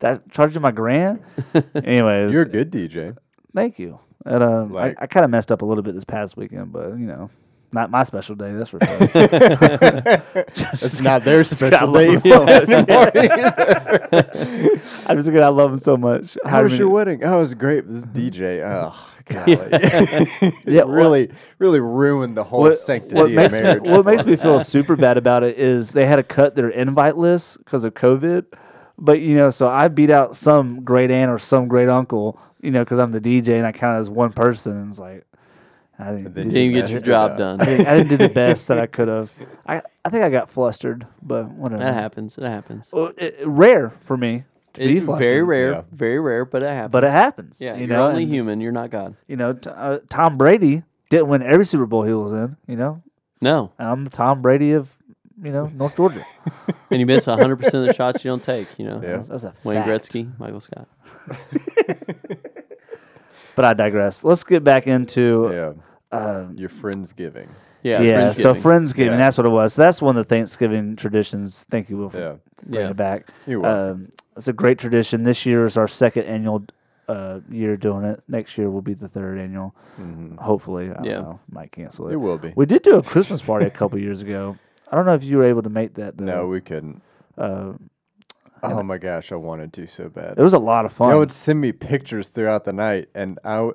that 0.00 0.30
charged 0.30 0.54
you 0.54 0.60
my 0.60 0.70
grand. 0.70 1.20
Anyways, 1.74 2.32
You're 2.32 2.42
a 2.42 2.48
good 2.48 2.70
DJ. 2.70 3.16
Thank 3.54 3.78
you. 3.78 3.98
And, 4.24 4.42
uh, 4.42 4.64
Like- 4.64 4.96
I, 5.00 5.04
I 5.04 5.06
kind 5.06 5.24
of 5.24 5.30
messed 5.30 5.50
up 5.52 5.62
a 5.62 5.64
little 5.64 5.82
bit 5.82 5.94
this 5.94 6.04
past 6.04 6.36
weekend, 6.36 6.72
but 6.72 6.90
you 6.90 7.06
know, 7.06 7.30
not 7.72 7.90
my 7.90 8.02
special 8.04 8.34
day. 8.34 8.52
That's 8.52 8.70
for 8.70 8.78
sure. 8.84 8.98
It's 10.82 11.00
not 11.00 11.24
their 11.24 11.44
special 11.44 11.92
day 11.92 12.12
him 12.14 12.18
so 12.20 12.44
much. 12.44 12.68
anymore. 12.68 13.10
I'm 15.06 15.16
just 15.16 15.26
kidding. 15.28 15.42
I 15.42 15.48
love 15.48 15.72
him 15.72 15.78
so 15.80 15.96
much. 15.96 16.36
How 16.44 16.62
was 16.62 16.78
your 16.78 16.88
wedding? 16.88 17.22
Oh, 17.24 17.36
it 17.36 17.40
was 17.40 17.54
great. 17.54 17.88
This 17.88 18.04
DJ. 18.06 18.62
Oh, 18.64 19.08
God. 19.26 19.48
Yeah, 20.66 20.84
what- 20.84 20.88
really, 20.94 21.30
really 21.58 21.80
ruined 21.80 22.36
the 22.36 22.44
whole 22.44 22.60
what, 22.62 22.76
sanctity 22.76 23.14
what 23.16 23.26
of 23.26 23.32
makes 23.32 23.54
me, 23.54 23.60
marriage. 23.62 23.82
what 23.88 24.04
makes 24.04 24.24
me 24.26 24.36
feel 24.36 24.60
super 24.60 24.96
bad 24.96 25.16
about 25.16 25.42
it 25.44 25.56
is 25.58 25.92
they 25.92 26.06
had 26.06 26.16
to 26.16 26.22
cut 26.24 26.54
their 26.56 26.68
invite 26.70 27.16
list 27.16 27.58
because 27.58 27.84
of 27.84 27.94
COVID. 27.94 28.46
But 28.98 29.20
you 29.20 29.36
know, 29.36 29.50
so 29.50 29.66
I 29.68 29.88
beat 29.88 30.10
out 30.10 30.36
some 30.36 30.84
great 30.84 31.10
aunt 31.10 31.30
or 31.30 31.38
some 31.38 31.68
great 31.68 31.88
uncle, 31.88 32.38
you 32.62 32.70
know, 32.70 32.80
because 32.84 32.98
I'm 32.98 33.12
the 33.12 33.20
DJ 33.20 33.56
and 33.56 33.66
I 33.66 33.72
count 33.72 34.00
as 34.00 34.08
one 34.10 34.32
person. 34.32 34.76
And 34.76 34.90
it's 34.90 34.98
like 34.98 35.24
I 35.98 36.12
didn't, 36.12 36.24
do 36.34 36.42
Didn't 36.42 36.52
the 36.52 36.72
get 36.72 36.90
your 36.90 37.00
job 37.00 37.36
done. 37.38 37.60
I 37.60 37.64
didn't, 37.64 37.86
I 37.86 37.96
didn't 37.96 38.08
do 38.08 38.16
the 38.16 38.28
best 38.34 38.68
that 38.68 38.78
I 38.78 38.86
could 38.86 39.08
have. 39.08 39.30
I 39.66 39.82
I 40.04 40.08
think 40.08 40.24
I 40.24 40.30
got 40.30 40.48
flustered, 40.48 41.06
but 41.22 41.48
whatever. 41.50 41.82
That 41.84 41.94
happens. 41.94 42.38
It 42.38 42.44
happens. 42.44 42.88
Well, 42.92 43.12
it, 43.18 43.36
rare 43.44 43.90
for 43.90 44.16
me 44.16 44.44
to 44.74 44.80
be 44.80 44.96
It- 44.98 45.04
flustered, 45.04 45.28
very 45.30 45.42
rare. 45.42 45.72
Yeah. 45.72 45.82
Very 45.92 46.18
rare, 46.20 46.44
but 46.44 46.62
it 46.62 46.68
happens. 46.70 46.92
but 46.92 47.04
it 47.04 47.10
happens. 47.10 47.60
yeah, 47.60 47.74
you 47.74 47.80
you're 47.86 47.88
know, 47.96 48.06
only 48.08 48.22
and 48.22 48.30
just- 48.32 48.40
human. 48.42 48.60
You're 48.60 48.72
not 48.72 48.90
God. 48.90 49.14
You 49.26 49.36
know, 49.36 49.52
t- 49.52 49.68
uh, 49.68 49.98
Tom 50.08 50.38
Brady 50.38 50.84
didn't 51.10 51.28
win 51.28 51.42
every 51.42 51.66
Super 51.66 51.86
Bowl 51.86 52.04
he 52.04 52.12
was 52.14 52.32
in. 52.32 52.56
You 52.66 52.76
know, 52.76 53.02
No, 53.42 53.72
I'm 53.78 54.02
the 54.04 54.10
Tom 54.10 54.40
Brady 54.42 54.72
of 54.72 54.96
you 55.42 55.52
know 55.52 55.66
North 55.74 55.96
Georgia. 55.96 56.24
and 56.90 56.98
you 57.00 57.04
miss 57.06 57.26
100 57.26 57.56
percent 57.56 57.74
of 57.74 57.86
the 57.88 57.92
shots 57.94 58.24
you 58.24 58.30
don't 58.30 58.42
take. 58.42 58.68
You 58.78 58.86
know, 58.86 59.00
Yeah. 59.02 59.16
That's, 59.18 59.28
that's 59.28 59.44
a 59.44 59.54
Wayne 59.64 59.82
fact. 59.82 59.88
Gretzky, 59.88 60.38
Michael 60.38 60.60
Scott. 60.60 60.88
But 63.60 63.66
I 63.66 63.74
digress. 63.74 64.24
Let's 64.24 64.42
get 64.42 64.64
back 64.64 64.86
into 64.86 65.50
Yeah, 65.52 66.18
uh, 66.18 66.46
your 66.54 66.70
friends 66.70 67.12
giving. 67.12 67.46
Yeah, 67.82 68.00
yeah. 68.00 68.32
So 68.32 68.54
Friendsgiving. 68.54 68.62
Friendsgiving, 68.62 69.04
Yeah. 69.04 69.16
that's 69.18 69.36
what 69.36 69.46
it 69.46 69.50
was. 69.50 69.74
So 69.74 69.82
that's 69.82 70.00
one 70.00 70.16
of 70.16 70.26
the 70.26 70.34
Thanksgiving 70.34 70.96
traditions. 70.96 71.66
Thank 71.70 71.90
you, 71.90 71.98
Will, 71.98 72.08
for 72.08 72.18
Yeah, 72.20 72.34
bringing 72.64 72.80
yeah. 72.86 72.90
it 72.92 72.96
back. 72.96 73.26
you're 73.46 73.60
welcome. 73.60 73.90
Um, 74.04 74.08
it's 74.34 74.48
a 74.48 74.54
great 74.54 74.78
tradition. 74.78 75.24
This 75.24 75.44
year 75.44 75.66
is 75.66 75.76
our 75.76 75.86
second 75.88 76.24
annual 76.24 76.64
uh, 77.06 77.40
year 77.50 77.76
doing 77.76 78.04
it. 78.06 78.22
Next 78.28 78.56
year 78.56 78.70
will 78.70 78.80
be 78.80 78.94
the 78.94 79.08
third 79.08 79.36
annual. 79.38 79.74
Mhm. 80.00 80.38
Hopefully, 80.38 80.90
I 80.90 80.94
don't 80.94 81.04
Yeah. 81.04 81.20
know. 81.20 81.40
Might 81.52 81.70
cancel 81.72 82.08
it. 82.08 82.14
It 82.14 82.16
will 82.16 82.38
be. 82.38 82.54
We 82.56 82.64
did 82.64 82.80
do 82.82 82.96
a 82.96 83.02
Christmas 83.02 83.42
party 83.42 83.66
a 83.66 83.70
couple 83.70 83.98
years 83.98 84.22
ago. 84.22 84.56
I 84.90 84.96
don't 84.96 85.04
know 85.04 85.14
if 85.14 85.24
you 85.24 85.36
were 85.36 85.44
able 85.44 85.60
to 85.62 85.68
make 85.68 85.94
that. 85.94 86.16
Though. 86.16 86.24
No, 86.24 86.46
we 86.46 86.62
couldn't. 86.62 87.02
Uh, 87.36 87.72
Oh 88.62 88.82
my 88.82 88.98
gosh, 88.98 89.32
I 89.32 89.36
wanted 89.36 89.72
to 89.74 89.86
so 89.86 90.08
bad. 90.08 90.34
it 90.38 90.42
was 90.42 90.52
a 90.52 90.58
lot 90.58 90.84
of 90.84 90.92
fun. 90.92 91.10
Y'all 91.10 91.18
would 91.20 91.32
send 91.32 91.60
me 91.60 91.72
pictures 91.72 92.28
throughout 92.30 92.64
the 92.64 92.72
night, 92.72 93.08
and 93.14 93.38
I, 93.44 93.56
w- 93.56 93.74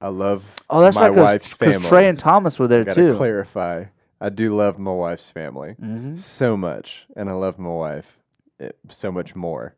I 0.00 0.08
love 0.08 0.56
oh, 0.70 0.80
that's 0.80 0.94
my 0.96 1.08
right. 1.08 1.16
wife's 1.22 1.54
Because 1.56 1.74
family. 1.74 1.88
Trey 1.88 2.08
and 2.08 2.18
Thomas 2.18 2.58
were 2.58 2.66
there 2.68 2.80
I 2.80 2.84
gotta 2.84 3.12
too. 3.12 3.14
clarify. 3.14 3.84
I 4.20 4.28
do 4.28 4.54
love 4.54 4.78
my 4.78 4.92
wife's 4.92 5.30
family 5.30 5.72
hmm 5.78 6.16
so 6.16 6.56
much, 6.56 7.06
and 7.16 7.28
I 7.28 7.32
love 7.32 7.58
my 7.58 7.70
wife 7.70 8.18
eh, 8.58 8.70
so 8.88 9.10
much 9.12 9.34
more. 9.36 9.74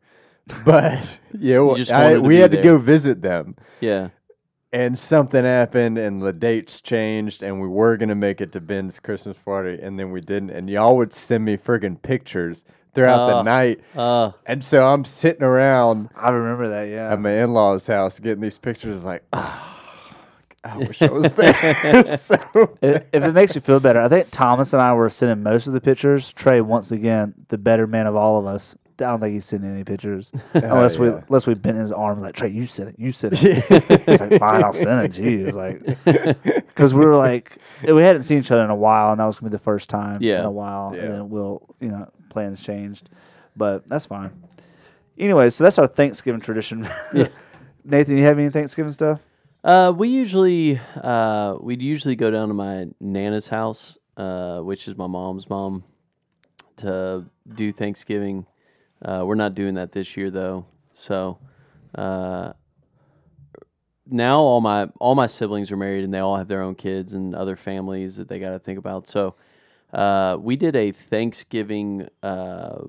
But 0.65 1.19
yeah, 1.37 1.59
well, 1.61 1.75
just 1.75 1.91
I, 1.91 2.03
wanted 2.03 2.15
to 2.15 2.21
we 2.21 2.35
be 2.35 2.39
had 2.41 2.51
to 2.51 2.57
there. 2.57 2.63
go 2.63 2.77
visit 2.77 3.21
them, 3.21 3.55
Yeah. 3.79 4.09
and 4.73 4.99
something 4.99 5.45
happened, 5.45 5.97
and 5.97 6.21
the 6.21 6.33
dates 6.33 6.81
changed, 6.81 7.41
and 7.43 7.61
we 7.61 7.67
were 7.69 7.95
gonna 7.95 8.15
make 8.15 8.41
it 8.41 8.51
to 8.53 8.59
Ben's 8.59 8.99
Christmas 8.99 9.37
party, 9.37 9.79
and 9.81 9.97
then 9.97 10.11
we 10.11 10.19
didn't. 10.19 10.49
And 10.49 10.69
y'all 10.69 10.97
would 10.97 11.13
send 11.13 11.45
me 11.45 11.55
friggin' 11.55 12.01
pictures 12.01 12.65
throughout 12.93 13.27
the 13.27 13.33
Oh. 13.35 13.41
night, 13.43 13.79
Uh, 13.95 14.31
and 14.45 14.63
so 14.63 14.85
I'm 14.85 15.03
sitting 15.05 15.43
around 15.43 16.09
I 16.15 16.29
remember 16.29 16.69
that. 16.69 16.83
Yeah. 16.89 17.11
at 17.13 17.19
my 17.19 17.31
in-laws' 17.31 17.87
house 17.87 18.19
getting 18.19 18.41
these 18.41 18.57
pictures, 18.57 19.03
like, 19.03 19.23
oh, 19.33 19.69
I 20.63 20.77
wish 20.77 21.01
I 21.01 21.09
was 21.11 21.33
there. 21.33 21.53
so 22.17 22.35
if, 22.81 23.03
if 23.11 23.23
it 23.23 23.33
makes 23.33 23.55
you 23.55 23.61
feel 23.61 23.79
better, 23.79 23.99
I 24.01 24.07
think 24.09 24.27
Thomas 24.31 24.73
and 24.73 24.81
I 24.81 24.93
were 24.93 25.09
sending 25.09 25.43
most 25.43 25.67
of 25.67 25.73
the 25.73 25.81
pictures. 25.81 26.31
Trey, 26.31 26.61
once 26.61 26.91
again, 26.91 27.33
the 27.49 27.57
better 27.57 27.85
man 27.87 28.07
of 28.07 28.15
all 28.15 28.37
of 28.39 28.45
us. 28.45 28.75
I 28.99 29.05
don't 29.05 29.19
think 29.19 29.33
he's 29.33 29.45
sending 29.45 29.71
any 29.71 29.83
pictures 29.83 30.31
unless 30.53 30.97
we 30.99 31.07
yeah. 31.09 31.21
unless 31.27 31.47
we 31.47 31.55
bent 31.55 31.77
his 31.77 31.91
arms 31.91 32.21
like 32.21 32.35
Trey, 32.35 32.49
you 32.49 32.63
send 32.63 32.89
it, 32.89 32.95
you 32.99 33.11
send 33.11 33.33
it. 33.33 33.39
He's 34.05 34.21
like, 34.21 34.39
fine, 34.39 34.63
I'll 34.63 34.71
send 34.71 35.01
it. 35.01 35.11
Jeez, 35.13 35.55
like, 35.55 35.83
because 36.67 36.93
we 36.93 37.03
were 37.03 37.15
like, 37.15 37.57
we 37.85 38.01
hadn't 38.03 38.23
seen 38.23 38.37
each 38.37 38.51
other 38.51 38.63
in 38.63 38.69
a 38.69 38.75
while, 38.75 39.11
and 39.11 39.19
that 39.19 39.25
was 39.25 39.39
gonna 39.39 39.49
be 39.49 39.55
the 39.55 39.59
first 39.63 39.89
time 39.89 40.19
Yeah. 40.21 40.39
in 40.41 40.45
a 40.45 40.51
while, 40.51 40.93
Yeah. 40.95 41.01
and 41.01 41.13
then 41.15 41.29
we'll, 41.29 41.75
you 41.81 41.89
know, 41.89 42.07
plans 42.33 42.63
changed, 42.63 43.09
but 43.55 43.87
that's 43.87 44.05
fine. 44.05 44.31
Anyway, 45.17 45.49
so 45.49 45.63
that's 45.63 45.77
our 45.77 45.87
Thanksgiving 45.87 46.41
tradition. 46.41 46.87
Yeah. 47.13 47.27
Nathan, 47.85 48.17
you 48.17 48.23
have 48.23 48.39
any 48.39 48.49
Thanksgiving 48.49 48.91
stuff? 48.93 49.19
uh, 49.63 49.93
we 49.95 50.09
usually 50.09 50.79
uh, 50.95 51.55
we'd 51.61 51.81
usually 51.81 52.15
go 52.15 52.31
down 52.31 52.47
to 52.49 52.53
my 52.53 52.87
nana's 52.99 53.47
house, 53.47 53.97
uh, 54.17 54.59
which 54.59 54.87
is 54.87 54.97
my 54.97 55.07
mom's 55.07 55.49
mom, 55.49 55.83
to 56.77 57.25
do 57.53 57.71
Thanksgiving. 57.71 58.45
Uh, 59.01 59.23
we're 59.25 59.35
not 59.35 59.53
doing 59.53 59.75
that 59.75 59.91
this 59.91 60.15
year 60.17 60.29
though, 60.29 60.65
so 60.93 61.37
uh, 61.95 62.53
now 64.05 64.39
all 64.39 64.61
my 64.61 64.89
all 64.99 65.15
my 65.15 65.27
siblings 65.27 65.71
are 65.71 65.77
married 65.77 66.03
and 66.03 66.13
they 66.13 66.19
all 66.19 66.37
have 66.37 66.47
their 66.47 66.61
own 66.61 66.75
kids 66.75 67.13
and 67.13 67.33
other 67.35 67.55
families 67.55 68.15
that 68.17 68.27
they 68.27 68.39
got 68.39 68.51
to 68.51 68.59
think 68.59 68.79
about. 68.79 69.07
So 69.07 69.35
uh, 69.93 70.37
we 70.39 70.55
did 70.55 70.75
a 70.75 70.91
Thanksgiving, 70.91 72.09
uh, 72.21 72.81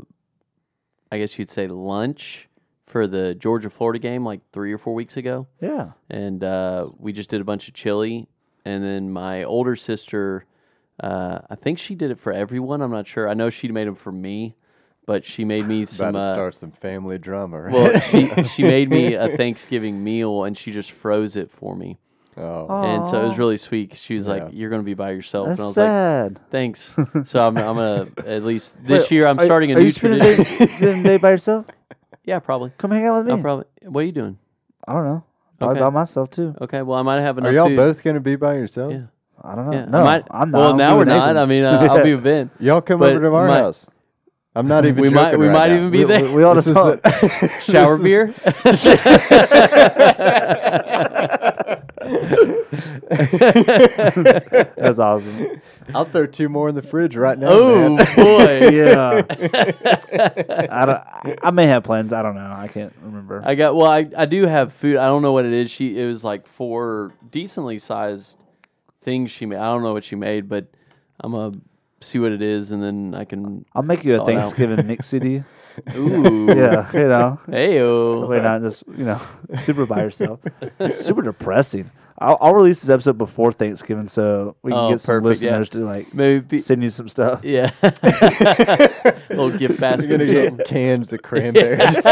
I 1.12 1.18
guess 1.18 1.38
you'd 1.38 1.50
say 1.50 1.66
lunch 1.68 2.48
for 2.86 3.06
the 3.06 3.34
Georgia 3.34 3.70
Florida 3.70 3.98
game 3.98 4.24
like 4.24 4.40
three 4.52 4.72
or 4.72 4.78
four 4.78 4.94
weeks 4.94 5.16
ago 5.16 5.46
Yeah. 5.60 5.92
and 6.10 6.42
uh, 6.44 6.88
we 6.98 7.12
just 7.12 7.30
did 7.30 7.40
a 7.40 7.44
bunch 7.44 7.68
of 7.68 7.74
chili. 7.74 8.28
And 8.64 8.82
then 8.82 9.10
my 9.10 9.42
older 9.44 9.76
sister, 9.76 10.46
uh, 11.00 11.40
I 11.50 11.54
think 11.54 11.78
she 11.78 11.94
did 11.94 12.10
it 12.10 12.18
for 12.18 12.32
everyone. 12.32 12.80
I'm 12.80 12.90
not 12.90 13.06
sure. 13.06 13.28
I 13.28 13.34
know 13.34 13.50
she 13.50 13.68
made 13.68 13.86
them 13.86 13.94
for 13.94 14.10
me, 14.12 14.54
but 15.06 15.24
she 15.26 15.44
made 15.44 15.66
me 15.66 15.78
about 15.82 15.88
some. 15.90 16.12
to 16.14 16.18
Uh, 16.20 16.32
start 16.32 16.54
some 16.54 16.72
family 16.72 17.18
drama, 17.18 17.60
right? 17.62 17.72
well, 17.72 18.00
she 18.00 18.28
she 18.54 18.62
made 18.62 18.88
me 18.88 19.12
a 19.14 19.36
Thanksgiving 19.36 20.02
meal, 20.02 20.44
and 20.44 20.56
she 20.56 20.72
just 20.72 20.92
froze 20.92 21.36
it 21.36 21.50
for 21.50 21.76
me. 21.76 21.98
Oh, 22.36 22.82
And 22.82 23.06
so 23.06 23.20
it 23.22 23.24
was 23.26 23.34
Aw. 23.34 23.38
really 23.38 23.56
sweet. 23.56 23.90
'cause 23.90 23.98
She 24.00 24.14
was 24.14 24.26
Yeah. 24.26 24.32
like, 24.34 24.48
"You're 24.52 24.70
gonna 24.70 24.82
be 24.82 24.94
by 24.94 25.10
yourself," 25.12 25.48
That's 25.48 25.60
and 25.60 25.64
I 25.64 25.68
was 25.68 25.76
like, 25.76 25.86
sad. 25.86 26.40
"Thanks." 26.50 26.94
so 27.30 27.40
I'm, 27.46 27.56
I'm 27.56 27.76
gonna 27.76 28.06
at 28.26 28.42
least 28.44 28.76
this 28.84 29.02
Wait, 29.04 29.10
year 29.12 29.26
I'm 29.26 29.38
are- 29.38 29.44
starting 29.44 29.70
a 29.72 29.74
are 29.74 29.78
new 29.78 29.84
you 29.84 29.90
spending 29.90 30.20
tradition. 30.20 30.66
Day, 30.80 31.02
day 31.02 31.16
by 31.18 31.30
yourself? 31.30 31.66
yeah, 32.24 32.38
probably. 32.40 32.72
Come 32.78 32.90
hang 32.90 33.06
out 33.06 33.16
with 33.18 33.26
me. 33.26 33.32
I'll 33.32 33.40
probably. 33.40 33.64
What 33.82 34.00
are 34.00 34.06
you 34.06 34.12
doing? 34.12 34.38
I 34.86 34.92
don't 34.94 35.04
know. 35.04 35.24
Probably 35.58 35.76
Okay. 35.76 35.84
by 35.84 35.90
myself 35.90 36.30
too. 36.30 36.54
Okay. 36.60 36.82
Well, 36.82 36.98
I 36.98 37.02
might 37.02 37.20
have 37.20 37.38
enough. 37.38 37.50
are 37.50 37.54
y'all 37.54 37.68
food. 37.68 37.76
both 37.76 38.02
gonna 38.02 38.20
be 38.20 38.36
by 38.36 38.54
yourselves? 38.54 38.94
Yeah. 38.96 39.02
I 39.42 39.54
don't 39.54 39.66
know. 39.70 39.76
Yeah. 39.76 39.82
I 39.84 39.90
No, 39.90 40.04
might- 40.04 40.24
I'm 40.30 40.50
not. 40.50 40.58
Well, 40.58 40.70
I'm 40.72 40.76
now 40.76 40.96
we're 40.98 41.04
doing 41.04 41.16
not. 41.18 41.26
Nathan. 41.26 41.36
I 41.38 41.46
mean, 41.46 41.64
uh, 41.88 41.88
I'll 41.90 42.02
be 42.04 42.14
with 42.14 42.24
Ben. 42.24 42.50
Y'all 42.58 42.80
come 42.80 42.98
But 43.00 43.12
over 43.12 43.20
to 43.20 43.34
our 43.34 43.46
might- 43.46 43.58
house. 43.60 43.86
I'm 44.56 44.68
not 44.68 44.86
even. 44.86 45.02
we 45.02 45.08
might 45.10 45.32
joking 45.32 45.40
we 45.40 45.46
right 45.48 45.52
might 45.52 45.68
now. 45.70 45.76
even 45.78 45.90
be 45.90 45.98
we, 45.98 46.04
there. 46.04 46.22
we, 46.26 46.34
we 46.34 46.42
all 46.44 46.54
This 46.54 46.66
just 46.66 46.78
is 46.78 46.84
talk. 46.84 47.00
a- 47.04 47.60
Shower 47.60 47.98
this 47.98 48.86
is- 48.86 48.98
beer. 51.24 51.40
That's 54.76 54.98
awesome. 54.98 55.60
I'll 55.94 56.04
throw 56.04 56.26
two 56.26 56.48
more 56.48 56.68
in 56.68 56.74
the 56.74 56.82
fridge 56.82 57.16
right 57.16 57.38
now. 57.38 57.48
oh 57.50 57.90
man. 57.90 58.06
boy. 58.16 58.68
yeah. 58.72 59.22
I 60.70 60.86
don't. 60.86 60.98
I, 60.98 61.36
I 61.42 61.50
may 61.50 61.66
have 61.66 61.84
plans. 61.84 62.12
I 62.12 62.22
don't 62.22 62.34
know. 62.34 62.52
I 62.52 62.68
can't 62.68 62.92
remember. 63.02 63.42
I 63.44 63.54
got 63.54 63.74
well. 63.74 63.90
I, 63.90 64.08
I 64.16 64.26
do 64.26 64.46
have 64.46 64.72
food. 64.72 64.96
I 64.96 65.06
don't 65.06 65.22
know 65.22 65.32
what 65.32 65.44
it 65.44 65.52
is. 65.52 65.70
She 65.70 65.98
it 65.98 66.06
was 66.06 66.24
like 66.24 66.46
four 66.46 67.12
decently 67.30 67.78
sized 67.78 68.38
things 69.00 69.30
she 69.30 69.46
made. 69.46 69.58
I 69.58 69.72
don't 69.72 69.82
know 69.82 69.92
what 69.92 70.04
she 70.04 70.16
made, 70.16 70.48
but 70.48 70.66
I'm 71.20 71.32
gonna 71.32 71.58
see 72.00 72.18
what 72.18 72.32
it 72.32 72.42
is, 72.42 72.70
and 72.70 72.82
then 72.82 73.14
I 73.14 73.24
can. 73.24 73.64
I'll 73.74 73.82
make 73.82 74.04
you 74.04 74.20
a. 74.20 74.24
Thanksgiving 74.24 74.86
mix 74.86 75.06
CD. 75.06 75.44
Ooh. 75.96 76.46
yeah, 76.48 76.90
you 76.92 77.08
know. 77.08 77.40
Heyo. 77.48 78.28
We're 78.28 78.42
not 78.42 78.60
just 78.62 78.84
you 78.96 79.04
know 79.04 79.20
super 79.58 79.87
by 79.87 80.02
yourself. 80.02 80.40
super 80.90 81.22
depressing. 81.22 81.90
I'll, 82.16 82.38
I'll 82.40 82.54
release 82.54 82.80
this 82.80 82.90
episode 82.90 83.18
before 83.18 83.50
Thanksgiving, 83.50 84.08
so 84.08 84.54
we 84.62 84.70
can 84.70 84.78
Oh, 84.78 84.90
get 84.90 85.00
some 85.00 85.20
perfect, 85.20 85.42
yeah. 85.42 85.50
listeners 85.58 85.70
to 85.70 85.78
like 85.80 86.14
Maybe. 86.14 86.38
Be, 86.40 86.58
send 86.58 86.82
you 86.84 86.88
some 86.90 87.08
stuff. 87.08 87.40
yeah. 87.42 87.72
little 89.30 89.50
gift 89.50 89.80
basket. 89.80 90.08
You're 90.08 90.18
gonna 90.18 90.30
or 90.30 90.44
something. 90.46 90.56
get 90.58 90.66
cans 90.66 91.12
of 91.12 91.22
cranberries. 91.22 92.02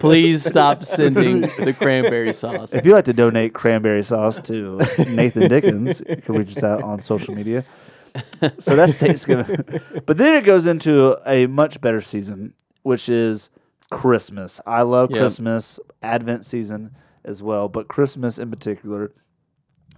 Please 0.00 0.44
stop 0.44 0.82
sending 0.82 1.42
the 1.42 1.74
cranberry 1.78 2.32
sauce. 2.32 2.72
If 2.72 2.84
you'd 2.84 2.92
like 2.94 3.04
to 3.06 3.12
donate 3.12 3.54
cranberry 3.54 4.02
sauce 4.02 4.40
to 4.40 4.78
Nathan 5.08 5.48
Dickens, 5.48 6.02
you 6.08 6.16
can 6.16 6.34
reach 6.36 6.50
us 6.56 6.62
out 6.64 6.82
on 6.82 7.04
social 7.04 7.34
media. 7.36 7.64
So 8.60 8.76
that's 8.76 8.96
Thanksgiving. 8.98 9.64
but 10.06 10.16
then 10.16 10.34
it 10.36 10.44
goes 10.44 10.66
into 10.66 11.18
a 11.26 11.46
much 11.46 11.80
better 11.80 12.00
season, 12.00 12.54
which 12.82 13.08
is 13.08 13.50
Christmas. 13.90 14.60
I 14.66 14.82
love 14.82 15.10
Yep. 15.10 15.18
Christmas, 15.18 15.80
Advent 16.02 16.44
season 16.44 16.92
as 17.24 17.42
well, 17.42 17.68
but 17.68 17.88
Christmas 17.88 18.38
in 18.38 18.50
particular 18.50 19.10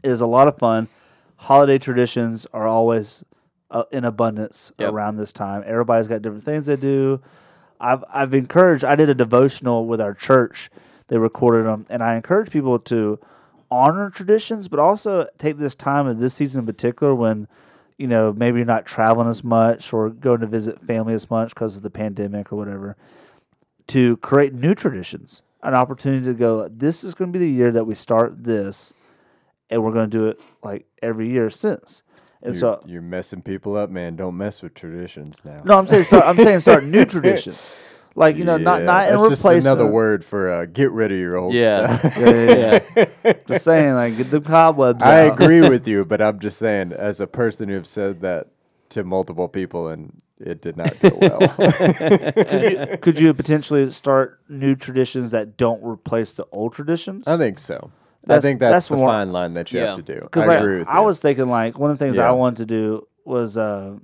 is 0.03 0.21
a 0.21 0.27
lot 0.27 0.49
of 0.49 0.57
fun. 0.59 0.89
Holiday 1.37 1.79
traditions 1.79 2.47
are 2.53 2.67
always 2.67 3.23
uh, 3.71 3.85
in 3.93 4.05
abundance 4.05 4.73
Yep. 4.79 4.93
around 4.93 5.17
this 5.17 5.33
time. 5.33 5.63
Everybody's 5.67 6.07
got 6.07 6.23
different 6.23 6.45
things 6.45 6.67
they 6.67 6.77
do. 6.77 7.21
I've 7.79 8.05
I've 8.13 8.35
encouraged. 8.35 8.85
I 8.85 8.95
did 8.95 9.09
a 9.11 9.15
devotional 9.15 9.87
with 9.87 10.01
our 10.01 10.13
church. 10.15 10.71
They 11.09 11.19
recorded 11.19 11.67
them, 11.67 11.87
and 11.91 12.03
I 12.03 12.15
encourage 12.17 12.51
people 12.51 12.79
to 12.79 13.19
honor 13.71 14.11
traditions, 14.11 14.69
but 14.69 14.79
also 14.81 15.29
take 15.39 15.57
this 15.59 15.75
time 15.75 16.07
of 16.07 16.19
this 16.19 16.35
season 16.35 16.61
in 16.61 16.67
particular 16.67 17.15
when 17.15 17.49
you 18.01 18.07
know 18.07 18.33
maybe 18.33 18.59
you're 18.59 18.67
not 18.67 18.87
traveling 18.87 19.29
as 19.29 19.45
much 19.45 19.93
or 19.93 20.09
going 20.09 20.41
to 20.41 20.47
visit 20.47 20.81
family 20.81 21.13
as 21.13 21.29
much 21.29 21.51
because 21.51 21.77
of 21.77 21.83
the 21.83 21.91
pandemic 21.91 22.51
or 22.51 22.57
whatever. 22.57 22.97
To 23.89 24.17
create 24.19 24.55
new 24.55 24.75
traditions, 24.75 25.43
an 25.63 25.75
opportunity 25.75 26.25
to 26.25 26.33
go. 26.33 26.67
This 26.69 27.05
is 27.05 27.13
going 27.13 27.31
to 27.31 27.39
be 27.39 27.45
the 27.45 27.53
year 27.53 27.71
that 27.73 27.85
we 27.85 27.95
start 27.95 28.43
this, 28.43 28.95
and 29.69 29.85
we're 29.85 29.93
going 29.93 30.09
to 30.09 30.19
do 30.19 30.29
it 30.29 30.41
like 30.63 30.87
every 31.03 31.29
year 31.29 31.51
since. 31.51 32.03
And 32.43 32.55
you're, 32.55 32.61
so 32.61 32.83
you're 32.87 33.03
messing 33.03 33.43
people 33.43 33.77
up, 33.77 33.91
man. 33.91 34.17
Don't 34.17 34.37
mess 34.37 34.63
with 34.63 34.73
traditions 34.73 35.45
now. 35.45 35.61
no, 35.63 35.77
I'm 35.77 35.87
saying 35.87 36.05
start. 36.05 36.25
I'm 36.25 36.39
saying 36.39 36.61
start 36.61 36.85
new 36.85 37.05
traditions, 37.15 37.79
like 38.15 38.37
you 38.37 38.45
know, 38.45 38.57
not 38.57 38.81
Yeah, 38.81 38.85
not 38.87 39.09
in 39.09 39.17
that's 39.17 39.29
just 39.31 39.43
replace 39.45 39.65
another 39.65 39.87
word 39.87 40.25
for 40.25 40.51
uh, 40.51 40.65
get 40.67 40.91
rid 40.93 41.13
of 41.13 41.19
your 41.19 41.37
old 41.37 41.55
Yeah. 41.55 41.97
stuff. 41.99 42.17
Yeah, 42.19 42.31
yeah, 42.97 43.07
yeah. 43.25 43.33
Just 43.47 43.65
saying, 43.65 43.95
like 43.95 44.17
get 44.17 44.31
the 44.31 44.41
cobwebs. 44.41 45.03
I 45.03 45.29
out. 45.29 45.35
agree 45.41 45.61
with 45.69 45.87
you, 45.93 46.05
but 46.05 46.21
I'm 46.21 46.39
just 46.39 46.59
saying, 46.59 46.93
as 46.93 47.21
a 47.21 47.27
person 47.27 47.69
who've 47.69 47.87
said 47.87 48.21
that 48.23 48.49
to 48.91 49.05
multiple 49.05 49.47
people 49.49 49.89
and 49.89 50.19
it 50.41 50.61
did 50.63 50.77
not 50.77 50.99
go 51.01 51.11
well. 51.21 51.39
could, 51.49 52.63
you, 52.63 52.97
could 53.01 53.21
you 53.21 53.35
potentially 53.35 53.91
start 53.93 54.41
new 54.49 54.75
traditions 54.75 55.31
that 55.33 55.57
don't 55.57 55.83
replace 55.85 56.33
the 56.33 56.47
old 56.51 56.73
traditions? 56.73 57.29
I 57.29 57.37
think 57.37 57.59
so. 57.59 57.91
I 58.29 58.41
think 58.41 58.59
that's, 58.61 58.73
that's 58.73 58.89
the 58.89 58.97
more- 58.97 59.09
fine 59.09 59.33
line 59.33 59.53
that 59.55 59.71
you 59.73 59.81
Yeah. 59.81 59.89
have 59.95 59.97
to 59.97 60.03
do. 60.15 60.21
Because 60.23 60.45
I 60.45 60.49
like, 60.49 60.61
agree 60.61 60.79
with 60.81 60.89
I 60.89 60.99
you. 61.01 61.05
was 61.07 61.21
thinking, 61.21 61.47
like 61.49 61.79
one 61.79 61.91
of 61.91 61.99
the 61.99 62.05
things 62.05 62.19
I 62.19 62.31
wanted 62.33 62.57
to 62.59 62.67
do 62.67 63.07
was 63.25 63.57
uh, 63.59 63.97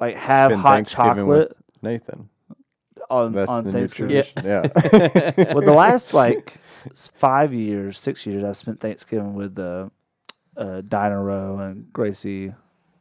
like 0.00 0.16
have 0.16 0.50
Spend 0.50 0.60
hot 0.62 0.86
chocolate 0.86 1.26
with 1.26 1.52
Nathan. 1.82 2.28
On 3.10 3.32
That's 3.32 3.50
on 3.50 3.64
the 3.64 3.72
new 3.72 3.78
Thanksgiving. 3.86 4.22
tradition. 4.24 4.44
Yeah. 5.36 5.52
Well, 5.54 5.64
the 5.64 5.72
last 5.74 6.14
like 6.14 6.56
s- 6.90 7.10
five 7.14 7.52
years, 7.52 7.98
six 7.98 8.24
years, 8.26 8.44
I 8.44 8.52
spent 8.52 8.80
Thanksgiving 8.80 9.34
with 9.34 9.58
uh, 9.58 9.88
uh, 10.56 10.80
Dinah 10.82 11.20
Rowe 11.22 11.58
and 11.58 11.92
Gracie 11.92 12.54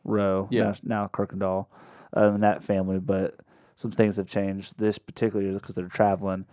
Rowe. 0.04 0.48
Yeah. 0.52 0.64
Now, 0.64 1.02
now 1.04 1.08
Kirkendall, 1.14 1.68
uh, 2.16 2.32
and 2.34 2.44
that 2.44 2.64
family. 2.64 3.00
But 3.00 3.36
some 3.76 3.92
things 3.92 4.18
have 4.18 4.28
changed 4.28 4.78
this 4.78 4.98
particular 4.98 5.44
year 5.46 5.54
because 5.54 5.76
they're 5.76 5.86
traveling 5.88 6.46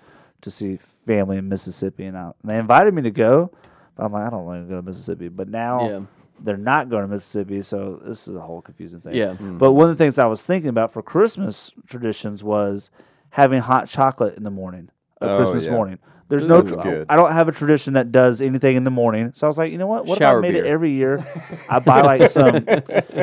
to 0.42 0.50
see 0.50 0.76
family 0.76 1.38
in 1.38 1.48
Mississippi, 1.48 2.04
and, 2.04 2.16
out. 2.16 2.36
and 2.42 2.50
they 2.50 2.58
invited 2.58 2.92
me 2.94 3.02
to 3.02 3.10
go. 3.10 3.50
But 3.96 4.04
I'm 4.04 4.12
like, 4.12 4.26
I 4.26 4.30
don't 4.30 4.44
want 4.44 4.64
to 4.64 4.68
go 4.68 4.76
to 4.76 4.82
Mississippi. 4.82 5.28
But 5.28 5.48
now 5.48 5.88
Yeah. 5.88 6.00
they're 6.40 6.58
not 6.58 6.90
going 6.90 7.02
to 7.02 7.08
Mississippi, 7.08 7.62
so 7.62 8.00
this 8.04 8.28
is 8.28 8.34
a 8.36 8.40
whole 8.40 8.60
confusing 8.60 9.00
thing. 9.00 9.14
Yeah. 9.14 9.32
But 9.40 9.72
one 9.72 9.88
of 9.88 9.96
the 9.96 10.04
things 10.04 10.18
I 10.18 10.26
was 10.26 10.44
thinking 10.44 10.68
about 10.68 10.92
for 10.92 11.02
Christmas 11.02 11.70
traditions 11.88 12.44
was 12.44 12.90
having 13.36 13.60
hot 13.60 13.86
chocolate 13.86 14.34
in 14.38 14.44
the 14.44 14.50
morning, 14.50 14.88
of 15.20 15.28
Oh, 15.28 15.36
Christmas 15.36 15.66
yeah. 15.66 15.72
morning. 15.72 15.98
There's 16.28 16.46
no, 16.46 16.62
That's 16.62 16.74
good. 16.74 17.04
I 17.10 17.16
don't 17.16 17.32
have 17.32 17.48
a 17.48 17.52
tradition 17.52 17.92
that 17.94 18.10
does 18.10 18.40
anything 18.40 18.76
in 18.76 18.84
the 18.84 18.90
morning. 18.90 19.32
So 19.34 19.46
I 19.46 19.48
was 19.48 19.58
like, 19.58 19.70
you 19.70 19.76
know 19.78 19.86
what? 19.86 20.06
What 20.06 20.18
Shower 20.18 20.38
if 20.38 20.44
I 20.44 20.48
made 20.48 20.54
beer. 20.54 20.64
it 20.64 20.68
every 20.68 20.90
year? 20.92 21.22
I 21.68 21.78
buy 21.80 22.00
like 22.00 22.30
some 22.30 22.64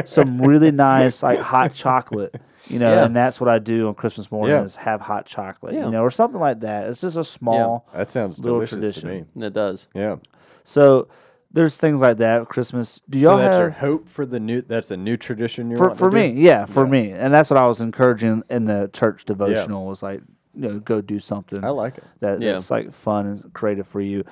some 0.05 0.39
really 0.41 0.69
nice 0.71 1.23
like 1.23 1.39
hot 1.39 1.73
chocolate, 1.73 2.39
you 2.69 2.77
know, 2.77 2.93
Yeah. 2.93 3.05
and 3.05 3.15
that's 3.15 3.41
what 3.41 3.49
I 3.49 3.57
do 3.59 3.87
on 3.87 3.95
Christmas 3.95 4.31
morning 4.31 4.55
Yeah. 4.55 4.63
is 4.63 4.75
have 4.77 5.01
hot 5.01 5.25
chocolate, 5.25 5.73
Yeah. 5.73 5.85
you 5.85 5.91
know, 5.91 6.01
or 6.03 6.11
something 6.11 6.39
like 6.39 6.59
that. 6.61 6.87
It's 6.89 7.01
just 7.01 7.17
a 7.17 7.23
small. 7.23 7.87
that 7.93 8.11
sounds 8.11 8.39
Little 8.39 8.59
delicious 8.59 8.75
to 8.93 9.01
tradition. 9.01 9.27
me. 9.35 9.47
It 9.47 9.53
does. 9.53 9.87
Yeah. 9.95 10.17
So 10.63 11.07
there's 11.53 11.77
things 11.77 12.01
like 12.01 12.17
that. 12.17 12.47
Christmas. 12.49 12.99
Do 13.09 13.17
y'all 13.19 13.37
that's 13.37 13.57
your 13.57 13.69
have 13.69 13.79
hope 13.79 14.09
for 14.09 14.25
the 14.25 14.39
new. 14.39 14.61
That's 14.61 14.91
a 14.91 14.97
new 14.97 15.15
tradition 15.17 15.69
you're 15.69 15.77
for 15.77 15.95
for 15.95 16.09
to 16.09 16.15
me? 16.15 16.33
do? 16.33 16.39
Yeah, 16.41 16.65
for 16.65 16.85
Yeah. 16.85 16.91
me, 16.91 17.11
and 17.11 17.33
that's 17.33 17.49
what 17.49 17.57
I 17.57 17.67
was 17.67 17.79
encouraging 17.81 18.43
in 18.49 18.65
the 18.65 18.89
church 18.93 19.25
devotional 19.25 19.85
was 19.85 20.01
like, 20.03 20.21
you 20.55 20.67
know, 20.67 20.79
go 20.79 21.01
do 21.01 21.19
something. 21.19 21.63
I 21.63 21.69
like 21.69 21.97
it. 21.99 22.03
that 22.19 22.41
Yeah. 22.41 22.53
that's 22.53 22.69
like 22.71 22.91
fun 22.91 23.25
and 23.27 23.53
creative 23.53 23.87
for 23.87 24.01
you. 24.01 24.23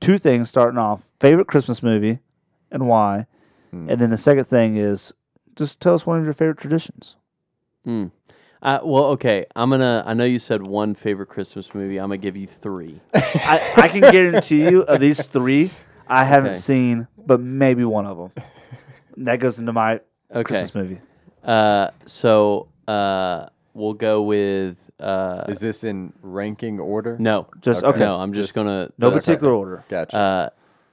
Two 0.00 0.18
things 0.18 0.48
starting 0.48 0.78
off: 0.78 1.10
favorite 1.20 1.46
Christmas 1.48 1.82
movie 1.82 2.20
and 2.70 2.86
why, 2.88 3.26
Hmm. 3.70 3.88
and 3.90 4.00
then 4.00 4.10
the 4.10 4.16
second 4.16 4.44
thing 4.44 4.76
is 4.76 5.12
just 5.56 5.80
tell 5.80 5.94
us 5.94 6.06
one 6.06 6.18
of 6.18 6.24
your 6.24 6.32
favorite 6.34 6.58
traditions. 6.58 7.16
Mm. 7.86 8.10
Uh, 8.62 8.78
well, 8.84 9.04
okay. 9.06 9.44
I'm 9.56 9.70
gonna. 9.70 10.04
I 10.06 10.14
know 10.14 10.24
you 10.24 10.38
said 10.38 10.64
one 10.64 10.94
favorite 10.94 11.26
Christmas 11.28 11.74
movie. 11.74 11.98
I'm 11.98 12.04
gonna 12.10 12.18
give 12.18 12.36
you 12.36 12.46
three. 12.46 13.00
I, 13.14 13.72
I 13.76 13.88
can 13.88 14.00
guarantee 14.12 14.62
you 14.70 14.82
of 14.82 15.00
these 15.00 15.26
three, 15.26 15.70
I 16.12 16.24
haven't 16.24 16.50
Okay. 16.50 16.58
seen, 16.58 17.08
but 17.16 17.40
maybe 17.40 17.84
one 17.84 18.06
of 18.06 18.16
them. 18.18 18.32
That 19.18 19.40
goes 19.40 19.58
into 19.58 19.72
my 19.74 20.00
Okay. 20.34 20.42
Christmas 20.44 20.74
movie. 20.74 21.00
Uh, 21.44 21.88
so 22.06 22.68
uh, 22.88 23.46
we'll 23.74 23.92
go 23.92 24.22
with 24.22 24.76
uh, 24.98 25.44
Is 25.48 25.58
this 25.60 25.84
in 25.84 26.14
ranking 26.22 26.80
order? 26.80 27.16
no, 27.18 27.46
Just 27.60 27.84
Okay. 27.84 27.90
okay. 27.96 28.04
no. 28.04 28.16
I'm 28.16 28.32
just, 28.32 28.48
Just- 28.48 28.56
gonna 28.56 28.90
No 28.96 29.10
the- 29.10 29.16
particular 29.16 29.52
order. 29.52 29.84
Gotcha. 29.90 30.16
Uh, 30.16 30.48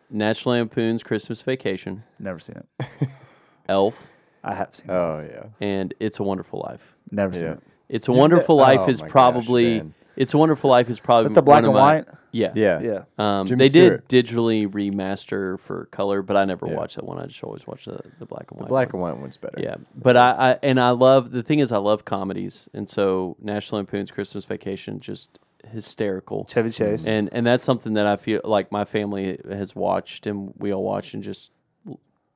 National 0.10 0.56
Lampoon's 0.56 1.02
Christmas 1.02 1.42
Vacation, 1.42 2.04
Never 2.20 2.40
seen 2.40 2.58
it. 2.80 3.10
Elf, 3.70 4.08
I 4.44 4.54
have 4.56 4.74
seen 4.76 4.90
it. 4.90 4.94
oh 4.94 5.26
yeah. 5.32 5.46
and 5.66 5.94
It's 6.02 6.20
a 6.20 6.24
Wonderful 6.24 6.66
Life. 6.68 6.96
Never 7.12 7.34
seen 7.36 7.44
Yeah. 7.44 7.52
it. 7.54 7.60
It's 7.88 8.08
a 8.08 8.12
Wonderful 8.12 8.58
Life 8.58 8.82
oh 8.82 8.90
is 8.90 9.00
my 9.02 9.08
gosh, 9.08 9.12
probably 9.12 9.78
man. 9.78 9.94
It's 10.20 10.34
a 10.36 10.38
Wonderful 10.38 10.70
Life 10.70 10.90
is 10.90 11.00
probably 11.00 11.24
With 11.26 11.34
the 11.36 11.42
black 11.42 11.64
one 11.64 11.66
of 11.66 11.70
and 11.70 11.80
my- 11.80 11.96
white. 11.96 12.06
Yeah, 12.32 12.52
Yeah. 12.54 12.80
Yeah. 12.82 13.04
Um, 13.40 13.48
Jimmy 13.48 13.64
they 13.64 13.70
Stewart. 13.70 14.08
did 14.08 14.28
digitally 14.28 14.68
remaster 14.68 15.60
for 15.60 15.86
color, 15.86 16.22
but 16.22 16.38
I 16.38 16.46
never 16.46 16.68
Yeah. 16.68 16.76
watched 16.76 16.98
that 16.98 17.06
one. 17.06 17.18
I 17.18 17.26
just 17.26 17.44
always 17.44 17.66
watch 17.66 17.86
the, 17.86 18.00
the 18.20 18.28
black 18.28 18.52
and 18.52 18.60
The 18.60 18.64
white. 18.66 18.70
black 18.70 18.94
one. 18.94 19.10
and 19.10 19.14
white 19.16 19.22
one's 19.22 19.38
better. 19.38 19.60
Yeah, 19.60 19.78
but 19.96 20.16
I, 20.16 20.52
I 20.52 20.60
and 20.62 20.80
I 20.80 20.92
love 20.92 21.32
the 21.32 21.42
thing 21.42 21.58
is 21.58 21.72
I 21.72 21.78
love 21.80 22.06
comedies, 22.06 22.70
and 22.72 22.88
so 22.88 23.36
National 23.42 23.80
Lampoon's 23.80 24.12
Christmas 24.12 24.46
Vacation 24.46 25.00
just 25.00 25.40
hysterical, 25.68 26.46
Chevy 26.48 26.70
Chase. 26.70 27.08
and 27.08 27.30
and 27.32 27.48
that's 27.48 27.64
something 27.66 27.94
that 27.94 28.06
I 28.06 28.16
feel 28.18 28.42
like 28.44 28.72
my 28.72 28.86
family 28.86 29.40
has 29.50 29.76
watched, 29.76 30.28
and 30.28 30.54
we 30.56 30.72
all 30.72 30.84
watch 30.84 31.16
and 31.16 31.24
just 31.24 31.50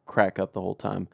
crack 0.07 0.39
up 0.39 0.53
the 0.53 0.61
whole 0.61 0.75
time. 0.75 1.07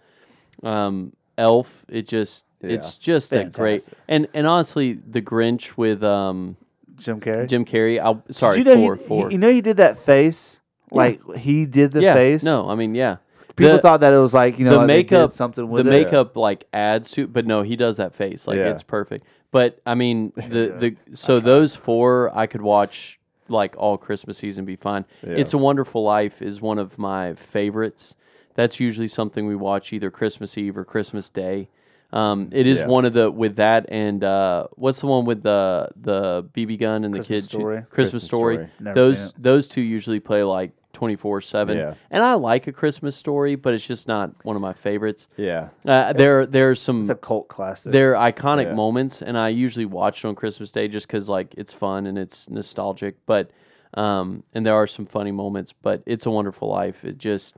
Um, 0.63 1.11
Elf, 1.39 1.85
it 1.89 2.07
just 2.07 2.45
it's 2.61 2.97
just 2.97 3.31
a 3.33 3.45
great 3.45 3.87
and 4.07 4.27
and 4.33 4.45
honestly, 4.45 4.93
the 4.93 5.21
Grinch 5.21 5.77
with 5.77 6.03
um 6.03 6.57
Jim 6.97 7.19
Carrey. 7.21 7.47
Jim 7.47 7.63
Carrey. 7.65 7.99
I 7.99 8.21
sorry, 8.31 8.57
Did 8.57 8.67
you 8.67 8.75
know 8.75 8.81
four 8.81 8.95
he, 8.97 9.03
four. 9.03 9.31
You 9.31 9.37
know 9.37 9.49
he 9.51 9.61
did 9.61 9.77
that 9.77 9.97
face. 9.97 10.59
Like 10.91 11.21
he 11.37 11.65
did 11.65 11.91
the 11.93 12.01
yeah, 12.01 12.13
face. 12.13 12.43
no, 12.43 12.69
I 12.69 12.75
mean 12.75 12.93
yeah. 12.95 13.17
People 13.55 13.75
The- 13.75 13.81
thought 13.81 13.99
that 14.01 14.13
it 14.13 14.17
was 14.17 14.33
like 14.33 14.57
you 14.59 14.65
know 14.65 14.71
the 14.71 14.77
like 14.79 14.87
they 14.87 15.03
did 15.03 15.11
makeup 15.11 15.33
something 15.33 15.69
with 15.69 15.85
the 15.85 15.91
it. 15.91 16.03
makeup 16.05 16.35
like 16.37 16.65
adds 16.73 17.11
to 17.11 17.27
but 17.27 17.45
no 17.45 17.61
he 17.61 17.75
does 17.75 17.97
that 17.97 18.13
face 18.15 18.47
like 18.47 18.57
Yeah. 18.57 18.69
it's 18.71 18.83
perfect 18.83 19.25
but 19.51 19.81
i 19.85 19.95
mean 19.95 20.31
the 20.35 20.73
the 20.79 21.15
so 21.15 21.39
those 21.41 21.75
four 21.75 22.31
i 22.37 22.47
could 22.47 22.61
watch 22.61 23.19
like 23.49 23.75
all 23.77 23.97
christmas 23.97 24.37
season 24.37 24.63
be 24.63 24.77
fine 24.77 25.03
Yeah. 25.21 25.33
it's 25.33 25.53
a 25.53 25.57
wonderful 25.57 26.03
life 26.03 26.41
is 26.41 26.61
one 26.61 26.79
of 26.79 26.97
my 26.97 27.33
favorites 27.33 28.15
that's 28.59 28.79
usually 28.79 29.07
something 29.07 29.43
we 29.47 29.55
watch 29.55 29.85
either 29.95 30.09
christmas 30.19 30.57
eve 30.57 30.75
or 30.77 30.83
christmas 30.85 31.29
day 31.29 31.69
um, 32.11 32.49
it 32.51 32.65
is 32.65 32.79
Yeah. 32.79 32.87
one 32.87 33.05
of 33.05 33.13
the 33.13 33.29
with 33.29 33.55
that 33.57 33.85
and 33.89 34.23
uh, 34.23 34.65
what's 34.83 34.99
the 34.99 35.05
one 35.15 35.25
with 35.25 35.43
the 35.43 35.89
the 35.95 36.43
BB 36.55 36.79
gun 36.79 37.03
and 37.05 37.13
the 37.13 37.19
Christmas 37.19 37.43
kid 37.43 37.49
Story. 37.51 37.75
Christmas, 37.75 37.93
Christmas 37.93 38.23
story. 38.23 38.55
Story. 38.55 38.93
Those 38.95 39.33
those 39.37 39.67
two 39.67 39.81
usually 39.81 40.19
play 40.19 40.41
like 40.41 40.71
twenty 40.91 41.15
four 41.15 41.39
seven. 41.39 41.77
And 42.09 42.23
I 42.23 42.33
like 42.33 42.65
a 42.65 42.71
Christmas 42.71 43.15
story, 43.15 43.53
but 43.55 43.75
it's 43.75 43.85
just 43.85 44.07
not 44.07 44.33
one 44.43 44.55
of 44.55 44.61
my 44.63 44.73
favorites. 44.73 45.27
Yeah. 45.37 45.69
Uh, 45.85 46.13
there, 46.13 46.47
there's 46.47 46.81
some 46.81 47.01
It's 47.01 47.09
a 47.09 47.15
cult 47.15 47.47
classic. 47.47 47.91
they're 47.91 48.15
iconic 48.15 48.63
Yeah. 48.69 48.73
moments, 48.73 49.21
and 49.21 49.37
I 49.37 49.49
usually 49.49 49.85
watch 49.85 50.25
it 50.25 50.27
on 50.27 50.33
Christmas 50.33 50.71
Day 50.71 50.87
just 50.87 51.05
because 51.05 51.29
like 51.29 51.53
it's 51.61 51.73
fun 51.73 52.07
and 52.07 52.17
it's 52.17 52.49
nostalgic. 52.49 53.17
But 53.27 53.51
um, 53.93 54.43
and 54.51 54.65
there 54.65 54.73
are 54.73 54.87
some 54.87 55.05
funny 55.05 55.31
moments. 55.31 55.73
But 55.73 56.01
it's 56.07 56.25
a 56.25 56.31
Wonderful 56.31 56.67
Life. 56.69 57.05
It 57.05 57.19
just 57.19 57.55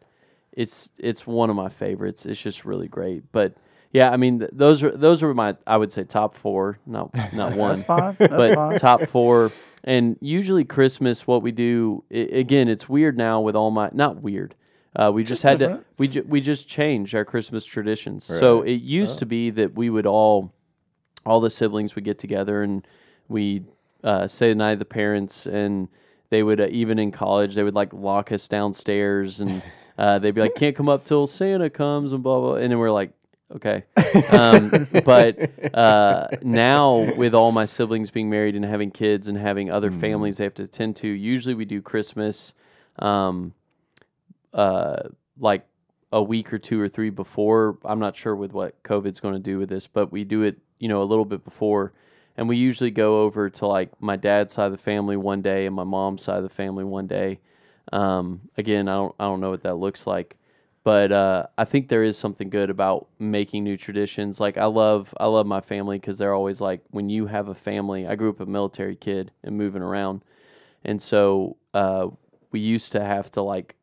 it's 0.53 0.91
it's 0.97 1.25
one 1.25 1.49
of 1.49 1.55
my 1.55 1.69
favorites. 1.69 2.25
It's 2.25 2.41
just 2.41 2.65
really 2.65 2.87
great. 2.87 3.31
But 3.31 3.55
yeah, 3.91 4.09
I 4.11 4.17
mean 4.17 4.39
th- 4.39 4.51
those 4.53 4.83
are 4.83 4.91
those 4.91 5.23
are 5.23 5.33
my 5.33 5.55
I 5.67 5.77
would 5.77 5.91
say 5.91 6.03
top 6.03 6.35
four, 6.35 6.79
not 6.85 7.13
not 7.33 7.53
one, 7.55 7.69
That's 7.75 7.83
fine. 7.83 8.15
That's 8.19 8.31
but 8.33 8.55
fine. 8.55 8.77
top 8.77 9.01
four. 9.07 9.51
And 9.83 10.17
usually 10.21 10.63
Christmas, 10.63 11.25
what 11.25 11.41
we 11.41 11.51
do 11.51 12.03
i- 12.11 12.15
again, 12.15 12.67
it's 12.67 12.87
weird 12.87 13.17
now 13.17 13.41
with 13.41 13.55
all 13.55 13.71
my 13.71 13.89
not 13.93 14.21
weird. 14.21 14.55
Uh, 14.93 15.09
we 15.13 15.23
just, 15.23 15.41
had 15.41 15.57
different. 15.59 15.79
to 15.81 15.85
we 15.97 16.07
ju- 16.09 16.25
we 16.27 16.41
just 16.41 16.67
changed 16.67 17.15
our 17.15 17.23
Christmas 17.23 17.63
traditions. 17.63 18.25
So 18.25 18.61
it 18.61 18.81
used 18.81 19.19
to 19.19 19.25
be 19.25 19.49
that 19.51 19.73
we 19.73 19.89
would 19.89 20.05
all 20.05 20.53
all 21.25 21.39
the 21.39 21.49
siblings 21.49 21.95
would 21.95 22.03
get 22.03 22.19
together 22.19 22.61
and 22.61 22.85
we 23.29 23.63
uh, 24.03 24.27
say 24.27 24.49
the 24.49 24.55
night 24.55 24.71
of 24.73 24.79
the 24.79 24.85
parents 24.85 25.45
and 25.45 25.87
they 26.29 26.43
would 26.43 26.59
uh, 26.59 26.67
even 26.71 26.99
in 26.99 27.11
college 27.11 27.55
they 27.55 27.63
would 27.63 27.75
like 27.75 27.93
lock 27.93 28.31
us 28.31 28.47
downstairs 28.47 29.39
and 29.39 29.61
uh, 30.01 30.19
they'd 30.19 30.31
be 30.31 30.41
like 30.41 30.55
can't 30.55 30.75
come 30.75 30.89
up 30.89 31.05
till 31.05 31.27
Santa 31.27 31.69
comes 31.69 32.11
and 32.11 32.23
blah 32.23 32.39
blah 32.39 32.55
and 32.55 32.71
then 32.71 32.79
we're 32.79 32.91
like 32.91 33.11
okay 33.55 33.83
um, 34.31 34.87
but 35.05 35.75
uh, 35.75 36.27
now 36.41 37.13
with 37.15 37.33
all 37.33 37.51
my 37.51 37.65
siblings 37.65 38.09
being 38.11 38.29
married 38.29 38.55
and 38.55 38.65
having 38.65 38.91
kids 38.91 39.27
and 39.27 39.37
having 39.37 39.69
other 39.69 39.91
families 39.91 40.37
they 40.37 40.43
have 40.43 40.53
to 40.53 40.63
attend 40.63 40.95
to 40.95 41.07
usually 41.07 41.53
we 41.53 41.65
do 41.65 41.81
Christmas 41.81 42.53
um, 42.99 43.53
uh, 44.53 45.03
like 45.39 45.65
a 46.11 46.21
week 46.21 46.51
or 46.53 46.59
two 46.59 46.79
or 46.79 46.89
three 46.89 47.09
before. 47.09 47.77
I'm 47.85 47.99
not 47.99 48.17
sure 48.17 48.35
with 48.35 48.51
what 48.51 48.81
COVID's 48.83 49.19
going 49.19 49.33
to 49.33 49.39
do 49.39 49.57
with 49.57 49.69
this, 49.69 49.87
but 49.87 50.11
we 50.11 50.23
do 50.23 50.41
it, 50.43 50.57
you 50.79 50.87
know, 50.87 51.01
a 51.01 51.05
little 51.05 51.25
bit 51.25 51.43
before. 51.43 51.93
And 52.35 52.49
we 52.49 52.57
usually 52.57 52.91
go 52.91 53.21
over 53.21 53.49
to 53.49 53.67
like 53.67 53.89
my 54.01 54.15
dad's 54.15 54.53
side 54.53 54.65
of 54.65 54.71
the 54.71 54.77
family 54.77 55.17
one 55.17 55.41
day 55.41 55.65
and 55.65 55.75
my 55.75 55.83
mom's 55.83 56.23
side 56.23 56.37
of 56.37 56.43
the 56.43 56.49
family 56.49 56.83
one 56.83 57.07
day. 57.07 57.39
Um, 57.91 58.49
again, 58.57 58.87
I 58.87 58.95
don't, 58.95 59.15
I 59.19 59.25
don't 59.25 59.41
know 59.41 59.49
what 59.49 59.63
that 59.63 59.75
looks 59.75 60.07
like, 60.07 60.37
but 60.83 61.11
uh, 61.11 61.47
I 61.57 61.65
think 61.65 61.89
there 61.89 62.03
is 62.03 62.17
something 62.17 62.49
good 62.49 62.69
about 62.69 63.07
making 63.19 63.63
new 63.63 63.77
traditions. 63.77 64.39
Like 64.39 64.57
I 64.57 64.65
love, 64.65 65.13
I 65.19 65.25
love 65.27 65.45
my 65.45 65.61
family 65.61 65.99
because 65.99 66.17
they're 66.17 66.33
always 66.33 66.61
like, 66.61 66.81
when 66.89 67.09
you 67.09 67.27
have 67.27 67.47
a 67.47 67.55
family. 67.55 68.07
I 68.07 68.15
grew 68.15 68.29
up 68.29 68.39
a 68.39 68.45
military 68.45 68.95
kid 68.95 69.31
and 69.43 69.57
moving 69.57 69.81
around, 69.81 70.23
and 70.83 71.01
so 71.01 71.57
uh, 71.73 72.07
we 72.51 72.59
used 72.59 72.91
to 72.93 73.03
have 73.03 73.29
to 73.31 73.41
like 73.41 73.75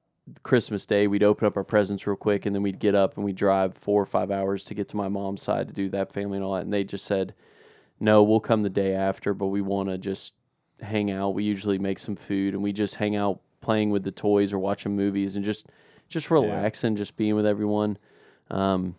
Christmas 0.43 0.87
Day, 0.87 1.07
we'd 1.07 1.23
open 1.23 1.47
up 1.47 1.57
our 1.57 1.65
presents 1.65 2.07
real 2.07 2.17
quick, 2.17 2.47
and 2.47 2.55
then 2.55 2.63
we'd 2.63 2.79
get 2.79 2.95
up 2.95 3.17
and 3.17 3.25
we'd 3.25 3.37
drive 3.37 3.75
four 3.75 4.03
or 4.03 4.07
five 4.07 4.31
hours 4.31 4.65
to 4.65 4.75
get 4.75 4.89
to 4.89 4.97
my 4.97 5.09
mom's 5.09 5.43
side 5.43 5.69
to 5.69 5.75
do 5.75 5.89
that 5.91 6.13
family 6.13 6.37
and 6.37 6.45
all 6.45 6.55
that. 6.55 6.63
And 6.63 6.73
they 6.73 6.85
just 6.85 7.05
said, 7.05 7.35
"No, 8.01 8.23
we'll 8.23 8.41
come 8.41 8.63
the 8.63 8.71
day 8.71 8.95
after, 8.95 9.35
but 9.35 9.47
we 9.47 9.61
want 9.61 9.89
to 9.89 9.99
just 9.99 10.33
hang 10.81 11.11
out. 11.11 11.35
We 11.35 11.45
usually 11.45 11.79
make 11.79 11.99
some 11.99 12.17
food, 12.17 12.55
and 12.55 12.63
we 12.63 12.73
just 12.73 12.97
hang 12.97 13.17
out 13.17 13.41
playing 13.69 13.91
with 13.91 14.03
the 14.03 14.11
toys 14.11 14.51
or 14.55 14.59
watching 14.59 14.97
movies 14.97 15.37
and 15.37 15.45
just 15.45 15.67
just 16.09 16.31
relaxing, 16.31 16.97
just 16.97 17.17
being 17.17 17.35
with 17.37 17.45
everyone." 17.47 17.99
Um, 18.51 18.95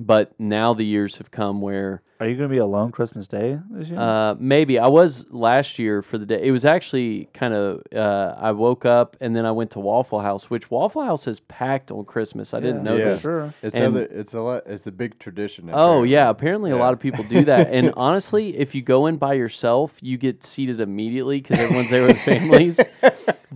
but 0.00 0.32
now 0.38 0.74
the 0.74 0.84
years 0.84 1.18
have 1.18 1.30
come 1.30 1.60
where 1.60 2.02
Are 2.18 2.26
you 2.26 2.34
going 2.36 2.48
to 2.48 2.52
be 2.52 2.58
alone 2.58 2.90
Christmas 2.90 3.28
Day 3.28 3.60
this 3.70 3.88
year? 3.90 4.00
uh, 4.00 4.34
maybe 4.40 4.76
I 4.76 4.88
was 4.88 5.24
last 5.30 5.78
year 5.78 6.02
for 6.02 6.18
the 6.18 6.26
day. 6.26 6.40
It 6.42 6.50
was 6.50 6.64
actually 6.64 7.28
kind 7.32 7.54
of. 7.54 7.82
Uh, 7.94 8.34
I 8.36 8.50
woke 8.50 8.84
up 8.84 9.16
and 9.20 9.36
then 9.36 9.46
I 9.46 9.52
went 9.52 9.70
to 9.72 9.78
Waffle 9.80 10.18
House, 10.18 10.50
which 10.50 10.68
Waffle 10.68 11.04
House 11.04 11.28
is 11.28 11.38
packed 11.38 11.92
on 11.92 12.04
Christmas. 12.06 12.52
I 12.52 12.58
didn't 12.58 12.82
know 12.82 12.96
that. 12.96 13.02
Yeah. 13.04 13.08
this. 13.10 13.22
Sure. 13.22 13.54
It's 13.62 13.76
And- 13.76 13.86
other, 13.96 14.08
it's 14.10 14.34
a 14.34 14.40
lot. 14.40 14.64
It's 14.66 14.88
a 14.88 14.92
big 14.92 15.20
tradition. 15.20 15.70
Oh 15.70 15.74
apparently. 15.76 16.10
yeah, 16.10 16.28
apparently 16.28 16.70
a 16.72 16.76
lot 16.76 16.92
of 16.92 16.98
people 16.98 17.22
do 17.36 17.44
that. 17.44 17.68
And 17.72 17.92
honestly, 18.08 18.56
if 18.58 18.74
you 18.74 18.82
go 18.82 19.06
in 19.06 19.16
by 19.16 19.34
yourself, 19.34 19.94
you 20.00 20.18
get 20.18 20.42
seated 20.42 20.80
immediately 20.80 21.40
because 21.40 21.60
everyone's 21.60 21.90
there 21.90 22.04
with 22.08 22.18
families. 22.20 22.80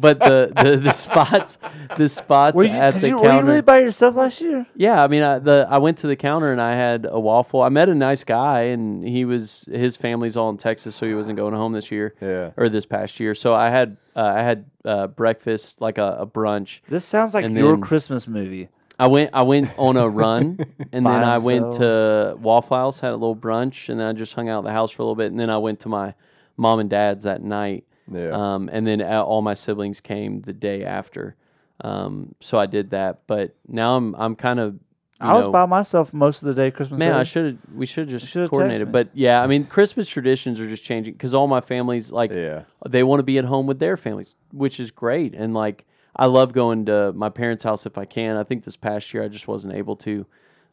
But 0.00 0.20
the, 0.20 0.52
the, 0.62 0.76
the 0.76 0.92
spots, 0.92 1.58
the 1.96 2.08
spots 2.08 2.54
Were 2.54 2.64
you, 2.64 2.70
at 2.70 2.92
did 2.94 3.02
the 3.02 3.08
you, 3.08 3.18
were 3.20 3.32
you 3.32 3.40
really 3.42 3.62
by 3.62 3.80
yourself 3.80 4.14
last 4.14 4.40
year? 4.40 4.64
Yeah, 4.76 5.02
I 5.02 5.08
mean, 5.08 5.22
I, 5.22 5.38
the 5.40 5.66
I 5.68 5.78
went 5.78 5.98
to 5.98 6.06
the 6.06 6.14
counter 6.14 6.52
and 6.52 6.60
I 6.60 6.74
had 6.74 7.04
a 7.10 7.18
waffle. 7.18 7.62
I 7.62 7.68
met 7.68 7.88
a 7.88 7.94
nice 7.94 8.22
guy, 8.22 8.60
and 8.62 9.06
he 9.06 9.24
was 9.24 9.64
his 9.70 9.96
family's 9.96 10.36
all 10.36 10.50
in 10.50 10.56
Texas, 10.56 10.94
so 10.94 11.06
he 11.06 11.14
wasn't 11.14 11.36
going 11.36 11.54
home 11.54 11.72
this 11.72 11.90
year 11.90 12.14
Yeah. 12.20 12.50
or 12.56 12.68
this 12.68 12.86
past 12.86 13.18
year. 13.18 13.34
So 13.34 13.54
I 13.54 13.70
had 13.70 13.96
uh, 14.14 14.22
I 14.22 14.42
had 14.42 14.66
uh, 14.84 15.06
breakfast, 15.08 15.80
like 15.80 15.98
a, 15.98 16.18
a 16.20 16.26
brunch. 16.26 16.80
This 16.88 17.04
sounds 17.04 17.34
like 17.34 17.48
your 17.50 17.76
Christmas 17.78 18.28
movie. 18.28 18.68
I 19.00 19.06
went 19.06 19.30
I 19.32 19.42
went 19.42 19.70
on 19.78 19.96
a 19.96 20.08
run, 20.08 20.58
and 20.92 21.04
then 21.06 21.24
I 21.24 21.38
went 21.38 21.72
to 21.74 22.36
Waffle 22.40 22.76
House, 22.76 23.00
had 23.00 23.10
a 23.10 23.16
little 23.16 23.36
brunch, 23.36 23.88
and 23.88 23.98
then 24.00 24.06
I 24.06 24.12
just 24.12 24.34
hung 24.34 24.48
out 24.48 24.58
at 24.60 24.64
the 24.64 24.72
house 24.72 24.90
for 24.92 25.02
a 25.02 25.04
little 25.04 25.16
bit, 25.16 25.30
and 25.30 25.38
then 25.40 25.50
I 25.50 25.58
went 25.58 25.80
to 25.80 25.88
my 25.88 26.14
mom 26.56 26.78
and 26.80 26.90
dad's 26.90 27.24
that 27.24 27.42
night. 27.42 27.84
Yeah. 28.10 28.30
Um, 28.32 28.68
and 28.72 28.86
then 28.86 29.00
uh, 29.02 29.22
all 29.22 29.42
my 29.42 29.54
siblings 29.54 30.00
came 30.00 30.42
the 30.42 30.52
day 30.52 30.84
after. 30.84 31.36
Um, 31.82 32.34
so 32.40 32.58
I 32.58 32.66
did 32.66 32.90
that, 32.90 33.20
but 33.26 33.54
now 33.68 33.96
I'm 33.96 34.14
I'm 34.16 34.34
kind 34.34 34.58
of 34.58 34.78
I 35.20 35.34
was 35.34 35.48
by 35.48 35.66
myself 35.66 36.12
most 36.14 36.42
of 36.42 36.48
the 36.48 36.54
day 36.54 36.70
Christmas 36.70 36.98
Man, 36.98 37.12
Day. 37.12 37.18
I 37.18 37.24
should 37.24 37.46
have. 37.46 37.56
We 37.74 37.86
should 37.86 38.08
have 38.08 38.20
just 38.20 38.30
should've 38.32 38.50
coordinated. 38.50 38.88
me. 38.88 38.92
But 38.92 39.08
yeah, 39.14 39.42
I 39.42 39.46
mean, 39.46 39.64
Christmas 39.64 40.08
traditions 40.08 40.60
are 40.60 40.68
just 40.68 40.84
changing 40.84 41.14
because 41.14 41.34
all 41.34 41.46
my 41.48 41.60
families 41.60 42.10
like 42.12 42.30
Yeah. 42.30 42.62
they 42.88 43.02
want 43.02 43.18
to 43.20 43.24
be 43.24 43.36
at 43.38 43.44
home 43.44 43.66
with 43.66 43.78
their 43.80 43.96
families, 43.96 44.36
which 44.52 44.78
is 44.78 44.90
great. 44.92 45.34
And 45.34 45.54
like, 45.54 45.86
I 46.14 46.26
love 46.26 46.52
going 46.52 46.86
to 46.86 47.12
my 47.14 47.30
parents' 47.30 47.64
house 47.64 47.84
if 47.86 47.98
I 47.98 48.04
can. 48.04 48.36
I 48.36 48.44
think 48.44 48.64
this 48.64 48.76
past 48.76 49.12
year 49.12 49.22
I 49.24 49.28
just 49.28 49.48
wasn't 49.48 49.74
able 49.74 49.96
to. 49.96 50.24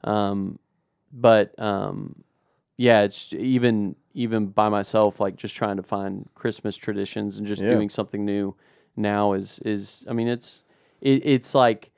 Um, 0.03 0.59
but 1.11 1.57
um, 1.59 2.23
yeah, 2.77 3.01
it's 3.01 3.33
even 3.33 3.95
even 4.15 4.47
by 4.47 4.69
myself, 4.69 5.19
like 5.19 5.35
just 5.35 5.55
trying 5.55 5.77
to 5.77 5.83
find 5.83 6.29
Christmas 6.33 6.75
traditions 6.75 7.37
and 7.37 7.45
just 7.45 7.61
Yeah. 7.61 7.69
doing 7.69 7.89
something 7.89 8.25
new 8.25 8.55
now 8.95 9.33
is 9.33 9.59
is. 9.65 10.03
I 10.09 10.13
mean, 10.13 10.27
it's 10.27 10.63
it, 11.01 11.21
it's 11.25 11.53
like 11.53 11.91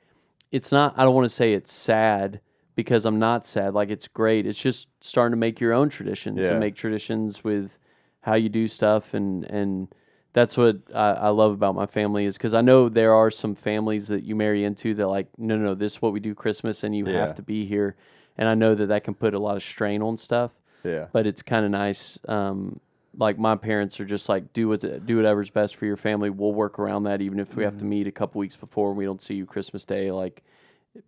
it's 0.52 0.70
not. 0.72 0.94
I 0.98 1.04
don't 1.04 1.14
want 1.14 1.24
to 1.24 1.34
say 1.34 1.54
it's 1.54 1.72
sad 1.72 2.40
because 2.74 3.06
I'm 3.06 3.18
not 3.18 3.46
sad. 3.46 3.72
Like 3.72 3.88
it's 3.90 4.08
great. 4.08 4.46
It's 4.46 4.60
just 4.60 4.88
starting 5.00 5.32
to 5.32 5.36
make 5.36 5.60
your 5.60 5.72
own 5.72 5.88
traditions 5.88 6.44
Yeah. 6.44 6.50
and 6.50 6.60
make 6.60 6.74
traditions 6.74 7.42
with 7.44 7.78
how 8.22 8.34
you 8.34 8.48
do 8.48 8.66
stuff 8.68 9.14
and 9.14 9.44
and 9.44 9.88
that's 10.34 10.56
what 10.56 10.76
I, 10.94 11.12
I 11.12 11.28
love 11.28 11.52
about 11.52 11.74
my 11.74 11.86
family 11.86 12.24
is 12.26 12.36
because 12.36 12.52
I 12.52 12.60
know 12.60 12.88
there 12.88 13.14
are 13.14 13.30
some 13.30 13.54
families 13.54 14.08
that 14.08 14.22
you 14.24 14.36
marry 14.36 14.64
into 14.64 14.92
that 14.94 15.06
like 15.08 15.28
no 15.38 15.56
no 15.56 15.66
no 15.66 15.74
this 15.74 15.94
is 15.94 16.02
what 16.02 16.12
we 16.12 16.20
do 16.20 16.34
Christmas 16.34 16.82
and 16.84 16.94
you 16.94 17.06
Yeah. 17.06 17.20
have 17.20 17.34
to 17.36 17.42
be 17.42 17.64
here 17.64 17.96
and 18.36 18.48
I 18.48 18.54
know 18.54 18.74
that 18.74 18.86
that 18.86 19.04
can 19.04 19.14
put 19.14 19.34
a 19.34 19.38
lot 19.38 19.56
of 19.56 19.62
strain 19.62 20.02
on 20.02 20.16
stuff 20.16 20.50
Yeah. 20.84 21.06
but 21.12 21.26
it's 21.26 21.42
kind 21.42 21.64
of 21.64 21.70
nice. 21.70 22.18
Um, 22.28 22.80
like 23.16 23.38
my 23.38 23.56
parents 23.56 23.98
are 24.00 24.04
just 24.04 24.28
like 24.28 24.52
do 24.52 24.68
what 24.68 24.80
do 25.06 25.16
whatever's 25.16 25.50
best 25.50 25.76
for 25.76 25.86
your 25.86 25.96
family. 25.96 26.30
We'll 26.30 26.52
work 26.54 26.78
around 26.78 27.02
that, 27.04 27.20
even 27.20 27.40
if 27.40 27.56
we 27.56 27.64
have 27.64 27.74
to 27.74 27.78
Mm-hmm. 27.80 27.88
meet 27.88 28.06
a 28.06 28.12
couple 28.12 28.38
weeks 28.38 28.54
before 28.56 28.90
and 28.90 28.98
we 28.98 29.04
don't 29.04 29.20
see 29.20 29.34
you 29.34 29.44
Christmas 29.46 29.84
Day. 29.84 30.10
Like, 30.12 30.42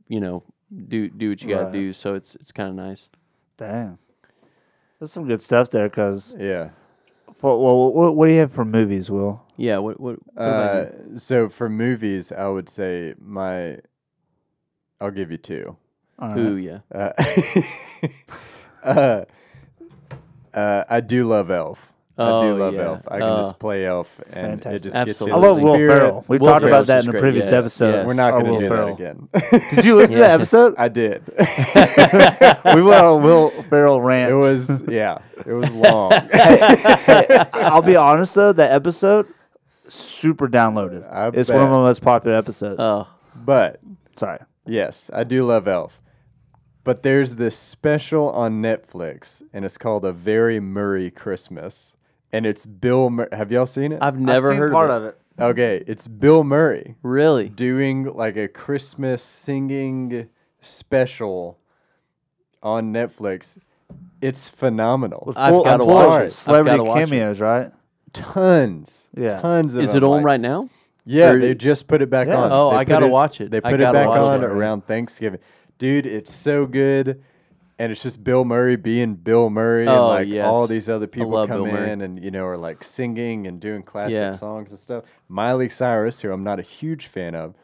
you 0.09 0.18
know, 0.20 0.42
do 0.88 1.09
do 1.09 1.30
what 1.30 1.42
you 1.42 1.48
got 1.48 1.59
to 1.59 1.64
Right. 1.66 1.72
do. 1.72 1.92
So 1.92 2.14
it's 2.14 2.35
it's 2.35 2.50
kind 2.52 2.68
of 2.68 2.74
nice. 2.74 3.09
Damn. 3.56 3.98
There's 4.98 5.12
some 5.12 5.26
good 5.26 5.40
stuff 5.40 5.70
there 5.70 5.88
because, 5.88 6.35
Yeah. 6.38 6.70
for, 7.35 7.62
well, 7.62 7.90
what, 7.92 8.16
what 8.16 8.26
do 8.26 8.33
you 8.33 8.40
have 8.40 8.52
for 8.52 8.64
movies, 8.64 9.11
Will? 9.11 9.42
Yeah. 9.56 9.78
What 9.78 10.00
what, 10.00 10.18
what? 10.35 10.42
Uh, 10.44 11.16
so 11.18 11.48
for 11.48 11.68
movies, 11.70 12.33
I 12.33 12.48
would 12.48 12.68
say 12.68 13.14
my. 13.20 13.78
I'll 15.00 15.11
give 15.12 15.30
you 15.30 15.38
two. 15.38 15.76
All 16.18 16.33
Who? 16.33 16.56
Yeah. 16.56 16.80
Uh, 16.92 17.12
uh, 18.83 19.24
uh, 20.54 20.84
I 20.88 21.00
do 21.00 21.24
love 21.24 21.50
Elf. 21.50 21.86
I 22.18 22.22
Oh, 22.28 22.42
do 22.42 22.54
love 22.54 22.74
yeah. 22.74 22.80
Elf. 22.82 23.00
I 23.08 23.12
can 23.18 23.22
Oh. 23.22 23.36
just 23.38 23.58
play 23.58 23.86
Elf, 23.86 24.20
and 24.30 24.62
Fantastic. 24.62 24.72
it 24.72 24.82
just 24.82 24.94
gets 24.96 25.20
you 25.20 25.26
Absolutely. 25.26 25.32
I 25.32 25.36
in 25.36 25.40
the 25.42 25.48
love 25.48 25.62
Will 25.62 25.74
spirit. 25.74 25.98
Ferrell. 26.00 26.24
We've 26.28 26.40
Will 26.40 26.46
talked 26.48 26.62
Ferrell's 26.64 26.72
about 26.82 26.86
that 26.88 27.00
in 27.00 27.06
the 27.06 27.12
great, 27.12 27.20
previous 27.22 27.44
yes, 27.50 27.52
episode. 27.64 27.92
yes. 27.94 28.06
We're 28.06 28.12
not 28.14 28.32
Our 28.34 28.42
going 28.42 28.60
to 28.60 28.60
do 28.60 28.74
Ferrell. 28.74 28.86
that 28.86 28.94
again. 28.94 29.28
Did 29.76 29.84
you 29.86 29.96
listen 29.96 30.12
to 30.14 30.18
that 30.20 30.30
episode? 30.32 30.74
I 30.76 30.88
did. 30.88 31.22
we 32.74 32.82
went 32.82 33.02
on 33.04 33.04
a 33.06 33.16
Will 33.16 33.50
Ferrell 33.70 34.02
rant. 34.02 34.32
it 34.32 34.34
was 34.34 34.82
yeah. 34.86 35.18
It 35.46 35.52
was 35.52 35.70
long. 35.72 36.12
I'll 37.54 37.80
be 37.82 37.96
honest 37.96 38.34
though, 38.34 38.52
that 38.52 38.70
episode 38.72 39.26
super 39.88 40.46
downloaded. 40.48 41.10
I 41.10 41.28
it's 41.28 41.48
one 41.48 41.58
of 41.62 41.68
bet. 41.68 41.70
my 41.72 41.78
most 41.78 42.02
popular 42.02 42.36
episodes. 42.36 42.80
Oh. 42.82 43.08
but 43.34 43.80
Sorry. 44.16 44.38
Yes, 44.66 45.10
I 45.14 45.24
do 45.24 45.44
love 45.46 45.66
Elf. 45.66 45.99
But 46.82 47.02
there's 47.02 47.36
this 47.36 47.56
special 47.56 48.30
on 48.30 48.62
Netflix, 48.62 49.42
and 49.52 49.64
it's 49.64 49.76
called 49.76 50.04
A 50.04 50.12
Very 50.12 50.60
Murray 50.60 51.10
Christmas. 51.10 51.94
And 52.32 52.46
it's 52.46 52.64
Bill 52.64 53.10
Murray. 53.10 53.28
Have 53.32 53.50
y'all 53.52 53.66
seen 53.66 53.92
it? 53.92 53.98
I've 54.00 54.18
never 54.18 54.48
I've 54.48 54.52
seen 54.52 54.58
heard 54.60 54.72
part 54.72 54.90
of 54.90 55.02
it. 55.04 55.18
of 55.38 55.48
it. 55.48 55.60
okay, 55.60 55.84
it's 55.86 56.06
Bill 56.08 56.44
Murray 56.44 56.94
Really? 57.02 57.48
doing 57.48 58.04
like 58.04 58.36
a 58.36 58.46
Christmas 58.48 59.22
singing 59.22 60.28
special 60.60 61.58
on 62.62 62.92
Netflix. 62.92 63.58
It's 64.20 64.48
phenomenal. 64.48 65.24
With 65.26 65.36
I've 65.36 65.50
full, 65.52 65.64
gotta 65.64 65.82
full 65.84 65.94
watch 65.94 66.06
of 66.16 66.20
it. 66.22 66.24
I've 66.26 66.32
Celebrity 66.32 66.76
gotta 66.78 66.88
watch 66.88 66.98
it. 67.00 67.06
cameos, 67.06 67.40
right? 67.40 67.72
tons. 68.12 69.08
Yeah. 69.16 69.40
Tons 69.40 69.74
of 69.76 69.82
Is 69.82 69.92
them, 69.92 70.02
it 70.02 70.06
on 70.06 70.10
like- 70.16 70.24
right 70.24 70.40
now? 70.40 70.68
Yeah, 71.04 71.30
Or- 71.30 71.38
they 71.38 71.54
just 71.54 71.88
put 71.88 72.02
it 72.02 72.10
back 72.10 72.26
Yeah. 72.28 72.40
on. 72.42 72.50
Oh, 72.52 72.70
They 72.70 72.76
I 72.76 72.84
put 72.84 72.88
gotta 72.90 73.08
watch 73.08 73.40
it. 73.40 73.50
They 73.50 73.58
I 73.58 73.60
put 73.60 73.74
it 73.74 73.78
gotta 73.78 73.98
back 73.98 74.08
watch 74.08 74.18
on 74.18 74.42
it. 74.44 74.46
around 74.50 74.86
Thanksgiving. 74.86 75.40
Dude, 75.80 76.06
it's 76.06 76.32
so 76.32 76.66
good. 76.66 77.20
And 77.78 77.90
it's 77.90 78.02
just 78.02 78.22
Bill 78.22 78.44
Murray 78.44 78.76
being 78.76 79.14
Bill 79.14 79.48
Murray 79.48 79.86
and 79.86 79.90
Oh, 79.96 80.08
like 80.08 80.28
yes. 80.28 80.46
all 80.46 80.66
these 80.66 80.86
other 80.88 81.06
people 81.06 81.30
love 81.30 81.48
come 81.48 81.64
Bill 81.64 81.72
Murray. 81.72 81.90
in 81.90 82.02
and 82.02 82.22
you 82.22 82.30
know 82.30 82.44
are 82.44 82.58
like 82.58 82.84
singing 82.84 83.46
and 83.46 83.58
doing 83.58 83.82
classic 83.82 84.12
Yeah. 84.20 84.32
songs 84.32 84.68
and 84.70 84.78
stuff. 84.78 85.04
Miley 85.30 85.70
Cyrus, 85.70 86.20
who 86.20 86.30
I'm 86.30 86.44
not 86.44 86.58
a 86.60 86.62
huge 86.62 87.06
fan 87.06 87.34
of, 87.34 87.54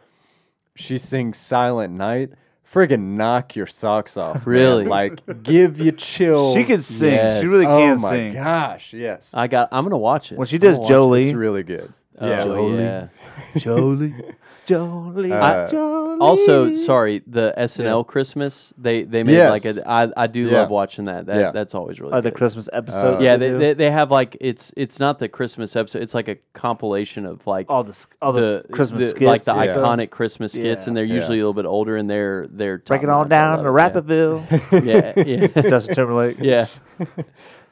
she 0.75 0.97
sings 0.97 1.37
Silent 1.39 1.93
Night 1.93 2.31
friggin' 2.67 3.15
knock 3.17 3.55
your 3.55 3.67
socks 3.67 4.17
off. 4.17 4.47
man. 4.47 4.55
Really? 4.55 4.85
Like, 4.87 5.43
give 5.45 5.79
you 5.79 5.93
chills. 5.93 6.55
She 6.55 6.65
can 6.65 6.79
sing. 6.79 7.13
Yes. 7.13 7.43
She 7.43 7.47
really 7.47 7.67
oh 7.67 7.79
can 7.79 8.01
my 8.01 8.11
sing. 8.11 8.33
gosh, 8.33 8.93
yes. 8.95 9.31
I 9.35 9.47
got. 9.49 9.69
I'm 9.71 9.85
gonna 9.85 9.99
watch 9.99 10.33
it. 10.33 10.39
When 10.39 10.47
she 10.47 10.57
I'm 10.57 10.61
gonna 10.63 10.71
does 10.73 10.81
watch 10.81 10.91
Jolene, 10.91 11.25
It's 11.27 11.33
really 11.35 11.63
good. 11.63 11.81
it. 11.83 11.93
yeah. 12.23 12.43
Oh, 12.47 12.75
yeah. 12.75 13.09
Jolene, 13.57 14.35
Jolene, 14.67 15.33
Uh, 15.33 15.69
Jolene. 15.71 16.21
Also, 16.21 16.75
sorry, 16.77 17.23
the 17.27 17.53
SNL 17.57 18.07
Christmas. 18.07 18.73
They 18.79 19.03
they 19.03 19.23
made 19.23 19.35
Yes. 19.35 19.51
like 19.65 19.77
a. 19.77 19.89
I 19.89 20.09
I 20.17 20.27
do 20.27 20.41
Yeah. 20.41 20.61
love 20.63 20.71
watching 20.71 21.05
that. 21.07 21.27
That 21.27 21.37
Yeah. 21.37 21.51
that's 21.53 21.75
always 21.75 22.01
really. 22.01 22.13
Oh, 22.15 22.21
the 22.21 22.31
good. 22.31 22.35
Christmas 22.39 22.69
episode. 22.73 23.19
Uh, 23.19 23.21
Yeah, 23.21 23.37
they 23.37 23.47
they, 23.49 23.53
do? 23.53 23.59
they 23.59 23.73
they 23.75 23.91
have 23.91 24.11
like 24.11 24.37
it's 24.41 24.73
it's 24.77 24.99
not 24.99 25.19
the 25.19 25.29
Christmas 25.29 25.77
episode. 25.77 26.03
It's 26.03 26.15
like 26.15 26.29
a 26.29 26.37
compilation 26.55 27.27
of 27.27 27.47
like 27.47 27.67
all 27.69 27.85
the 27.85 27.91
s- 27.91 28.07
all 28.23 28.33
the, 28.33 28.65
Christmas 28.73 29.05
the- 29.05 29.11
skits, 29.11 29.23
like 29.27 29.45
the 29.45 29.55
and 29.55 29.71
stuff. 29.71 29.85
iconic 29.85 30.11
Christmas 30.11 30.53
skits, 30.53 30.85
Yeah. 30.85 30.89
and 30.89 30.97
they're 30.97 31.05
Yeah. 31.05 31.15
usually 31.15 31.39
a 31.39 31.43
little 31.43 31.55
bit 31.55 31.67
older, 31.67 31.97
and 31.97 32.09
they're 32.09 32.47
they're 32.51 32.79
Break 32.79 33.03
it 33.03 33.07
top 33.07 33.17
on 33.17 33.29
notch. 33.29 33.33
I 33.33 33.57
down 33.57 33.65
love 33.65 34.05
to 34.05 34.15
it, 34.15 34.53
Rappaville. 34.53 34.85
Yeah, 34.85 35.13
yeah, 35.17 35.47
yeah. 35.65 35.69
Justin 35.71 35.95
Timberlake. 35.95 36.37
yeah. 36.41 36.67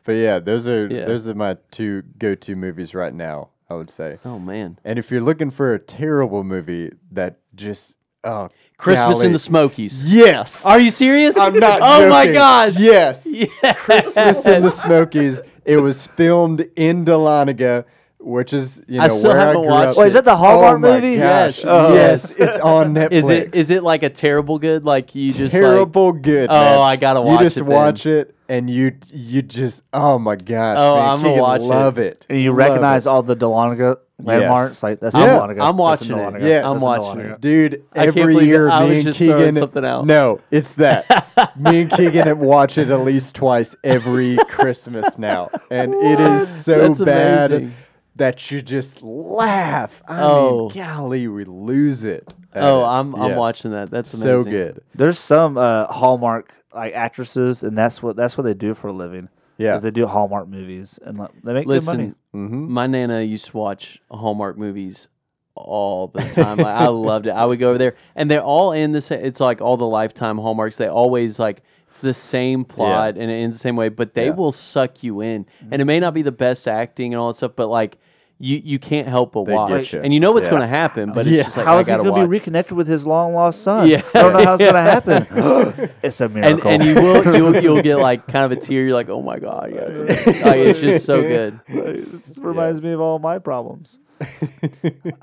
But 0.07 0.13
yeah, 0.17 0.39
those 0.39 0.69
are 0.69 0.87
Yeah. 0.87 1.07
those 1.07 1.27
are 1.27 1.35
my 1.35 1.57
two 1.71 2.03
go-to 2.19 2.57
movies 2.57 2.95
right 2.95 3.15
now. 3.15 3.49
I 3.75 3.77
would 3.77 3.91
say. 3.91 4.19
Oh 4.25 4.39
man, 4.39 4.79
And 4.85 4.99
if 4.99 5.11
you're 5.11 5.21
looking 5.21 5.51
for 5.51 5.75
a 5.75 5.79
terrible 5.79 6.45
movie 6.45 6.93
that 7.13 7.39
just 7.55 7.97
oh 8.23 8.49
Christmas 8.79 9.23
in 9.23 9.33
the 9.33 9.39
Smokies. 9.39 10.03
yes, 10.05 10.65
Are 10.65 10.79
you 10.81 10.91
serious? 10.91 11.37
I'm 11.37 11.55
not. 11.59 11.81
Oh 11.83 12.09
my 12.09 12.31
gosh. 12.33 12.79
Yes. 12.79 13.27
Yes. 13.63 13.79
Christmas 13.81 14.47
in 14.47 14.63
the 14.63 14.71
Smokies. 14.71 15.43
It 15.65 15.79
was 15.79 16.07
filmed 16.07 16.67
in 16.77 17.05
Dahlonega, 17.05 17.85
which 18.25 18.53
is 18.53 18.83
you 18.89 18.99
know 18.99 19.05
I 19.05 19.09
still 19.09 19.31
where 19.31 19.39
haven't 19.39 19.63
grew 19.63 19.71
watched 19.71 19.89
up. 19.91 19.97
it. 19.97 20.01
Wait, 20.01 20.07
is 20.09 20.13
that 20.15 20.25
the 20.25 20.37
Hallmark 20.37 20.77
oh 20.77 20.79
my 20.79 20.95
movie? 21.01 21.17
Gosh. 21.17 21.59
Yes. 21.59 21.65
Oh. 21.67 21.95
Yes, 21.95 22.31
it's 22.39 22.59
on 22.59 22.95
Netflix. 22.95 23.13
Is 23.13 23.31
it 23.31 23.55
is 23.57 23.71
it 23.71 23.83
like 23.83 24.03
a 24.03 24.11
terrible 24.11 24.59
good? 24.59 24.85
Like 24.85 25.15
you 25.15 25.31
just 25.31 25.53
like 25.55 25.63
terrible 25.63 26.13
good? 26.13 26.49
Oh, 26.51 26.55
man. 26.55 26.79
I 26.81 26.97
gotta 26.97 27.21
You 27.21 27.27
watch 27.27 27.41
just 27.41 27.59
it 27.59 27.65
then. 27.65 27.73
watch 27.73 28.07
it, 28.07 28.35
and 28.49 28.69
you 28.71 28.93
you 29.13 29.43
just 29.43 29.83
oh 29.93 30.19
my 30.19 30.37
gosh. 30.37 30.77
Oh, 30.79 30.97
man, 30.97 31.09
I'm 31.09 31.17
gonna 31.19 31.29
Keegan, 31.29 31.41
watch 31.43 31.61
it. 31.61 31.65
love 31.65 31.99
it. 31.99 32.27
And 32.29 32.41
you 32.41 32.51
Love 32.51 32.59
recognize 32.59 33.07
it. 33.07 33.11
all 33.11 33.23
the 33.23 33.37
Dahlonega 33.37 33.97
landmarks. 34.23 34.83
Like 34.83 35.01
that's 35.01 35.15
Yeah. 35.17 35.27
Dahlonega. 35.39 35.51
I'm 35.61 35.77
That's 35.77 35.77
watching 35.77 36.13
it. 36.13 36.15
Dahlonega. 36.19 36.43
Yes. 36.43 36.65
I'm 36.67 36.77
in 36.77 36.81
watching 36.83 37.21
Dahlonega. 37.23 37.33
it. 37.35 37.41
Dude, 37.41 37.83
I 37.93 37.97
can't 38.05 38.17
every 38.17 38.35
believe 38.35 38.47
year 38.49 38.71
I 38.71 38.89
me 38.89 38.95
and 38.97 39.05
just 39.05 39.19
throwing 39.19 39.39
Keegan 39.39 39.55
something 39.57 39.85
out. 39.85 40.07
No, 40.07 40.41
it's 40.51 40.75
that. 40.75 41.57
me 41.59 41.83
and 41.83 41.91
Keegan 41.91 42.27
have 42.29 42.39
watched 42.39 42.79
it 42.79 42.91
at 42.91 43.01
least 43.01 43.35
twice 43.35 43.75
every 43.83 44.37
Christmas 44.49 45.19
now. 45.19 45.51
And 45.71 45.93
it 45.95 46.21
is 46.21 46.49
so 46.65 46.87
That's 46.89 47.01
bad 47.03 47.51
amazing. 47.53 47.75
That 48.17 48.51
you 48.51 48.63
just 48.63 49.03
laugh. 49.03 50.03
I 50.09 50.23
Oh. 50.23 50.69
mean, 50.75 50.85
golly, 50.85 51.29
we 51.29 51.45
lose 51.45 52.05
it. 52.05 52.33
Oh, 52.55 52.83
it. 52.83 52.87
I'm 52.87 53.15
I'm 53.17 53.31
Yes. 53.31 53.39
watching 53.39 53.71
that. 53.73 53.91
That's 53.91 54.11
So 54.11 54.45
good. 54.45 54.81
There's 54.95 55.19
some 55.19 55.57
uh, 55.59 55.87
Hallmark 55.87 56.53
like 56.75 56.95
actresses, 56.95 57.63
and 57.63 57.77
that's 57.77 58.03
what 58.03 58.17
that's 58.17 58.37
what 58.37 58.45
they 58.45 58.55
do 58.55 58.75
for 58.75 58.89
a 58.89 58.93
living. 58.93 59.29
Yeah. 59.57 59.77
is 59.77 59.83
they 59.83 59.93
do 59.93 60.07
Hallmark 60.07 60.49
movies, 60.49 60.99
and 61.05 61.17
like, 61.17 61.31
they 61.45 61.53
make 61.55 61.67
good 61.67 61.85
money. 61.85 62.13
Listen, 62.33 62.69
my 62.73 62.89
nana 62.89 63.21
used 63.21 63.47
to 63.47 63.57
watch 63.57 64.01
Hallmark 64.11 64.59
movies 64.59 65.07
all 65.55 66.09
the 66.09 66.23
time. 66.31 66.57
like, 66.59 66.67
I 66.67 66.87
loved 66.89 67.29
it. 67.29 67.31
I 67.31 67.45
would 67.45 67.61
go 67.61 67.69
over 67.69 67.79
there, 67.79 67.95
and 68.17 68.29
they're 68.29 68.43
all 68.43 68.73
in 68.73 68.91
the 68.91 69.01
same. 69.01 69.25
It's 69.25 69.39
like 69.39 69.61
all 69.61 69.77
the 69.77 69.87
Lifetime 69.87 70.39
Hallmarks. 70.39 70.77
They 70.77 70.89
always 70.89 71.39
like 71.39 71.63
it's 71.95 72.01
the 72.01 72.15
same 72.15 72.65
plot 72.65 73.17
and 73.17 73.31
it 73.31 73.35
ends 73.35 73.55
the 73.55 73.61
same 73.61 73.77
way, 73.77 73.89
but 73.89 74.15
they 74.15 74.27
Yeah. 74.27 74.33
will 74.33 74.51
suck 74.51 75.05
you 75.05 75.21
in. 75.21 75.47
And 75.61 75.75
it 75.75 75.79
mm-hmm. 75.79 75.87
may 75.87 76.01
not 76.01 76.13
be 76.13 76.23
the 76.23 76.33
best 76.33 76.67
acting 76.67 77.15
and 77.15 77.21
all 77.21 77.29
that 77.29 77.35
stuff, 77.37 77.53
but 77.57 77.69
like. 77.69 77.99
You, 78.41 78.61
you 78.65 78.81
can't 78.81 79.07
help 79.07 79.33
but 79.33 79.45
They 79.45 79.55
watch, 79.55 79.71
get 79.71 79.93
you. 79.93 80.01
and 80.01 80.13
you 80.13 80.19
know 80.19 80.33
what's 80.33 80.47
Yeah. 80.47 80.51
going 80.51 80.63
to 80.63 80.67
happen, 80.69 81.13
but 81.13 81.25
Yeah. 81.25 81.37
it's 81.37 81.45
just 81.45 81.57
like 81.57 81.67
How 81.67 81.77
I 81.77 81.79
he 81.79 81.85
gotta 81.85 82.03
going 82.03 82.17
to 82.17 82.21
be 82.23 82.27
reconnected 82.27 82.77
with 82.77 82.89
his 82.89 83.07
long 83.07 83.33
lost 83.33 83.63
son? 83.63 83.89
Yeah. 83.89 84.03
I 84.13 84.23
don't 84.23 84.33
know 84.33 84.45
how 84.45 84.55
it's 84.55 84.61
going 84.61 84.75
to 84.75 84.81
happen. 84.81 85.91
it's 86.03 86.21
a 86.21 86.29
miracle. 86.29 86.69
and 86.69 86.83
you 86.83 86.95
will 86.97 87.37
you'll, 87.37 87.63
you'll 87.63 87.83
get 87.83 87.99
like 88.11 88.27
kind 88.27 88.45
of 88.45 88.51
a 88.51 88.57
tear. 88.61 88.85
You're 88.85 88.93
like, 88.93 89.09
oh 89.09 89.23
my 89.23 89.39
god, 89.39 89.71
yes. 89.73 89.97
like, 90.27 90.57
it's 90.57 90.81
just 90.81 91.07
so 91.07 91.23
good. 91.23 91.61
this 91.69 92.37
reminds 92.39 92.83
me 92.83 92.91
of 92.91 93.01
all 93.01 93.21
my 93.21 93.39
problems. 93.39 94.01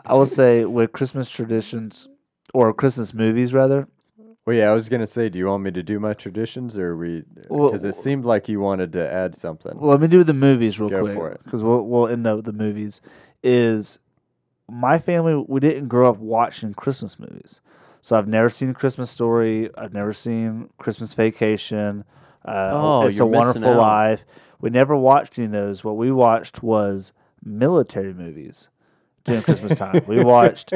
I 0.05 0.13
will 0.13 0.25
say 0.25 0.63
with 0.63 0.93
Christmas 0.93 1.29
traditions 1.29 2.07
or 2.53 2.73
Christmas 2.73 3.13
movies 3.13 3.53
rather. 3.53 3.89
Well, 4.51 4.57
yeah, 4.59 4.69
I 4.69 4.73
was 4.73 4.89
gonna 4.89 5.07
say, 5.07 5.29
do 5.29 5.39
you 5.39 5.47
want 5.47 5.63
me 5.63 5.71
to 5.71 5.81
do 5.83 5.99
my 5.99 6.13
traditions, 6.13 6.77
or 6.77 6.95
we? 6.97 7.23
Well- 7.49 7.69
Because 7.69 7.85
it 7.85 7.95
seemed 7.95 8.25
like 8.25 8.49
you 8.49 8.59
wanted 8.59 8.91
to 8.93 9.11
add 9.11 9.33
something. 9.35 9.79
Well, 9.79 9.91
let 9.91 10.01
me 10.01 10.07
do 10.07 10.23
the 10.23 10.33
movies 10.33 10.79
real 10.79 10.89
Go 10.89 11.01
quick 11.03 11.15
for 11.15 11.29
it. 11.31 11.41
because 11.43 11.63
we'll 11.63 11.81
we'll 11.83 12.07
end 12.07 12.27
up 12.27 12.37
with 12.37 12.45
the 12.45 12.53
movies. 12.53 13.01
Is 13.43 13.97
my 14.69 14.99
family 14.99 15.43
we 15.47 15.59
didn't 15.59 15.87
grow 15.87 16.09
up 16.09 16.17
watching 16.17 16.73
Christmas 16.73 17.17
movies, 17.17 17.61
so 18.01 18.17
I've 18.17 18.27
never 18.27 18.49
seen 18.49 18.73
Christmas 18.73 19.09
Story. 19.09 19.69
I've 19.77 19.93
never 19.93 20.11
seen 20.13 20.69
Christmas 20.77 21.13
Vacation. 21.13 22.03
Uh, 22.43 22.71
Oh, 22.73 23.01
it's 23.07 23.15
a 23.15 23.19
you're 23.19 23.29
missing 23.29 23.45
Wonderful 23.61 23.69
out. 23.69 23.77
Life. 23.77 24.25
We 24.59 24.69
never 24.69 24.95
watched 24.97 25.37
any 25.39 25.45
of 25.45 25.51
those. 25.53 25.83
What 25.83 25.95
we 25.95 26.11
watched 26.11 26.61
was 26.61 27.13
military 27.43 28.13
movies 28.13 28.69
during 29.23 29.43
Christmas 29.43 29.77
time. 29.77 30.01
we 30.07 30.23
watched 30.23 30.73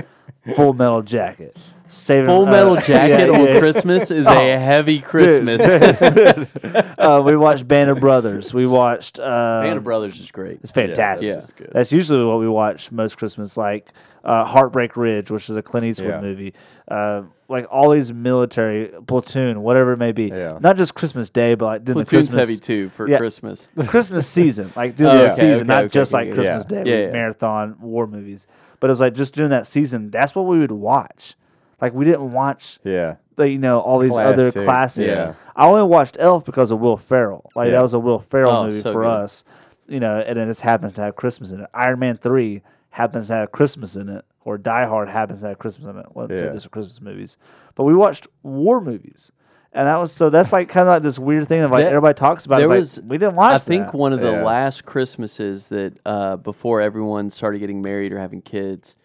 Full 0.55 0.73
Metal 0.73 1.01
Jacket. 1.01 1.57
Saving, 1.87 2.25
Full 2.27 2.47
uh, 2.47 2.51
Metal 2.51 2.75
Jacket 2.77 3.27
yeah, 3.27 3.37
on 3.39 3.45
yeah. 3.45 3.59
Christmas 3.59 4.09
is 4.11 4.25
Oh, 4.29 4.31
a 4.31 4.57
heavy 4.57 4.99
Christmas. 4.99 5.61
uh, 6.97 7.21
we 7.25 7.37
watched 7.37 7.67
Band 7.67 7.89
of 7.89 7.99
Brothers. 7.99 8.53
We 8.53 8.65
watched 8.65 9.19
uh, 9.19 9.61
Band 9.63 9.77
of 9.77 9.83
Brothers 9.83 10.19
is 10.19 10.31
great. 10.31 10.59
It's 10.63 10.71
fantastic. 10.71 11.27
Yeah. 11.27 11.35
This 11.35 11.45
is 11.45 11.51
good. 11.53 11.69
That's 11.71 11.91
usually 11.91 12.25
what 12.25 12.39
we 12.39 12.47
watch 12.47 12.91
most 12.91 13.17
Christmas, 13.17 13.55
like 13.55 13.91
uh, 14.23 14.43
Heartbreak 14.45 14.97
Ridge, 14.97 15.29
which 15.29 15.49
is 15.49 15.57
a 15.57 15.61
Clint 15.61 15.85
Eastwood 15.85 16.09
Yeah. 16.09 16.21
movie. 16.21 16.53
Uh, 16.87 17.23
like 17.47 17.67
all 17.69 17.91
these 17.91 18.11
military 18.11 18.91
platoon, 19.05 19.61
whatever 19.61 19.93
it 19.93 19.99
may 19.99 20.11
be. 20.11 20.25
Yeah. 20.29 20.57
Not 20.59 20.77
just 20.77 20.95
Christmas 20.95 21.29
Day, 21.29 21.53
but 21.53 21.65
like 21.65 21.83
during 21.85 21.99
the 21.99 22.05
Platoon's 22.05 22.25
Christmas 22.31 22.49
heavy 22.49 22.59
too 22.59 22.89
for 22.89 23.07
Yeah. 23.07 23.17
Christmas. 23.17 23.67
Christmas 23.85 24.27
season, 24.27 24.71
like 24.75 24.95
during 24.95 25.13
Oh, 25.13 25.17
the 25.19 25.31
okay, 25.33 25.35
season, 25.35 25.53
okay, 25.57 25.63
not 25.65 25.83
okay, 25.83 25.89
just 25.93 26.13
okay, 26.13 26.23
like 26.23 26.27
okay. 26.33 26.35
Christmas 26.47 26.65
Yeah. 26.71 26.83
Day, 26.83 26.89
Yeah, 27.01 27.05
yeah. 27.07 27.11
marathon 27.13 27.75
war 27.79 28.07
movies. 28.07 28.47
But 28.79 28.87
it 28.87 28.91
was 28.91 29.01
like 29.01 29.13
just 29.13 29.35
during 29.35 29.51
that 29.51 29.67
season. 29.67 30.09
That's 30.09 30.33
what 30.33 30.47
we 30.47 30.57
would 30.57 30.71
watch. 30.71 31.35
Like 31.81 31.93
we 31.93 32.05
didn't 32.05 32.31
watch 32.31 32.79
yeah, 32.83 33.15
like, 33.37 33.51
you 33.51 33.57
know 33.59 33.79
all 33.79 33.99
these 33.99 34.15
other 34.15 34.51
Classic, 34.51 34.63
classics. 34.63 35.13
yeah. 35.15 35.33
I 35.55 35.67
only 35.67 35.83
watched 35.83 36.15
Elf 36.19 36.45
because 36.45 36.71
of 36.71 36.79
Will 36.79 36.97
Ferrell. 36.97 37.51
Like 37.55 37.65
Yeah. 37.67 37.71
that 37.73 37.81
was 37.81 37.93
a 37.93 37.99
Will 37.99 38.19
Ferrell 38.19 38.51
Oh, 38.51 38.65
movie 38.65 38.81
so 38.81 38.93
for 38.93 39.01
good. 39.01 39.09
us. 39.09 39.43
You 39.87 39.99
know, 39.99 40.19
and 40.19 40.39
it 40.39 40.45
just 40.47 40.61
happens 40.61 40.93
to 40.93 41.01
have 41.01 41.15
Christmas 41.15 41.51
in 41.51 41.59
it. 41.61 41.69
Iron 41.73 41.99
Man 41.99 42.17
three 42.17 42.61
happens 42.91 43.27
to 43.27 43.33
have 43.35 43.51
Christmas 43.51 43.95
in 43.95 44.09
it, 44.09 44.25
or 44.43 44.57
Die 44.57 44.85
Hard 44.85 45.09
happens 45.09 45.41
to 45.41 45.49
have 45.49 45.59
Christmas 45.59 45.87
in 45.89 45.97
it. 45.99 46.05
Well, 46.13 46.27
Yeah. 46.31 46.53
these 46.53 46.65
are 46.65 46.69
Christmas 46.69 47.01
movies, 47.01 47.37
but 47.75 47.83
we 47.83 47.93
watched 47.93 48.25
war 48.41 48.79
movies, 48.81 49.31
and 49.73 49.87
that 49.87 49.97
was 49.97 50.11
so. 50.13 50.29
That's 50.31 50.51
like 50.53 50.69
kind 50.69 50.87
of 50.87 50.93
like 50.95 51.03
this 51.03 51.19
weird 51.19 51.47
thing 51.47 51.61
of 51.61 51.69
like 51.71 51.81
There- 51.83 51.89
everybody 51.89 52.13
talks 52.15 52.45
about. 52.45 52.59
there 52.59 52.65
It's 52.77 52.95
was- 52.95 52.97
like 53.03 53.11
we 53.11 53.17
didn't 53.19 53.35
watch. 53.35 53.53
I 53.53 53.57
think 53.59 53.87
that. 53.91 53.93
one 53.95 54.13
of 54.13 54.21
the 54.21 54.31
Yeah. 54.31 54.43
last 54.43 54.85
Christmases 54.85 55.67
that 55.67 55.99
uh, 56.05 56.37
before 56.37 56.79
everyone 56.81 57.29
started 57.29 57.59
getting 57.59 57.81
married 57.83 58.11
or 58.13 58.17
having 58.19 58.41
kids 58.41 58.95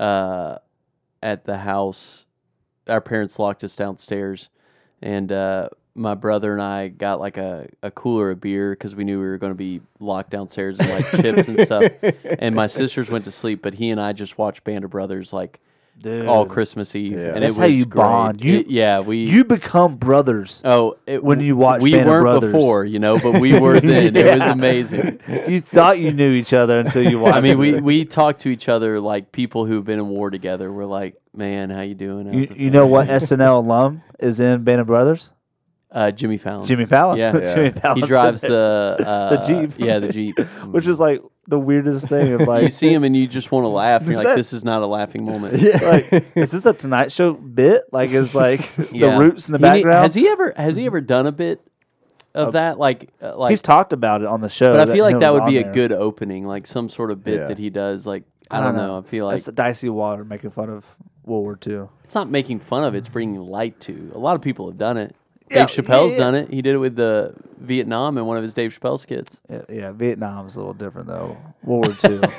uh, 0.00 0.56
at 1.22 1.44
the 1.44 1.58
house, 1.58 2.24
our 2.88 3.00
parents 3.00 3.38
locked 3.38 3.62
us 3.64 3.76
downstairs, 3.76 4.48
and 5.00 5.30
uh, 5.30 5.68
my 5.94 6.14
brother 6.14 6.52
and 6.52 6.62
I 6.62 6.88
got 6.88 7.20
like 7.20 7.36
a, 7.36 7.68
a 7.82 7.90
cooler 7.90 8.30
of 8.30 8.40
beer 8.40 8.72
because 8.72 8.94
we 8.94 9.04
knew 9.04 9.18
we 9.18 9.26
were 9.26 9.38
going 9.38 9.52
to 9.52 9.58
be 9.58 9.80
locked 10.00 10.30
downstairs 10.30 10.78
and 10.80 10.88
like 10.88 11.10
chips 11.10 11.48
and 11.48 11.60
stuff. 11.60 11.92
And 12.24 12.54
my 12.54 12.66
sisters 12.68 13.10
went 13.10 13.24
to 13.26 13.30
sleep, 13.30 13.62
but 13.62 13.74
he 13.74 13.90
and 13.90 14.00
I 14.00 14.12
just 14.12 14.38
watched 14.38 14.64
Band 14.64 14.84
of 14.84 14.90
Brothers 14.90 15.32
like 15.32 15.60
Dude, 16.00 16.26
all 16.26 16.46
Christmas 16.46 16.96
Eve, 16.96 17.12
Yeah. 17.12 17.34
and 17.34 17.42
That's 17.44 17.56
it 17.56 17.60
how 17.60 17.66
was 17.68 17.76
you 17.78 17.84
great. 17.86 18.02
bond. 18.02 18.44
You- 18.44 18.58
It- 18.58 18.68
yeah, 18.70 19.00
we 19.00 19.18
you 19.18 19.44
become 19.44 19.94
brothers. 19.96 20.60
Oh, 20.64 20.96
it, 21.06 21.22
when 21.22 21.38
you 21.40 21.56
watch 21.56 21.80
we 21.80 21.92
Band 21.92 22.02
of 22.02 22.08
weren't 22.08 22.22
Brothers. 22.24 22.52
before, 22.52 22.84
you 22.84 22.98
know, 22.98 23.18
but 23.20 23.40
we 23.40 23.58
were 23.60 23.78
then. 23.80 24.16
It 24.16 24.24
was 24.24 24.36
Yeah. 24.38 24.52
amazing. 24.52 25.20
you 25.46 25.60
thought 25.60 26.00
you 26.00 26.12
knew 26.12 26.32
each 26.32 26.52
other 26.52 26.80
until 26.80 27.08
you 27.08 27.20
watched. 27.20 27.36
I 27.36 27.40
mean, 27.40 27.56
we 27.56 27.76
it. 27.76 27.84
we 27.84 28.04
talk 28.04 28.38
to 28.40 28.48
each 28.48 28.68
other 28.68 28.98
like 28.98 29.30
people 29.30 29.64
who've 29.66 29.84
been 29.84 30.00
in 30.00 30.08
war 30.08 30.28
together. 30.30 30.72
We're 30.72 30.86
like, 30.86 31.14
man, 31.36 31.70
how 31.70 31.82
you 31.82 31.94
doing? 31.94 32.26
How's 32.26 32.34
You, 32.34 32.46
the 32.46 32.58
you 32.58 32.70
know 32.70 32.86
what 32.88 33.06
SNL 33.08 33.58
alum 33.58 34.02
is 34.18 34.40
in 34.40 34.64
Band 34.64 34.80
of 34.80 34.88
Brothers? 34.88 35.32
Uh, 35.94 36.10
Jimmy 36.10 36.38
Fallon. 36.38 36.66
Jimmy 36.66 36.86
Fallon. 36.86 37.18
Yeah. 37.18 37.36
Yeah. 37.38 37.54
Jimmy 37.54 37.70
Fallon. 37.70 38.00
he 38.00 38.06
drives 38.06 38.40
the 38.54 38.96
uh, 38.98 39.46
Jeep. 39.46 39.72
Yeah, 39.78 39.98
the 39.98 40.10
Jeep. 40.10 40.38
which 40.70 40.86
is 40.86 40.98
like 40.98 41.20
the 41.48 41.58
weirdest 41.58 42.08
thing. 42.08 42.32
Of 42.32 42.42
like, 42.48 42.62
you 42.62 42.70
see 42.70 42.90
him 42.92 43.04
and 43.04 43.14
you 43.14 43.26
just 43.26 43.52
want 43.52 43.64
to 43.64 43.68
laugh. 43.68 44.00
And 44.00 44.10
you're 44.10 44.16
like, 44.18 44.26
that- 44.28 44.36
this 44.36 44.52
is 44.54 44.64
not 44.64 44.80
a 44.80 44.86
laughing 44.86 45.24
moment. 45.26 45.52
like, 45.62 46.10
is 46.34 46.50
this 46.52 46.64
a 46.64 46.72
Tonight 46.72 47.12
Show 47.12 47.34
bit? 47.34 47.82
Like, 47.92 48.10
is 48.10 48.34
like 48.34 48.60
Yeah. 48.90 49.10
the 49.12 49.18
roots 49.18 49.48
in 49.48 49.52
the 49.52 49.58
He 49.58 49.62
ne- 49.64 49.70
background? 49.82 50.02
has 50.02 50.14
he 50.14 50.28
ever 50.28 50.54
has 50.56 50.76
he 50.76 50.86
ever 50.86 51.00
done 51.02 51.26
a 51.26 51.32
bit 51.32 51.60
of 52.34 52.54
that? 52.54 52.78
Like, 52.78 53.10
uh, 53.20 53.36
like 53.36 53.50
He's 53.50 53.60
talked 53.60 53.92
about 53.92 54.22
it 54.22 54.28
on 54.28 54.40
the 54.40 54.48
show. 54.48 54.72
But 54.74 54.88
I 54.88 54.92
feel 54.94 55.04
like 55.04 55.18
that 55.18 55.34
would 55.34 55.44
be 55.46 55.58
a 55.58 55.70
good 55.72 55.92
opening, 55.92 56.46
like 56.46 56.66
some 56.66 56.88
sort 56.88 57.10
of 57.10 57.22
bit 57.22 57.38
Yeah. 57.40 57.48
that 57.48 57.58
he 57.58 57.68
does. 57.68 58.06
Like 58.06 58.22
I, 58.50 58.60
don't 58.60 58.76
know. 58.76 58.98
I 58.98 59.02
feel 59.02 59.26
like 59.26 59.42
the 59.42 59.52
dicey 59.52 59.90
water 59.90 60.24
making 60.24 60.50
fun 60.50 60.70
of 60.70 60.86
World 61.24 61.44
War 61.44 61.58
II. 61.66 61.88
it's 62.04 62.14
not 62.14 62.30
making 62.30 62.60
fun 62.60 62.82
of; 62.84 62.94
it, 62.94 62.98
it's 62.98 63.08
bringing 63.08 63.40
light 63.40 63.78
to. 63.80 64.10
A 64.14 64.18
lot 64.18 64.36
of 64.36 64.42
people 64.42 64.68
have 64.70 64.78
done 64.78 64.96
it. 64.96 65.14
Dave 65.52 65.68
Chappelle's 65.68 66.16
done 66.16 66.34
it. 66.34 66.50
He 66.50 66.62
did 66.62 66.74
it 66.74 66.78
with 66.78 66.96
the 66.96 67.34
Vietnam 67.58 68.18
in 68.18 68.26
one 68.26 68.36
of 68.36 68.42
his 68.42 68.54
Dave 68.54 68.76
Chappelle 68.78 68.98
skits. 68.98 69.38
Yeah, 69.50 69.62
yeah, 69.68 69.92
Vietnam's 69.92 70.56
a 70.56 70.58
little 70.58 70.74
different 70.74 71.06
though. 71.08 71.36
World 71.62 71.86
War 71.86 71.94
Two. 71.94 72.20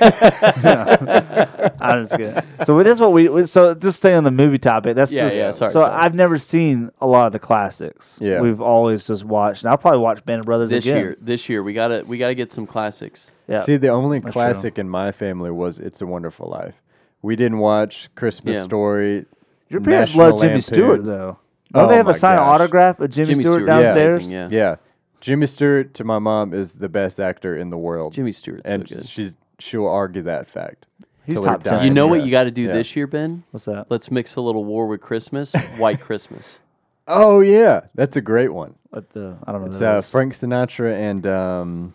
I'm 1.80 2.02
just 2.02 2.16
kidding. 2.16 2.42
So 2.64 2.82
this 2.82 2.94
is 2.94 3.00
what 3.00 3.12
we. 3.12 3.28
we- 3.28 3.46
So 3.46 3.74
just 3.74 3.96
stay 3.98 4.14
on 4.14 4.24
the 4.24 4.30
movie 4.30 4.58
topic. 4.58 4.96
That's 4.96 5.12
Yeah, 5.12 5.24
just, 5.24 5.36
yeah, 5.36 5.50
sorry, 5.52 5.70
So 5.70 5.80
sorry. 5.80 5.92
I've 5.92 6.14
never 6.14 6.38
seen 6.38 6.90
a 7.00 7.06
lot 7.06 7.26
of 7.26 7.32
the 7.32 7.38
classics. 7.38 8.18
Yeah. 8.20 8.40
we've 8.40 8.60
always 8.60 9.06
just 9.06 9.24
watched. 9.24 9.62
And 9.62 9.70
I'll 9.70 9.78
probably 9.78 10.00
watch 10.00 10.24
Band 10.24 10.40
of 10.40 10.46
Brothers 10.46 10.70
This 10.70 10.84
again. 10.84 10.96
year, 10.98 11.16
this 11.20 11.48
year 11.48 11.62
we 11.62 11.72
gotta 11.72 12.04
we 12.06 12.18
gotta 12.18 12.34
get 12.34 12.50
some 12.50 12.66
classics. 12.66 13.30
Yeah. 13.48 13.60
See, 13.60 13.76
the 13.76 13.88
only 13.88 14.20
That's 14.20 14.32
classic 14.32 14.78
in 14.78 14.88
my 14.88 15.12
family 15.12 15.50
was 15.50 15.78
"It's 15.78 16.00
a 16.00 16.06
Wonderful 16.06 16.48
Life." 16.48 16.80
We 17.22 17.36
didn't 17.36 17.58
watch 17.58 18.08
Christmas 18.14 18.56
Yeah. 18.56 18.62
Story. 18.62 19.26
Your 19.68 19.80
parents 19.80 20.10
National 20.10 20.30
love 20.30 20.40
Jimmy 20.42 20.60
Stewart 20.60 21.04
though. 21.04 21.38
Don't 21.74 21.84
Oh 21.84 21.88
they 21.88 21.96
have 21.96 22.06
my 22.06 22.12
a 22.12 22.14
signed 22.14 22.38
gosh. 22.38 22.54
autograph 22.60 23.00
of 23.00 23.10
Jimmy, 23.10 23.26
Jimmy 23.26 23.42
Stewart 23.42 23.62
Stewart 23.64 23.78
is 23.78 23.84
downstairs? 23.84 24.22
amazing, 24.24 24.38
yeah. 24.38 24.48
Yeah, 24.50 24.76
Jimmy 25.20 25.46
Stewart 25.46 25.94
to 25.94 26.04
my 26.04 26.18
mom 26.18 26.54
is 26.54 26.74
the 26.74 26.88
best 26.88 27.18
actor 27.20 27.56
in 27.56 27.70
the 27.70 27.76
world. 27.78 28.12
Jimmy 28.12 28.32
Stewart's 28.32 28.68
and 28.70 28.88
so 28.88 28.96
good. 28.96 29.06
she's 29.06 29.36
she'll 29.58 29.86
argue 29.88 30.22
that 30.22 30.48
fact. 30.48 30.86
He's 31.26 31.34
till 31.36 31.44
her 31.44 31.50
top 31.50 31.64
10. 31.64 31.72
dying 31.74 31.84
You 31.86 31.94
know 31.94 32.06
what 32.06 32.16
breath. 32.16 32.26
you 32.26 32.30
got 32.30 32.44
to 32.44 32.50
do 32.50 32.62
Yeah. 32.62 32.72
this 32.74 32.94
year, 32.96 33.06
Ben? 33.06 33.44
What's 33.50 33.64
that? 33.64 33.86
Let's 33.90 34.10
mix 34.10 34.36
a 34.36 34.40
little 34.42 34.64
war 34.64 34.86
with 34.86 35.00
Christmas. 35.00 35.52
White 35.78 36.00
Christmas. 36.00 36.56
Oh 37.06 37.40
yeah, 37.40 37.82
that's 37.94 38.16
a 38.16 38.22
great 38.22 38.54
one. 38.54 38.76
What 38.88 39.10
the? 39.10 39.36
I 39.46 39.52
don't 39.52 39.60
know. 39.60 39.66
It's 39.66 39.82
uh, 39.82 39.96
is. 39.98 40.08
Frank 40.08 40.32
Sinatra 40.32 40.94
and 40.94 41.26
um, 41.26 41.92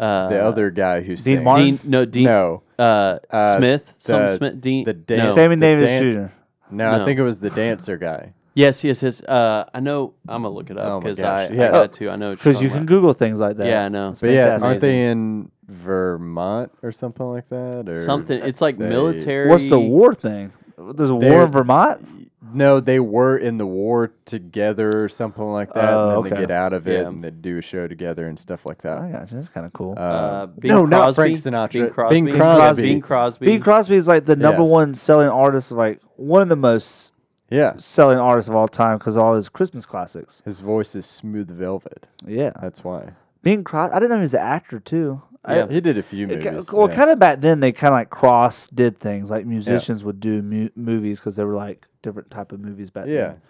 Uh, 0.00 0.28
the 0.30 0.40
other 0.42 0.70
guy 0.70 1.00
who 1.00 1.08
Dean 1.08 1.16
sings. 1.18 1.44
Martin? 1.44 1.64
Dean, 1.66 1.76
no, 1.90 2.04
Dean. 2.06 2.24
No, 2.24 2.62
Uh, 2.78 3.18
Uh, 3.30 3.56
Smith. 3.58 3.92
Some 3.98 4.22
the- 4.22 4.36
Smith. 4.36 4.60
Dean. 4.60 4.84
the 4.86 4.94
no. 4.94 5.00
dan- 5.00 5.34
Sammy 5.34 5.56
the 5.56 5.60
Davis 5.60 5.84
dan- 5.88 6.02
Jr. 6.30 6.32
no, 6.74 6.88
I 6.90 6.98
No. 6.98 7.04
think 7.04 7.18
it 7.18 7.24
was 7.24 7.40
the 7.40 7.50
dancer 7.50 7.98
guy. 7.98 8.32
Yes, 8.56 8.82
yes, 8.82 9.02
yes. 9.02 9.22
Uh, 9.22 9.64
I 9.74 9.80
know. 9.80 10.14
I'm 10.26 10.42
gonna 10.42 10.54
look 10.54 10.70
it 10.70 10.78
Oh 10.78 10.80
up 10.80 11.02
my 11.02 11.10
because 11.10 11.18
gosh, 11.20 11.38
I, 11.38 11.42
I 11.44 11.48
yes. 11.56 11.70
got 11.72 11.92
to. 11.92 12.08
I 12.10 12.16
know 12.16 12.30
what 12.30 12.30
you're 12.30 12.36
Because 12.36 12.62
you 12.62 12.68
talking 12.68 12.70
can 12.70 12.78
about. 12.78 12.86
Google 12.88 13.12
things 13.12 13.38
like 13.38 13.56
that. 13.58 13.66
Yeah, 13.66 13.84
I 13.84 13.88
know. 13.90 14.14
But 14.18 14.30
yeah, 14.30 14.58
aren't 14.62 14.80
they 14.80 15.04
in 15.08 15.50
Vermont 15.68 16.72
or 16.82 16.90
something 16.90 17.26
like 17.26 17.48
that? 17.50 17.86
Or 17.88 18.04
something. 18.04 18.42
It's 18.42 18.60
like 18.62 18.78
they- 18.78 18.88
military. 18.88 19.48
What's 19.50 19.68
the 19.68 19.78
war 19.78 20.14
thing? 20.14 20.52
There's 20.78 21.10
a 21.10 21.14
war 21.14 21.20
They're- 21.20 21.42
in 21.44 21.52
Vermont. 21.52 22.08
No, 22.54 22.80
they 22.80 23.00
were 23.00 23.36
in 23.36 23.58
the 23.58 23.66
war 23.66 24.12
together 24.24 25.02
or 25.04 25.08
something 25.08 25.44
like 25.44 25.74
that, 25.74 25.92
Oh, 25.92 26.02
and 26.02 26.10
then 26.10 26.18
okay. 26.18 26.30
they 26.30 26.40
get 26.42 26.50
out 26.50 26.72
of 26.72 26.86
it 26.86 27.00
Yeah. 27.02 27.08
and 27.08 27.22
they 27.22 27.30
do 27.30 27.58
a 27.58 27.60
show 27.60 27.88
together 27.88 28.26
and 28.28 28.38
stuff 28.38 28.64
like 28.64 28.82
that. 28.82 28.98
I 28.98 29.10
got 29.10 29.30
you. 29.30 29.36
That's 29.36 29.48
kind 29.48 29.66
of 29.66 29.72
cool. 29.72 29.94
Uh, 29.98 30.00
Uh, 30.00 30.46
Bing 30.46 30.70
no, 30.70 30.86
not 30.86 31.14
Crosby? 31.14 31.14
Frank 31.14 31.36
Sinatra. 31.38 32.08
Bing 32.08 32.24
Bing 32.26 32.34
Crosby. 32.36 32.60
Crosby. 32.60 32.82
Bing 32.82 33.00
Crosby. 33.02 33.46
Bing 33.46 33.60
Crosby 33.60 33.96
is 33.96 34.08
like 34.08 34.24
the 34.26 34.36
number 34.36 34.62
Yes. 34.62 34.70
one 34.70 34.94
selling 34.94 35.28
artist, 35.28 35.72
of 35.72 35.76
like 35.78 36.00
one 36.14 36.40
of 36.40 36.48
the 36.48 36.56
most 36.56 37.12
yeah, 37.50 37.74
selling 37.78 38.18
artist 38.18 38.48
of 38.48 38.54
all 38.54 38.68
time 38.68 38.98
because 38.98 39.16
all 39.16 39.34
his 39.34 39.48
Christmas 39.48 39.86
classics. 39.86 40.42
his 40.44 40.60
voice 40.60 40.94
is 40.94 41.06
smooth 41.06 41.50
velvet. 41.50 42.08
Yeah, 42.26 42.52
That's 42.60 42.82
why. 42.84 43.12
Bing 43.42 43.62
Crosby. 43.62 43.94
I 43.94 43.98
didn't 44.00 44.10
know 44.10 44.16
he 44.16 44.22
was 44.22 44.34
an 44.34 44.40
actor 44.40 44.80
too. 44.80 45.22
I- 45.44 45.58
Yeah. 45.58 45.66
He 45.68 45.80
did 45.80 45.96
a 45.96 46.02
few 46.02 46.26
it 46.28 46.44
movies. 46.44 46.72
well, 46.72 46.88
yeah. 46.88 46.96
kind 46.96 47.10
of 47.10 47.18
back 47.20 47.40
then 47.40 47.60
they 47.60 47.70
kind 47.70 47.94
of 47.94 47.98
like 47.98 48.10
cross 48.10 48.66
did 48.66 48.98
things 48.98 49.30
like 49.30 49.46
musicians 49.46 50.02
would 50.04 50.18
do 50.18 50.42
mu- 50.42 50.70
movies 50.74 51.20
because 51.20 51.36
they 51.36 51.44
were 51.44 51.54
like 51.54 51.86
different 52.02 52.30
type 52.30 52.50
of 52.50 52.58
movies 52.60 52.90
back 52.90 53.06
Yeah. 53.06 53.28
then. 53.28 53.40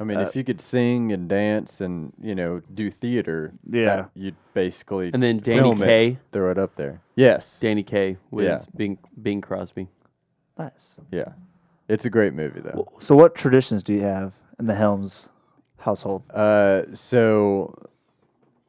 I 0.00 0.04
mean, 0.04 0.16
Uh, 0.18 0.22
if 0.22 0.34
you 0.34 0.42
could 0.42 0.60
sing 0.60 1.12
and 1.12 1.28
dance 1.28 1.80
and 1.82 2.14
you 2.20 2.34
know 2.34 2.62
do 2.72 2.90
theater, 2.90 3.52
Yeah. 3.68 3.84
that 3.96 4.10
you'd 4.14 4.36
basically 4.54 5.10
And 5.12 5.22
then 5.22 5.38
Danny 5.38 5.60
film 5.60 5.82
it, 5.82 6.16
throw 6.32 6.50
it 6.50 6.56
up 6.58 6.74
there. 6.76 7.02
Yes, 7.14 7.60
Danny 7.60 7.82
Kaye 7.82 8.16
with 8.30 8.46
Yeah. 8.46 8.58
Bing 8.74 8.98
Bing 9.20 9.42
Crosby. 9.42 9.88
Nice. 10.58 10.98
yeah, 11.10 11.32
it's 11.92 12.04
a 12.06 12.10
great 12.10 12.34
movie 12.34 12.60
though. 12.60 12.88
So, 12.98 13.14
what 13.14 13.34
traditions 13.34 13.82
do 13.82 13.92
you 13.92 14.02
have 14.02 14.32
in 14.58 14.66
the 14.66 14.74
Helms 14.74 15.28
household? 15.78 16.22
Uh, 16.32 16.82
so 16.94 17.74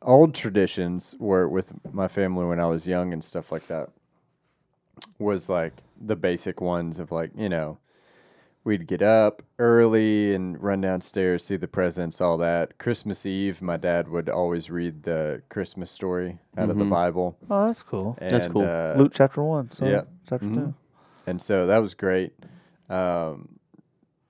old 0.01 0.35
traditions 0.35 1.15
were 1.19 1.47
with 1.47 1.71
my 1.93 2.07
family 2.07 2.45
when 2.45 2.59
I 2.59 2.65
was 2.65 2.85
young 2.85 3.13
and 3.13 3.23
stuff 3.23 3.51
like 3.51 3.67
that 3.67 3.89
was 5.19 5.49
like 5.49 5.73
the 5.99 6.15
basic 6.15 6.59
ones 6.61 6.99
of 6.99 7.11
like 7.11 7.31
you 7.35 7.47
know 7.49 7.77
we'd 8.63 8.85
get 8.87 9.01
up 9.01 9.41
early 9.57 10.33
and 10.35 10.61
run 10.61 10.81
downstairs 10.81 11.43
see 11.45 11.55
the 11.55 11.67
presents 11.67 12.19
all 12.21 12.37
that 12.37 12.77
christmas 12.77 13.25
eve 13.25 13.61
my 13.61 13.75
dad 13.77 14.07
would 14.07 14.29
always 14.29 14.69
read 14.69 15.03
the 15.03 15.41
christmas 15.49 15.89
story 15.91 16.37
out 16.57 16.69
of 16.69 16.77
the 16.77 16.85
bible 16.85 17.37
Oh, 17.49 17.67
that's 17.67 17.83
cool. 17.83 18.17
and, 18.21 18.31
That's 18.31 18.47
cool. 18.47 18.63
uh, 18.67 18.93
Luke 18.97 19.13
chapter 19.15 19.41
one. 19.43 19.71
So 19.71 19.85
yeah. 19.85 20.01
chapter 20.27 20.45
Mhm. 20.47 20.55
two. 20.55 20.73
and 21.27 21.41
so 21.41 21.65
that 21.67 21.79
was 21.79 21.93
great. 21.93 22.33
Um, 22.93 23.59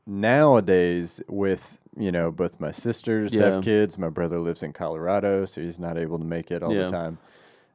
nowadays, 0.05 1.21
with 1.27 1.79
you 1.95 2.11
know, 2.11 2.31
both 2.31 2.59
my 2.59 2.71
sisters 2.71 3.33
Yeah. 3.33 3.43
have 3.43 3.61
kids. 3.63 3.97
My 3.97 4.09
brother 4.09 4.39
lives 4.39 4.63
in 4.63 4.73
Colorado, 4.73 5.45
so 5.45 5.61
he's 5.61 5.77
not 5.77 5.97
able 5.97 6.17
to 6.17 6.25
make 6.25 6.49
it 6.49 6.63
all 6.63 6.73
Yeah. 6.73 6.85
the 6.85 6.91
time. 6.91 7.19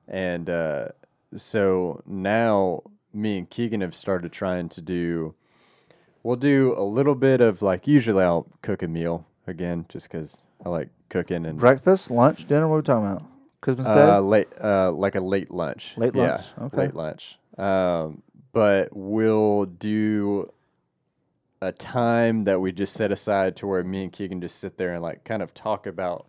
And 0.09 0.51
uh, 0.51 0.89
so 1.37 2.03
now, 2.07 2.83
me 3.13 3.39
and 3.39 3.49
Keegan 3.51 3.81
have 3.81 3.95
started 3.95 4.33
trying 4.33 4.69
to 4.71 4.81
do. 4.83 5.35
We'll 6.25 6.37
do 6.37 6.75
a 6.77 6.83
little 6.83 7.15
bit 7.15 7.41
of 7.41 7.63
like. 7.63 7.87
Usually, 7.87 8.25
I'll 8.25 8.49
cook 8.63 8.83
a 8.83 8.89
meal 8.89 9.27
again, 9.47 9.87
just 9.89 10.11
because 10.11 10.47
I 10.65 10.69
like 10.69 10.89
cooking 11.11 11.47
and 11.47 11.59
Breakfast, 11.59 12.11
lunch, 12.11 12.47
dinner. 12.47 12.67
What 12.67 12.75
are 12.75 12.79
we 12.79 12.83
talking 12.83 13.07
about? 13.07 13.23
Christmas 13.61 13.87
Day. 13.87 13.93
uh, 13.93 14.21
late, 14.21 14.49
uh, 14.61 14.91
like 14.93 15.15
a 15.15 15.21
late 15.21 15.51
lunch. 15.51 15.95
Late 15.97 16.15
yeah, 16.15 16.33
lunch, 16.37 16.47
okay. 16.63 16.83
Late 16.83 16.95
lunch. 16.95 17.39
Um, 17.57 18.23
but 18.53 18.89
we'll 18.93 19.67
do 19.67 20.51
a 21.61 21.73
time 21.73 22.45
that 22.45 22.61
we 22.61 22.73
just 22.73 22.95
set 22.95 23.11
aside 23.11 23.57
to 23.57 23.67
where 23.67 23.83
me 23.83 24.05
and 24.05 24.13
Keegan 24.13 24.41
just 24.41 24.59
sit 24.59 24.77
there 24.79 24.93
and 24.93 25.03
like 25.03 25.25
kind 25.25 25.43
of 25.43 25.53
talk 25.53 25.87
about 25.87 26.27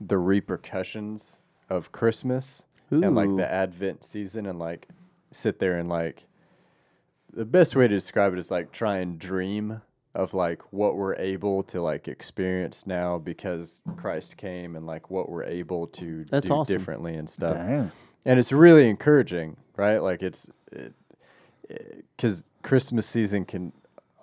the 0.00 0.18
repercussions 0.18 1.40
of 1.68 1.92
Christmas 1.92 2.62
and 2.90 3.14
like 3.14 3.34
the 3.36 3.50
Advent 3.50 4.04
season 4.04 4.46
and 4.46 4.58
like 4.58 4.88
sit 5.32 5.58
there 5.58 5.76
and 5.76 5.88
like 5.88 6.24
the 7.32 7.44
best 7.44 7.76
way 7.76 7.86
to 7.88 7.94
describe 7.94 8.32
it 8.32 8.38
is 8.38 8.50
like 8.50 8.72
try 8.72 8.98
and 8.98 9.18
dream 9.18 9.82
of 10.14 10.32
like 10.32 10.62
what 10.72 10.96
we're 10.96 11.14
able 11.16 11.62
to 11.62 11.82
like 11.82 12.08
experience 12.08 12.86
now 12.86 13.18
because 13.18 13.82
Christ 13.96 14.38
came 14.38 14.74
and 14.74 14.86
like 14.86 15.10
what 15.10 15.28
we're 15.28 15.44
able 15.44 15.86
to 15.88 16.24
That's 16.30 16.46
do 16.46 16.54
awesome. 16.54 16.74
differently 16.74 17.14
and 17.14 17.28
stuff. 17.28 17.54
Dang. 17.54 17.90
And 18.24 18.38
it's 18.38 18.52
really 18.52 18.88
encouraging, 18.88 19.58
right? 19.76 19.98
Like 19.98 20.22
it's 20.22 20.48
because 22.16 22.44
Christmas 22.62 23.06
season 23.06 23.44
can 23.44 23.72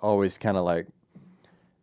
always 0.04 0.38
kind 0.38 0.56
of 0.56 0.64
like 0.64 0.86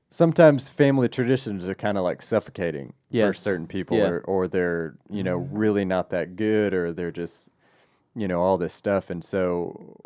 sometimes 0.10 0.70
family 0.70 1.10
traditions 1.10 1.68
are 1.68 1.76
kind 1.76 1.98
of 1.98 2.04
like 2.04 2.22
suffocating 2.22 2.94
for 3.30 3.34
certain 3.34 3.68
people 3.68 3.98
Yeah. 3.98 4.08
or, 4.10 4.20
or 4.22 4.48
they're 4.48 4.96
you 5.10 5.24
know 5.24 5.38
really 5.38 5.86
not 5.86 6.10
that 6.12 6.36
good 6.36 6.74
or 6.74 6.92
they're 6.92 7.12
just 7.12 7.50
you 8.16 8.28
know 8.28 8.42
all 8.42 8.58
this 8.58 8.74
stuff. 8.74 9.10
And 9.10 9.24
so 9.24 9.98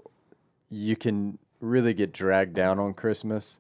you 0.70 0.96
can 0.96 1.38
really 1.60 1.94
get 1.94 2.12
dragged 2.14 2.54
down 2.54 2.80
on 2.80 2.94
christmas 2.94 3.60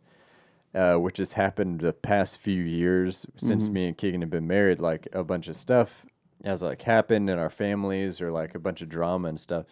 uh, 0.76 0.96
which 0.98 1.18
has 1.18 1.34
happened 1.34 1.80
the 1.80 1.94
past 1.94 2.40
few 2.40 2.62
years 2.62 3.26
since 3.38 3.70
me 3.70 3.88
and 3.88 3.98
keegan 3.98 4.20
have 4.20 4.30
been 4.30 4.46
married. 4.46 4.78
Like 4.82 5.08
a 5.14 5.24
bunch 5.24 5.48
of 5.48 5.56
stuff 5.56 6.06
has 6.44 6.62
like 6.62 6.82
happened 6.82 7.30
in 7.30 7.40
our 7.40 7.50
families 7.50 8.20
or 8.20 8.30
like 8.30 8.54
a 8.54 8.60
bunch 8.60 8.82
of 8.82 8.90
drama 8.90 9.30
and 9.30 9.40
stuff. 9.40 9.66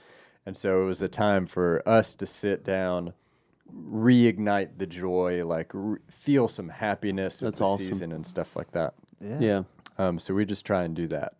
And 0.46 0.56
so 0.56 0.82
it 0.82 0.86
was 0.86 1.02
a 1.02 1.10
time 1.10 1.46
for 1.46 1.84
us 1.86 2.16
to 2.16 2.26
sit 2.26 2.64
down 2.64 3.12
reignite 3.72 4.70
the 4.78 4.86
joy 4.88 5.46
like 5.46 5.70
re- 5.74 6.00
feel 6.10 6.48
some 6.48 6.70
happiness 6.70 7.40
That's 7.40 7.60
of 7.60 7.66
the 7.66 7.72
awesome. 7.74 7.86
season 7.86 8.12
and 8.12 8.26
stuff 8.26 8.56
like 8.56 8.72
that 8.72 8.94
Yeah. 9.22 9.40
Yeah. 9.40 9.64
um, 9.98 10.20
so 10.20 10.34
we 10.34 10.46
just 10.46 10.66
try 10.66 10.84
and 10.84 10.96
do 10.96 11.08
that. 11.08 11.34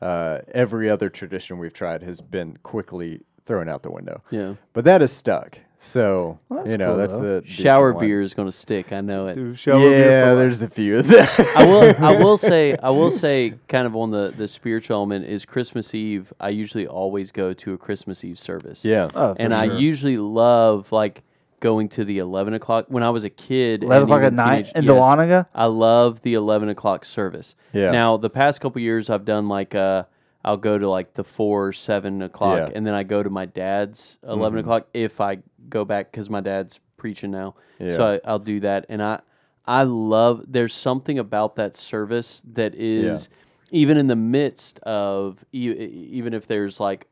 Uh, 0.00 0.40
every 0.52 0.90
other 0.90 1.08
tradition 1.08 1.58
we've 1.58 1.72
tried 1.72 2.02
has 2.02 2.20
been 2.20 2.58
quickly 2.62 3.22
thrown 3.46 3.68
out 3.68 3.82
the 3.82 3.90
window. 3.90 4.22
Yeah. 4.30 4.54
But 4.74 4.84
that 4.84 5.00
is 5.02 5.12
stuck. 5.12 5.58
So 5.78 6.38
Well, 6.48 6.66
you 6.68 6.76
know 6.78 6.88
cool, 6.90 6.96
that's 6.96 7.18
though. 7.18 7.34
the 7.36 7.40
decent 7.42 7.60
Shower 7.60 7.92
one. 7.92 8.04
beer 8.06 8.20
is 8.22 8.32
going 8.34 8.48
to 8.48 8.52
stick. 8.52 8.92
I 8.92 9.00
know 9.02 9.26
it. 9.28 9.36
Yeah, 9.66 10.34
there's 10.34 10.62
a 10.62 10.68
few 10.68 10.98
of 10.98 11.06
that. 11.08 11.52
I 11.56 11.64
will. 11.66 11.94
I 12.04 12.16
will 12.24 12.36
say. 12.38 12.74
I 12.82 12.88
will 12.90 13.10
say, 13.10 13.54
kind 13.68 13.86
of 13.86 13.94
on 13.94 14.10
the 14.10 14.32
the 14.36 14.48
spiritual 14.48 14.96
element 14.96 15.26
is 15.26 15.44
Christmas 15.44 15.94
Eve. 15.94 16.32
I 16.40 16.48
usually 16.50 16.86
always 16.86 17.30
go 17.32 17.52
to 17.52 17.74
a 17.74 17.78
Christmas 17.78 18.24
Eve 18.24 18.38
service. 18.38 18.82
yeah. 18.84 19.10
Oh, 19.14 19.34
for 19.34 19.40
and 19.42 19.52
I 19.52 19.64
usually 19.76 20.16
love 20.16 20.90
like 20.90 21.22
going 21.64 21.88
to 21.88 22.04
the 22.04 22.18
eleven 22.18 22.52
o'clock 22.52 22.84
when 22.88 23.02
I 23.02 23.08
was 23.08 23.24
a 23.24 23.30
kid. 23.30 23.82
11 23.82 24.02
o'clock 24.04 24.20
at 24.20 24.26
even 24.26 24.36
night 24.36 24.66
in 24.76 24.84
yes, 24.84 24.92
Dahlonega? 24.92 25.46
I 25.54 25.64
love 25.64 26.20
the 26.20 26.34
eleven 26.34 26.68
o'clock 26.68 27.06
service. 27.06 27.54
Yeah. 27.72 27.90
Now 27.90 28.18
the 28.18 28.28
past 28.28 28.60
couple 28.60 28.82
years 28.82 29.08
I've 29.08 29.24
done 29.24 29.48
like 29.48 29.74
uh 29.74 30.04
I'll 30.44 30.58
go 30.58 30.76
to 30.76 30.86
like 30.88 31.14
the 31.14 31.24
four 31.24 31.72
seven 31.72 32.20
o'clock 32.20 32.58
Yeah. 32.68 32.72
and 32.76 32.86
then 32.86 32.92
I 32.92 33.02
go 33.02 33.22
to 33.22 33.30
my 33.30 33.46
dad's 33.46 34.18
11 34.28 34.58
o'clock 34.58 34.88
if 34.92 35.18
I 35.18 35.38
go 35.70 35.86
back 35.86 36.10
because 36.12 36.28
my 36.28 36.40
dad's 36.42 36.80
preaching 36.98 37.30
now. 37.30 37.54
Yeah. 37.78 37.96
So 37.96 38.12
I, 38.14 38.20
I'll 38.30 38.38
do 38.38 38.60
that 38.60 38.84
and 38.90 39.02
I 39.02 39.20
I 39.66 39.84
love 39.84 40.44
there's 40.46 40.74
something 40.74 41.18
about 41.18 41.56
that 41.56 41.78
service 41.78 42.42
that 42.52 42.74
is 42.74 43.30
even 43.70 43.96
in 43.96 44.08
the 44.08 44.16
midst 44.16 44.78
of 44.80 45.42
e- 45.50 45.70
even 46.18 46.34
if 46.34 46.46
there's 46.46 46.78
like 46.78 47.06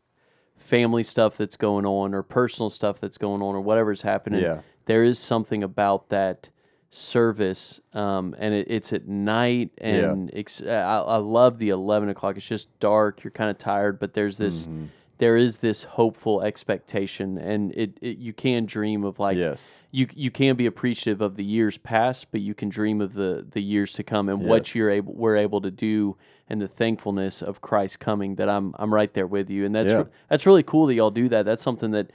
family 0.57 1.03
stuff 1.03 1.37
that's 1.37 1.57
going 1.57 1.85
on 1.87 2.15
or 2.15 2.23
personal 2.23 2.71
stuff 2.71 3.01
that's 3.01 3.19
going 3.19 3.43
on 3.43 3.55
or 3.55 3.61
whatever's 3.61 4.03
happening 4.03 4.43
Yeah. 4.43 4.61
there 4.87 5.03
is 5.05 5.19
something 5.19 5.63
about 5.63 6.09
that 6.11 6.49
service, 6.91 7.81
um, 7.95 8.35
and 8.39 8.53
it, 8.55 8.67
it's 8.71 8.93
at 8.93 9.09
night, 9.09 9.71
and 9.79 10.31
ex- 10.35 10.61
I, 10.63 10.99
I 11.01 11.17
love 11.17 11.59
the 11.59 11.71
eleven 11.71 12.09
o'clock. 12.11 12.37
It's 12.37 12.47
just 12.47 12.69
dark. 12.81 13.25
You're 13.25 13.31
kind 13.31 13.49
of 13.51 13.57
tired, 13.59 13.99
but 13.99 14.13
there's 14.15 14.39
this. 14.39 14.63
Mm-hmm. 14.67 14.85
There 15.23 15.37
is 15.37 15.59
this 15.59 15.85
hopeful 15.85 16.43
expectation, 16.43 17.39
and 17.39 17.71
it, 17.77 17.97
it 18.03 18.19
you 18.19 18.33
can 18.33 18.67
dream 18.67 19.05
of 19.05 19.21
like 19.21 19.37
Yes. 19.37 19.81
you 19.93 20.09
you 20.17 20.33
can 20.33 20.57
be 20.57 20.67
appreciative 20.67 21.21
of 21.21 21.37
the 21.37 21.45
years 21.45 21.79
past, 21.79 22.33
but 22.33 22.41
you 22.41 22.55
can 22.55 22.69
dream 22.69 23.01
of 23.01 23.15
the 23.15 23.47
the 23.49 23.63
years 23.63 23.93
to 23.93 24.03
come 24.03 24.29
and 24.29 24.41
what 24.43 24.75
you're 24.75 24.91
able 24.91 25.15
we're 25.15 25.37
able 25.37 25.61
to 25.61 25.71
do 25.71 26.17
and 26.49 26.61
the 26.61 26.67
thankfulness 26.67 27.41
of 27.41 27.61
Christ 27.61 28.01
coming. 28.01 28.35
That 28.35 28.49
I'm 28.49 28.75
I'm 28.81 28.93
right 28.93 29.15
there 29.15 29.29
with 29.29 29.49
you, 29.49 29.65
and 29.65 29.73
that's 29.73 29.91
Yeah. 29.91 30.05
that's 30.29 30.45
really 30.45 30.65
cool 30.65 30.87
that 30.87 30.95
y'all 30.95 31.13
do 31.13 31.29
that. 31.29 31.45
That's 31.45 31.63
something 31.63 31.93
that 31.93 32.11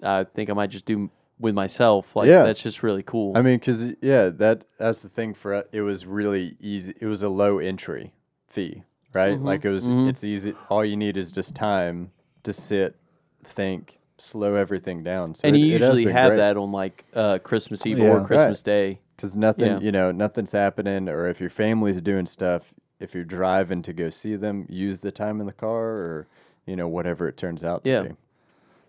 I 0.00 0.22
think 0.22 0.48
I 0.48 0.52
might 0.52 0.70
just 0.70 0.84
do 0.86 1.10
with 1.40 1.54
myself. 1.56 2.14
Like 2.14 2.28
Yeah. 2.28 2.44
that's 2.44 2.62
just 2.62 2.80
really 2.84 3.02
cool. 3.02 3.36
I 3.36 3.42
mean, 3.42 3.58
because 3.58 3.94
yeah, 4.00 4.28
that 4.28 4.66
that's 4.78 5.02
the 5.02 5.08
thing 5.08 5.34
for. 5.34 5.64
It 5.72 5.80
was 5.82 6.06
really 6.06 6.56
easy. 6.60 6.94
It 7.00 7.06
was 7.06 7.24
a 7.24 7.28
low 7.28 7.58
entry 7.58 8.12
fee, 8.46 8.84
right? 9.12 9.34
Mm-hmm. 9.34 9.44
Like 9.50 9.64
it 9.64 9.70
was. 9.70 9.88
It's 9.88 10.22
easy. 10.22 10.54
All 10.70 10.84
you 10.84 10.96
need 10.96 11.16
is 11.16 11.32
just 11.32 11.56
time 11.56 12.12
to 12.46 12.52
sit, 12.52 12.96
think, 13.44 13.98
slow 14.18 14.54
everything 14.54 15.02
down. 15.04 15.34
So 15.34 15.46
and 15.46 15.54
it, 15.54 15.60
you 15.60 15.74
it 15.74 15.80
has 15.80 15.90
usually 15.90 16.04
been 16.06 16.14
have 16.14 16.28
great. 16.30 16.36
that 16.38 16.56
on 16.56 16.72
like 16.72 17.04
uh, 17.14 17.38
Christmas 17.38 17.84
Eve 17.86 17.98
Yeah. 17.98 18.06
or 18.06 18.18
Right. 18.18 18.26
Christmas 18.26 18.62
Day. 18.62 18.98
because 19.14 19.36
nothing, 19.36 19.66
Yeah. 19.72 19.78
you 19.80 19.92
know, 19.92 20.10
nothing's 20.12 20.52
happening, 20.52 21.08
or 21.08 21.28
if 21.28 21.40
your 21.40 21.50
family's 21.50 22.00
doing 22.00 22.26
stuff, 22.26 22.74
if 22.98 23.14
you're 23.14 23.24
driving 23.24 23.82
to 23.82 23.92
go 23.92 24.08
see 24.10 24.36
them, 24.36 24.64
use 24.68 25.00
the 25.02 25.12
time 25.12 25.40
in 25.40 25.46
the 25.46 25.52
car, 25.52 25.84
or 25.88 26.26
you 26.66 26.74
know, 26.76 26.88
whatever 26.88 27.28
it 27.28 27.36
turns 27.36 27.62
out 27.62 27.84
to 27.84 27.90
Yeah. 27.90 28.02
be. 28.02 28.08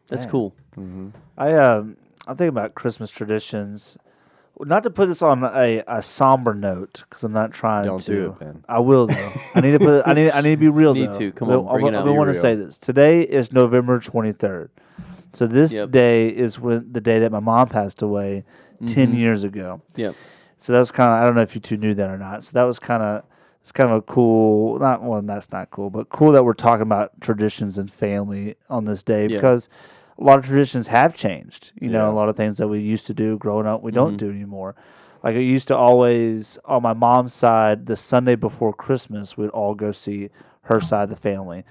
That's 0.08 0.24
Man. 0.24 0.32
cool. 0.32 0.53
I 1.38 1.53
um 1.53 1.97
I 2.28 2.34
think 2.34 2.49
about 2.49 2.74
Christmas 2.76 3.12
traditions. 3.12 3.97
Not 4.62 4.84
to 4.84 4.89
put 4.89 5.08
this 5.08 5.22
on 5.22 5.43
a, 5.43 5.84
a 5.88 6.01
somber 6.01 6.53
note 6.53 7.03
because 7.10 7.24
I'm 7.24 7.32
not 7.32 7.51
trying 7.51 7.86
Don't 7.86 7.99
to. 8.01 8.12
do 8.12 8.26
it, 8.32 8.39
Ben. 8.39 8.64
I 8.68 8.80
will 8.80 9.08
though. 9.08 9.32
I 9.55 9.62
need 9.62 9.72
to 9.74 9.80
put. 9.80 10.08
I 10.08 10.14
need. 10.14 10.32
I 10.32 10.41
need 10.41 10.51
to 10.51 10.58
be 10.58 10.68
real. 10.82 10.93
Need 10.93 11.14
though. 11.14 11.18
to. 11.20 11.32
Come 11.34 11.49
I've 11.51 11.58
on, 11.60 11.66
been- 11.66 11.74
bring 11.74 11.86
I've, 11.88 11.93
it 11.93 11.97
I've 11.97 12.01
out. 12.01 12.05
been 12.05 12.14
Be 12.14 12.18
wanting 12.18 12.34
to 12.34 12.39
say 12.39 12.55
this. 12.55 12.78
Today 12.78 13.22
is 13.22 13.51
November 13.51 13.99
23rd. 13.99 14.70
So 15.34 15.45
this 15.45 15.76
Yep. 15.76 15.91
day 15.91 16.28
is 16.30 16.60
when 16.60 16.91
the 16.91 17.01
day 17.01 17.20
that 17.20 17.32
my 17.32 17.39
mom 17.39 17.68
passed 17.68 18.01
away 18.01 18.45
10 18.86 19.12
Mhm. 19.14 19.18
years 19.18 19.43
ago. 19.43 19.82
Yep. 19.95 20.16
So 20.58 20.74
that 20.74 20.80
was 20.80 20.89
kind 20.91 21.14
of. 21.14 21.22
I 21.22 21.26
don't 21.26 21.36
know 21.36 21.41
if 21.41 21.53
you 21.53 21.62
two 21.62 21.78
knew 21.78 21.93
that 21.93 22.10
or 22.10 22.18
not. 22.18 22.43
So 22.43 22.51
that 22.53 22.64
was 22.64 22.80
kind 22.80 23.03
of. 23.03 23.24
It's 23.62 23.72
kind 23.74 23.91
of 23.91 23.97
a 23.97 24.01
cool. 24.01 24.80
Not 24.80 25.03
well. 25.03 25.22
That's 25.22 25.51
not 25.51 25.70
cool, 25.72 25.89
but 25.89 26.10
cool 26.10 26.32
that 26.32 26.43
we're 26.45 26.53
talking 26.53 26.82
about 26.84 27.20
traditions 27.22 27.78
and 27.78 27.91
family 27.91 28.55
on 28.70 28.86
this 28.86 29.03
day 29.03 29.24
Yeah. 29.28 29.38
because 29.38 29.68
a 30.20 30.24
lot 30.24 30.39
of 30.39 30.45
traditions 30.45 30.88
have 30.88 31.15
changed. 31.15 31.72
You 31.80 31.89
know, 31.89 32.09
a 32.09 32.13
lot 32.13 32.30
of 32.30 32.36
things 32.36 32.57
that 32.57 32.68
we 32.68 32.80
used 32.80 33.05
to 33.07 33.13
do 33.13 33.38
growing 33.38 33.68
up, 33.68 33.82
we 33.84 33.91
don't 33.91 34.13
Mhm. 34.15 34.18
do 34.18 34.30
anymore. 34.32 34.76
Like 35.24 35.36
it 35.36 35.43
used 35.43 35.68
to 35.70 35.76
always 35.76 36.57
on 36.65 36.82
my 36.84 36.93
mom's 36.93 37.34
side, 37.34 37.86
the 37.86 37.95
Sunday 37.95 38.36
before 38.36 38.74
Christmas, 38.74 39.38
we'd 39.38 39.49
all 39.49 39.76
go 39.76 39.91
see 39.91 40.30
her 40.63 40.80
side 40.80 41.03
of 41.03 41.09
the 41.09 41.15
family. 41.15 41.63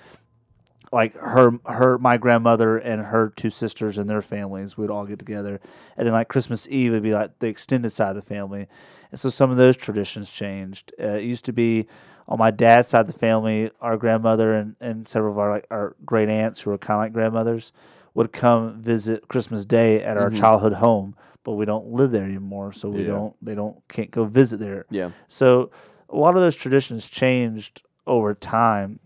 Like 0.92 1.14
her, 1.14 1.59
her, 1.66 1.99
my 1.99 2.16
grandmother 2.16 2.78
and 2.78 3.07
her 3.07 3.32
two 3.34 3.51
sisters 3.51 3.99
and 3.99 4.09
their 4.09 4.22
families 4.22 4.76
we'd 4.78 4.88
all 4.90 5.05
get 5.05 5.18
together, 5.18 5.61
and 5.97 6.07
then 6.07 6.12
like 6.14 6.28
Christmas 6.28 6.68
Eve 6.68 6.92
would 6.92 7.03
be 7.03 7.12
like 7.12 7.38
the 7.40 7.49
extended 7.49 7.90
side 7.90 8.11
of 8.11 8.14
the 8.16 8.22
family, 8.22 8.68
and 9.11 9.18
so 9.18 9.28
some 9.28 9.51
of 9.51 9.57
those 9.57 9.76
traditions 9.76 10.30
changed. 10.30 10.92
Uh, 11.01 11.09
it 11.14 11.24
used 11.24 11.44
to 11.47 11.53
be 11.53 11.86
on 12.28 12.38
my 12.38 12.53
dad's 12.53 12.88
side 12.88 13.01
of 13.01 13.07
the 13.09 13.18
family, 13.18 13.70
our 13.80 13.97
grandmother 13.97 14.55
and, 14.55 14.76
and 14.80 15.09
several 15.09 15.32
of 15.32 15.38
our 15.40 15.51
like 15.51 15.66
our 15.72 15.97
great 16.05 16.28
aunts 16.28 16.61
who 16.61 16.70
were 16.70 16.78
kind 16.78 16.99
of 16.99 17.03
like 17.05 17.12
grandmothers 17.12 17.72
would 18.16 18.32
come 18.32 18.80
visit 18.80 19.28
Christmas 19.28 19.64
Day 19.66 20.02
at 20.02 20.16
our 20.16 20.30
Mhm. 20.30 20.38
childhood 20.38 20.72
home, 20.74 21.14
but 21.44 21.52
we 21.52 21.66
don't 21.66 21.88
live 21.92 22.10
there 22.10 22.24
anymore, 22.24 22.72
so 22.72 22.88
we 22.88 23.02
Yeah. 23.02 23.08
don't 23.08 23.36
they 23.42 23.54
don't 23.54 23.76
can't 23.88 24.10
go 24.10 24.24
visit 24.24 24.58
there. 24.58 24.86
Yeah. 24.90 25.10
So 25.28 25.70
a 26.08 26.16
lot 26.16 26.34
of 26.34 26.40
those 26.40 26.56
traditions 26.56 27.08
changed 27.08 27.82
over 28.06 28.32
time. 28.34 28.98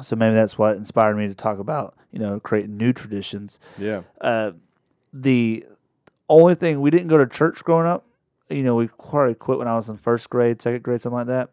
So 0.00 0.14
maybe 0.14 0.34
that's 0.34 0.56
what 0.56 0.76
inspired 0.76 1.16
me 1.16 1.26
to 1.28 1.34
talk 1.34 1.58
about 1.58 1.94
you 2.12 2.20
know 2.20 2.38
creating 2.40 2.76
new 2.76 2.92
traditions. 2.92 3.58
Yeah. 3.76 4.02
Uh, 4.20 4.52
the 5.12 5.66
only 6.28 6.54
thing 6.54 6.80
we 6.80 6.90
didn't 6.90 7.08
go 7.08 7.18
to 7.18 7.26
church 7.26 7.64
growing 7.64 7.86
up. 7.86 8.04
You 8.48 8.62
know, 8.62 8.76
we 8.76 8.86
probably 8.88 9.34
quit 9.34 9.58
when 9.58 9.66
I 9.68 9.74
was 9.76 9.88
in 9.88 9.96
first 9.96 10.30
grade, 10.30 10.62
second 10.62 10.82
grade, 10.82 11.02
something 11.02 11.18
like 11.18 11.26
that. 11.26 11.50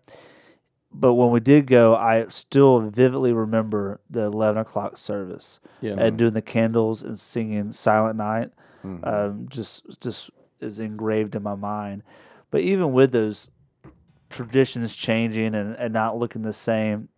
But 0.98 1.16
when 1.16 1.30
we 1.32 1.40
did 1.42 1.68
go, 1.68 1.94
I 1.96 2.26
still 2.30 2.80
vividly 2.80 3.34
remember 3.34 4.00
the 4.10 4.22
eleven 4.22 4.62
o'clock 4.62 4.98
service 4.98 5.60
Yeah. 5.82 5.96
and 5.98 6.18
doing 6.18 6.34
the 6.34 6.42
candles 6.42 7.04
and 7.04 7.20
singing 7.20 7.72
Silent 7.74 8.16
Night. 8.18 8.52
Mhm. 8.84 9.06
Um, 9.06 9.46
just 9.50 9.84
just 10.00 10.30
is 10.62 10.80
engraved 10.80 11.36
in 11.36 11.44
my 11.44 11.56
mind. 11.56 12.04
But 12.50 12.62
even 12.62 12.94
with 12.94 13.12
those 13.12 13.50
traditions 14.30 14.96
changing 14.96 15.54
and, 15.54 15.76
and 15.76 15.94
not 15.94 16.18
looking 16.18 16.44
the 16.44 16.54
same, 16.54 17.10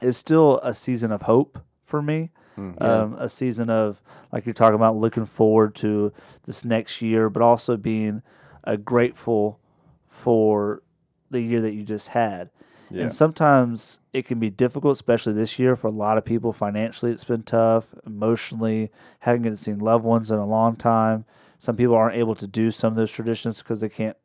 it's 0.00 0.16
still 0.18 0.58
a 0.62 0.72
season 0.72 1.10
of 1.10 1.22
hope 1.22 1.58
for 1.82 2.00
me. 2.00 2.30
Mhm. 2.56 2.80
Um, 2.82 3.14
a 3.18 3.28
season 3.28 3.70
of 3.70 4.02
like 4.32 4.46
you're 4.46 4.52
talking 4.52 4.74
about 4.76 4.96
looking 4.96 5.24
forward 5.26 5.74
to 5.76 6.12
this 6.44 6.64
next 6.64 7.02
year, 7.02 7.28
but 7.28 7.42
also 7.42 7.76
being 7.76 8.22
uh, 8.64 8.76
grateful 8.76 9.58
for 10.06 10.82
the 11.30 11.40
year 11.40 11.60
that 11.62 11.72
you 11.72 11.82
just 11.82 12.08
had. 12.08 12.50
Yeah. 12.90 13.04
And 13.04 13.14
sometimes 13.14 14.00
it 14.12 14.26
can 14.26 14.38
be 14.38 14.50
difficult, 14.50 14.92
especially 14.92 15.32
this 15.32 15.58
year 15.58 15.76
for 15.76 15.86
a 15.86 15.92
lot 15.92 16.18
of 16.18 16.24
people. 16.24 16.52
Financially, 16.52 17.12
it's 17.12 17.24
been 17.24 17.44
tough. 17.44 17.94
Emotionally, 18.04 18.90
haven't 19.20 19.42
get 19.42 19.50
to 19.50 19.56
see 19.56 19.72
loved 19.72 20.04
ones 20.04 20.30
in 20.30 20.38
a 20.38 20.46
long 20.46 20.76
time. 20.76 21.24
Some 21.58 21.76
people 21.76 21.94
aren't 21.94 22.16
able 22.16 22.34
to 22.34 22.46
do 22.46 22.70
some 22.70 22.92
of 22.92 22.96
those 22.96 23.10
traditions 23.10 23.58
because 23.58 23.80
they 23.80 23.88
can't, 23.88 24.16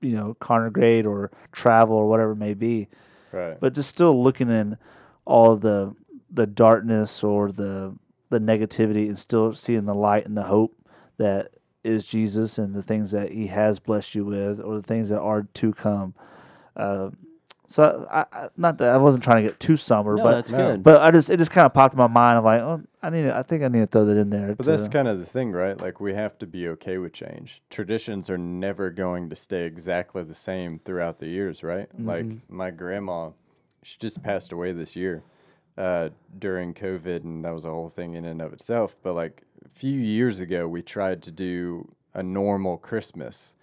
you 0.00 0.14
know, 0.14 0.34
congregate 0.34 1.06
or 1.06 1.30
travel 1.52 1.96
or 1.96 2.08
whatever 2.08 2.32
it 2.32 2.36
may 2.36 2.54
be. 2.54 2.88
right. 3.32 3.58
But 3.58 3.74
just 3.74 3.88
still 3.88 4.22
looking 4.22 4.50
in 4.50 4.76
all 5.24 5.56
the 5.56 5.94
the 6.30 6.46
darkness 6.46 7.24
or 7.24 7.50
the 7.50 7.94
the 8.28 8.38
negativity 8.38 9.08
and 9.08 9.18
still 9.18 9.52
seeing 9.52 9.86
the 9.86 9.94
light 9.94 10.26
and 10.26 10.36
the 10.36 10.44
hope 10.44 10.76
that 11.16 11.52
is 11.82 12.06
Jesus 12.06 12.58
and 12.58 12.74
the 12.74 12.82
things 12.82 13.10
that 13.12 13.32
He 13.32 13.46
has 13.48 13.78
blessed 13.78 14.14
you 14.14 14.24
with 14.24 14.60
or 14.60 14.76
the 14.76 14.82
things 14.82 15.08
that 15.08 15.20
are 15.20 15.42
to 15.42 15.72
come. 15.72 16.14
Uh, 16.76 17.10
so 17.70 18.04
I, 18.10 18.26
I 18.32 18.48
not 18.56 18.78
that 18.78 18.88
I 18.88 18.96
wasn't 18.96 19.22
trying 19.22 19.44
to 19.44 19.48
get 19.48 19.60
too 19.60 19.76
somber, 19.76 20.16
No, 20.16 20.24
but 20.24 20.30
that's 20.32 20.50
good. 20.50 20.82
but 20.82 21.00
I 21.00 21.12
just 21.12 21.30
it 21.30 21.36
just 21.36 21.52
kind 21.52 21.66
of 21.66 21.72
popped 21.72 21.94
in 21.94 21.98
my 21.98 22.08
mind 22.08 22.38
of 22.38 22.44
like, 22.44 22.60
oh, 22.60 22.82
I 23.00 23.10
need 23.10 23.22
to, 23.22 23.36
I 23.36 23.42
think 23.44 23.62
I 23.62 23.68
need 23.68 23.78
to 23.78 23.86
throw 23.86 24.04
that 24.06 24.16
in 24.16 24.30
there. 24.30 24.56
But 24.56 24.64
to- 24.64 24.70
that's 24.70 24.88
kind 24.88 25.06
of 25.06 25.20
the 25.20 25.24
thing, 25.24 25.52
right? 25.52 25.80
Like 25.80 26.00
we 26.00 26.12
have 26.14 26.36
to 26.40 26.46
be 26.48 26.66
okay 26.70 26.98
with 26.98 27.12
change. 27.12 27.62
Traditions 27.70 28.28
are 28.28 28.36
never 28.36 28.90
going 28.90 29.30
to 29.30 29.36
stay 29.36 29.66
exactly 29.66 30.24
the 30.24 30.34
same 30.34 30.80
throughout 30.84 31.20
the 31.20 31.28
years, 31.28 31.62
right? 31.62 31.88
Like 31.96 32.26
my 32.48 32.72
grandma, 32.72 33.30
she 33.84 33.98
just 34.00 34.20
passed 34.24 34.50
away 34.50 34.72
this 34.72 34.96
year 34.96 35.22
uh, 35.78 36.08
during 36.36 36.74
COVID, 36.74 37.22
and 37.22 37.44
that 37.44 37.54
was 37.54 37.64
a 37.64 37.70
whole 37.70 37.88
thing 37.88 38.14
in 38.14 38.24
and 38.24 38.42
of 38.42 38.52
itself. 38.52 38.96
But 39.00 39.14
like 39.14 39.42
a 39.64 39.68
few 39.68 39.96
years 39.96 40.40
ago, 40.40 40.66
we 40.66 40.82
tried 40.82 41.22
to 41.22 41.30
do 41.30 41.94
a 42.12 42.22
normal 42.24 42.78
Christmas 42.78 43.54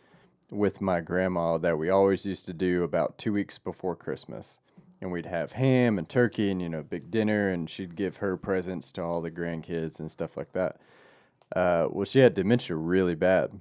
with 0.49 0.81
my 0.81 1.01
grandma 1.01 1.57
that 1.57 1.77
we 1.77 1.89
always 1.89 2.25
used 2.25 2.45
to 2.45 2.53
do 2.53 2.83
about 2.83 3.17
two 3.17 3.33
weeks 3.33 3.57
before 3.57 3.95
Christmas. 3.95 4.59
And 4.99 5.11
we'd 5.11 5.27
have 5.27 5.51
ham 5.51 5.99
and 5.99 6.09
turkey 6.09 6.49
and, 6.49 6.59
you 6.61 6.69
know, 6.69 6.81
big 6.81 7.11
dinner, 7.11 7.49
and 7.49 7.69
she'd 7.69 7.95
give 7.95 8.17
her 8.17 8.35
presents 8.35 8.91
to 8.93 9.03
all 9.03 9.21
the 9.21 9.29
grandkids 9.29 9.99
and 9.99 10.09
stuff 10.09 10.35
like 10.35 10.53
that. 10.53 10.77
Uh, 11.55 11.87
well, 11.91 12.05
she 12.05 12.19
had 12.19 12.33
dementia 12.33 12.75
really 12.75 13.13
bad. 13.13 13.59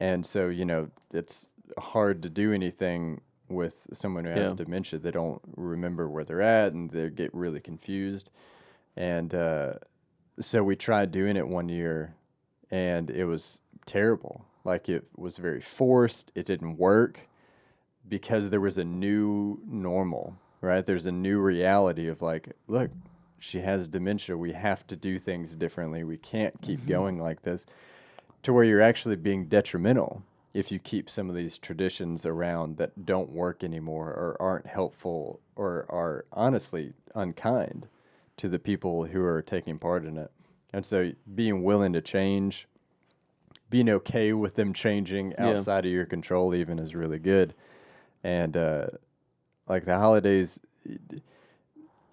And 0.00 0.24
so, 0.24 0.48
you 0.48 0.64
know, 0.64 0.88
it's 1.12 1.50
hard 1.78 2.22
to 2.22 2.30
do 2.30 2.52
anything 2.52 3.20
with 3.48 3.86
someone 3.92 4.24
who 4.24 4.30
has 4.30 4.50
Yeah. 4.50 4.56
dementia. 4.56 4.98
They 4.98 5.10
don't 5.10 5.42
remember 5.54 6.08
where 6.08 6.24
they're 6.24 6.40
at 6.40 6.72
and 6.72 6.90
they 6.90 7.10
get 7.10 7.32
really 7.34 7.60
confused. 7.60 8.30
And 8.96 9.34
uh, 9.34 9.74
so 10.40 10.64
we 10.64 10.76
tried 10.76 11.12
doing 11.12 11.36
it 11.36 11.46
one 11.46 11.68
year 11.68 12.14
and 12.70 13.10
it 13.10 13.26
was 13.26 13.60
terrible. 13.86 14.46
Like 14.64 14.88
it 14.88 15.04
was 15.16 15.36
very 15.36 15.60
forced, 15.60 16.32
it 16.34 16.46
didn't 16.46 16.78
work 16.78 17.28
because 18.08 18.50
there 18.50 18.60
was 18.60 18.78
a 18.78 18.84
new 18.84 19.60
normal, 19.66 20.36
right? 20.60 20.84
There's 20.84 21.06
a 21.06 21.12
new 21.12 21.38
reality 21.38 22.08
of 22.08 22.22
like, 22.22 22.52
look, 22.66 22.90
she 23.38 23.60
has 23.60 23.88
dementia. 23.88 24.38
We 24.38 24.52
have 24.52 24.86
to 24.86 24.96
do 24.96 25.18
things 25.18 25.54
differently. 25.54 26.02
We 26.02 26.16
can't 26.16 26.60
keep 26.62 26.80
mm-hmm. 26.80 26.88
going 26.88 27.18
like 27.18 27.42
this 27.42 27.66
to 28.42 28.52
where 28.52 28.64
you're 28.64 28.82
actually 28.82 29.16
being 29.16 29.46
detrimental 29.46 30.22
if 30.52 30.70
you 30.70 30.78
keep 30.78 31.10
some 31.10 31.28
of 31.28 31.34
these 31.34 31.58
traditions 31.58 32.24
around 32.24 32.76
that 32.76 33.04
don't 33.04 33.30
work 33.30 33.64
anymore 33.64 34.08
or 34.08 34.36
aren't 34.40 34.66
helpful 34.66 35.40
or 35.56 35.84
are 35.88 36.24
honestly 36.32 36.92
unkind 37.14 37.88
to 38.36 38.48
the 38.48 38.58
people 38.58 39.06
who 39.06 39.22
are 39.22 39.42
taking 39.42 39.78
part 39.78 40.04
in 40.04 40.16
it. 40.16 40.30
And 40.72 40.86
so 40.86 41.12
being 41.34 41.62
willing 41.62 41.92
to 41.94 42.00
change, 42.00 42.68
being 43.74 43.88
okay 43.90 44.32
with 44.32 44.54
them 44.54 44.72
changing 44.72 45.32
Yeah. 45.32 45.48
outside 45.48 45.84
of 45.84 45.90
your 45.90 46.06
control 46.06 46.54
even 46.54 46.78
is 46.78 46.94
really 46.94 47.18
good. 47.18 47.54
And 48.22 48.56
uh, 48.56 48.86
like 49.68 49.84
the 49.84 49.98
holidays, 49.98 50.60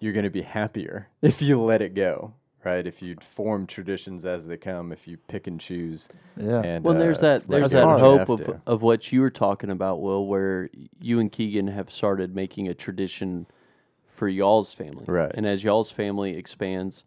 you're 0.00 0.12
going 0.12 0.24
to 0.24 0.30
be 0.30 0.42
happier 0.42 1.06
if 1.22 1.40
you 1.40 1.60
let 1.62 1.80
it 1.80 1.94
go, 1.94 2.34
right? 2.64 2.84
If 2.84 3.00
you 3.00 3.14
form 3.20 3.68
traditions 3.68 4.24
as 4.24 4.48
they 4.48 4.56
come, 4.56 4.90
if 4.90 5.06
you 5.06 5.18
pick 5.28 5.46
and 5.46 5.60
choose. 5.60 6.08
Yeah. 6.36 6.62
And, 6.62 6.84
Well, 6.84 6.98
there's 6.98 7.18
uh, 7.20 7.38
that 7.38 7.48
there's 7.48 7.70
that 7.70 7.84
hope 8.00 8.28
of, 8.28 8.38
did. 8.44 8.60
of 8.66 8.82
what 8.82 9.12
you 9.12 9.20
were 9.20 9.30
talking 9.30 9.70
about, 9.70 10.02
Will, 10.02 10.26
where 10.26 10.68
you 11.00 11.20
and 11.20 11.30
Keegan 11.30 11.68
have 11.68 11.92
started 11.92 12.34
making 12.34 12.66
a 12.66 12.74
tradition 12.74 13.46
for 14.08 14.26
y'all's 14.26 14.74
family, 14.74 15.04
Right. 15.06 15.30
And 15.32 15.46
as 15.46 15.62
y'all's 15.62 15.92
family 15.92 16.36
expands, 16.36 17.04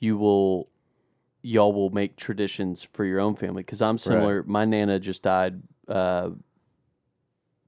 you 0.00 0.18
will 0.18 0.68
y'all 1.42 1.72
will 1.72 1.90
make 1.90 2.16
traditions 2.16 2.86
for 2.92 3.04
your 3.04 3.20
own 3.20 3.34
family. 3.34 3.62
Because 3.62 3.80
I'm 3.82 3.98
similar. 3.98 4.42
My 4.44 4.64
nana 4.64 4.98
just 4.98 5.22
died 5.22 5.62
uh, 5.88 6.30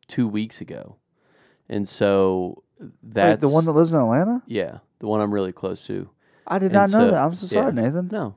two 0.08 0.26
weeks 0.28 0.60
ago, 0.60 0.96
and 1.68 1.88
so 1.88 2.62
that's 3.02 3.40
Wait, 3.42 3.48
the 3.48 3.52
one 3.52 3.64
that 3.64 3.72
lives 3.72 3.92
in 3.92 4.00
Atlanta? 4.00 4.42
yeah, 4.46 4.78
the 4.98 5.06
one 5.06 5.20
I'm 5.20 5.32
really 5.32 5.52
close 5.52 5.86
to. 5.86 6.08
I 6.46 6.58
did 6.58 6.66
And 6.66 6.74
not 6.74 6.90
know 6.90 7.06
so- 7.06 7.10
that. 7.12 7.22
I'm 7.22 7.34
so 7.34 7.46
sorry, 7.46 7.74
yeah. 7.74 7.82
Nathan. 7.82 8.08
No, 8.10 8.34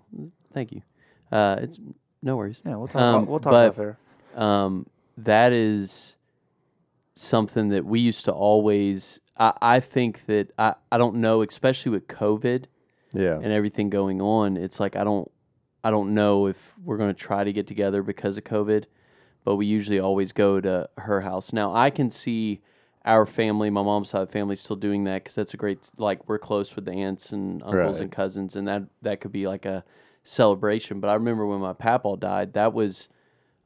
thank 0.53 0.71
you. 0.71 0.81
Uh, 1.31 1.57
it's 1.61 1.79
no 2.21 2.38
worries. 2.38 2.61
Yeah, 2.65 2.75
we'll 2.75 2.88
talk. 2.88 3.01
Um, 3.01 3.15
about, 3.15 3.27
we'll 3.27 3.39
talk 3.39 3.51
but- 3.51 3.65
about 3.65 3.75
there. 4.36 4.41
um, 4.41 4.86
that 5.17 5.51
is 5.53 6.15
something 7.15 7.69
that 7.69 7.86
we 7.86 7.99
used 7.99 8.25
to 8.25 8.31
always. 8.31 9.19
I, 9.38 9.53
I 9.61 9.79
think 9.79 10.25
that 10.27 10.51
I, 10.59 10.75
I 10.91 10.97
don't 10.99 11.15
know, 11.15 11.41
especially 11.41 11.91
with 11.91 12.07
COVID 12.07 12.65
Yeah. 13.14 13.36
and 13.36 13.51
everything 13.51 13.89
going 13.89 14.22
on. 14.22 14.57
It's 14.57 14.80
like 14.80 14.95
I 14.95 15.03
don't 15.03 15.30
I 15.84 15.91
don't 15.91 16.14
know 16.14 16.47
if 16.47 16.74
we're 16.84 16.97
going 16.97 17.14
to 17.14 17.20
try 17.20 17.43
to 17.43 17.53
get 17.53 17.68
together 17.68 18.01
because 18.03 18.38
of 18.38 18.43
COVID, 18.45 18.86
but 19.43 19.55
we 19.57 19.66
usually 19.66 19.99
always 19.99 20.32
go 20.32 20.59
to 20.61 20.89
her 20.97 21.22
house. 21.22 21.53
Now 21.53 21.74
I 21.76 21.89
can 21.89 22.09
see 22.09 22.61
our 23.05 23.26
family, 23.26 23.70
my 23.70 23.84
mom's 23.84 24.09
side 24.11 24.22
of 24.22 24.28
the 24.30 24.32
family, 24.34 24.55
still 24.55 24.78
doing 24.78 25.03
that 25.03 25.24
because 25.24 25.36
that's 25.36 25.53
a 25.53 25.57
great 25.57 25.89
like 25.97 26.28
we're 26.30 26.39
close 26.39 26.76
with 26.76 26.86
the 26.86 26.93
aunts 26.93 27.32
and 27.34 27.61
uncles 27.64 27.97
Right. 27.97 28.01
and 28.03 28.11
cousins, 28.11 28.55
and 28.55 28.68
that 28.68 28.84
that 29.01 29.20
could 29.22 29.32
be 29.34 29.45
like 29.47 29.66
a 29.66 29.84
celebration. 30.24 30.99
But 31.01 31.09
I 31.09 31.14
remember 31.16 31.45
when 31.45 31.59
my 31.59 31.74
papaw 31.74 32.16
died, 32.16 32.53
that 32.53 32.74
was 32.74 33.09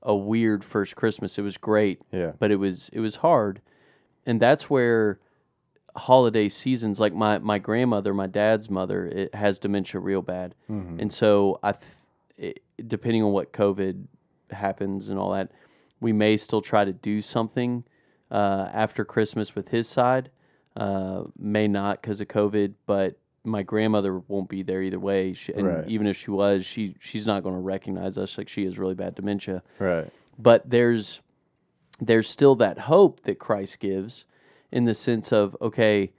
a 0.01 0.15
weird 0.15 0.63
first 0.63 0.95
Christmas. 0.95 1.37
It 1.37 1.43
was 1.43 1.57
great, 1.57 2.01
Yeah. 2.11 2.31
but 2.39 2.49
it 2.51 2.55
was 2.57 2.89
it 2.93 2.99
was 2.99 3.17
hard, 3.17 3.61
and 4.25 4.39
that's 4.39 4.69
where 4.71 5.19
holiday 5.97 6.47
seasons 6.47 6.99
like 6.99 7.13
my 7.13 7.37
my 7.39 7.57
grandmother 7.59 8.13
my 8.13 8.27
dad's 8.27 8.69
mother 8.69 9.05
it 9.07 9.33
has 9.35 9.57
dementia 9.57 9.99
real 9.99 10.21
bad 10.21 10.53
and 10.69 11.11
so 11.11 11.59
i 11.63 11.71
th- 11.71 11.83
it, 12.37 12.63
depending 12.87 13.23
on 13.23 13.31
what 13.31 13.51
covid 13.51 14.05
happens 14.51 15.09
and 15.09 15.17
all 15.17 15.31
that 15.31 15.51
we 15.99 16.13
may 16.13 16.37
still 16.37 16.61
try 16.61 16.85
to 16.85 16.93
do 16.93 17.21
something 17.21 17.83
uh, 18.29 18.69
after 18.73 19.03
christmas 19.03 19.55
with 19.55 19.69
his 19.69 19.87
side 19.89 20.29
uh, 20.75 21.23
may 21.37 21.67
not 21.67 22.01
because 22.01 22.21
of 22.21 22.27
covid 22.27 22.73
but 22.85 23.17
my 23.43 23.63
grandmother 23.63 24.19
won't 24.27 24.49
be 24.49 24.61
there 24.61 24.81
either 24.83 24.99
way 24.99 25.33
she, 25.33 25.53
and 25.53 25.65
Right. 25.65 25.87
even 25.87 26.05
if 26.05 26.15
she 26.17 26.29
was 26.29 26.65
she 26.65 26.95
she's 26.99 27.25
not 27.25 27.41
going 27.43 27.55
to 27.55 27.61
recognize 27.61 28.17
us 28.17 28.37
like 28.37 28.49
she 28.49 28.65
has 28.65 28.77
really 28.77 28.93
bad 28.93 29.15
dementia 29.15 29.63
Right. 29.79 30.11
but 30.37 30.69
there's 30.69 31.21
there's 31.99 32.29
still 32.29 32.53
that 32.55 32.77
hope 32.81 33.23
that 33.23 33.39
Christ 33.39 33.79
gives 33.79 34.23
in 34.71 34.85
the 34.85 34.93
sense 34.93 35.31
of 35.31 35.55
okay 35.61 36.11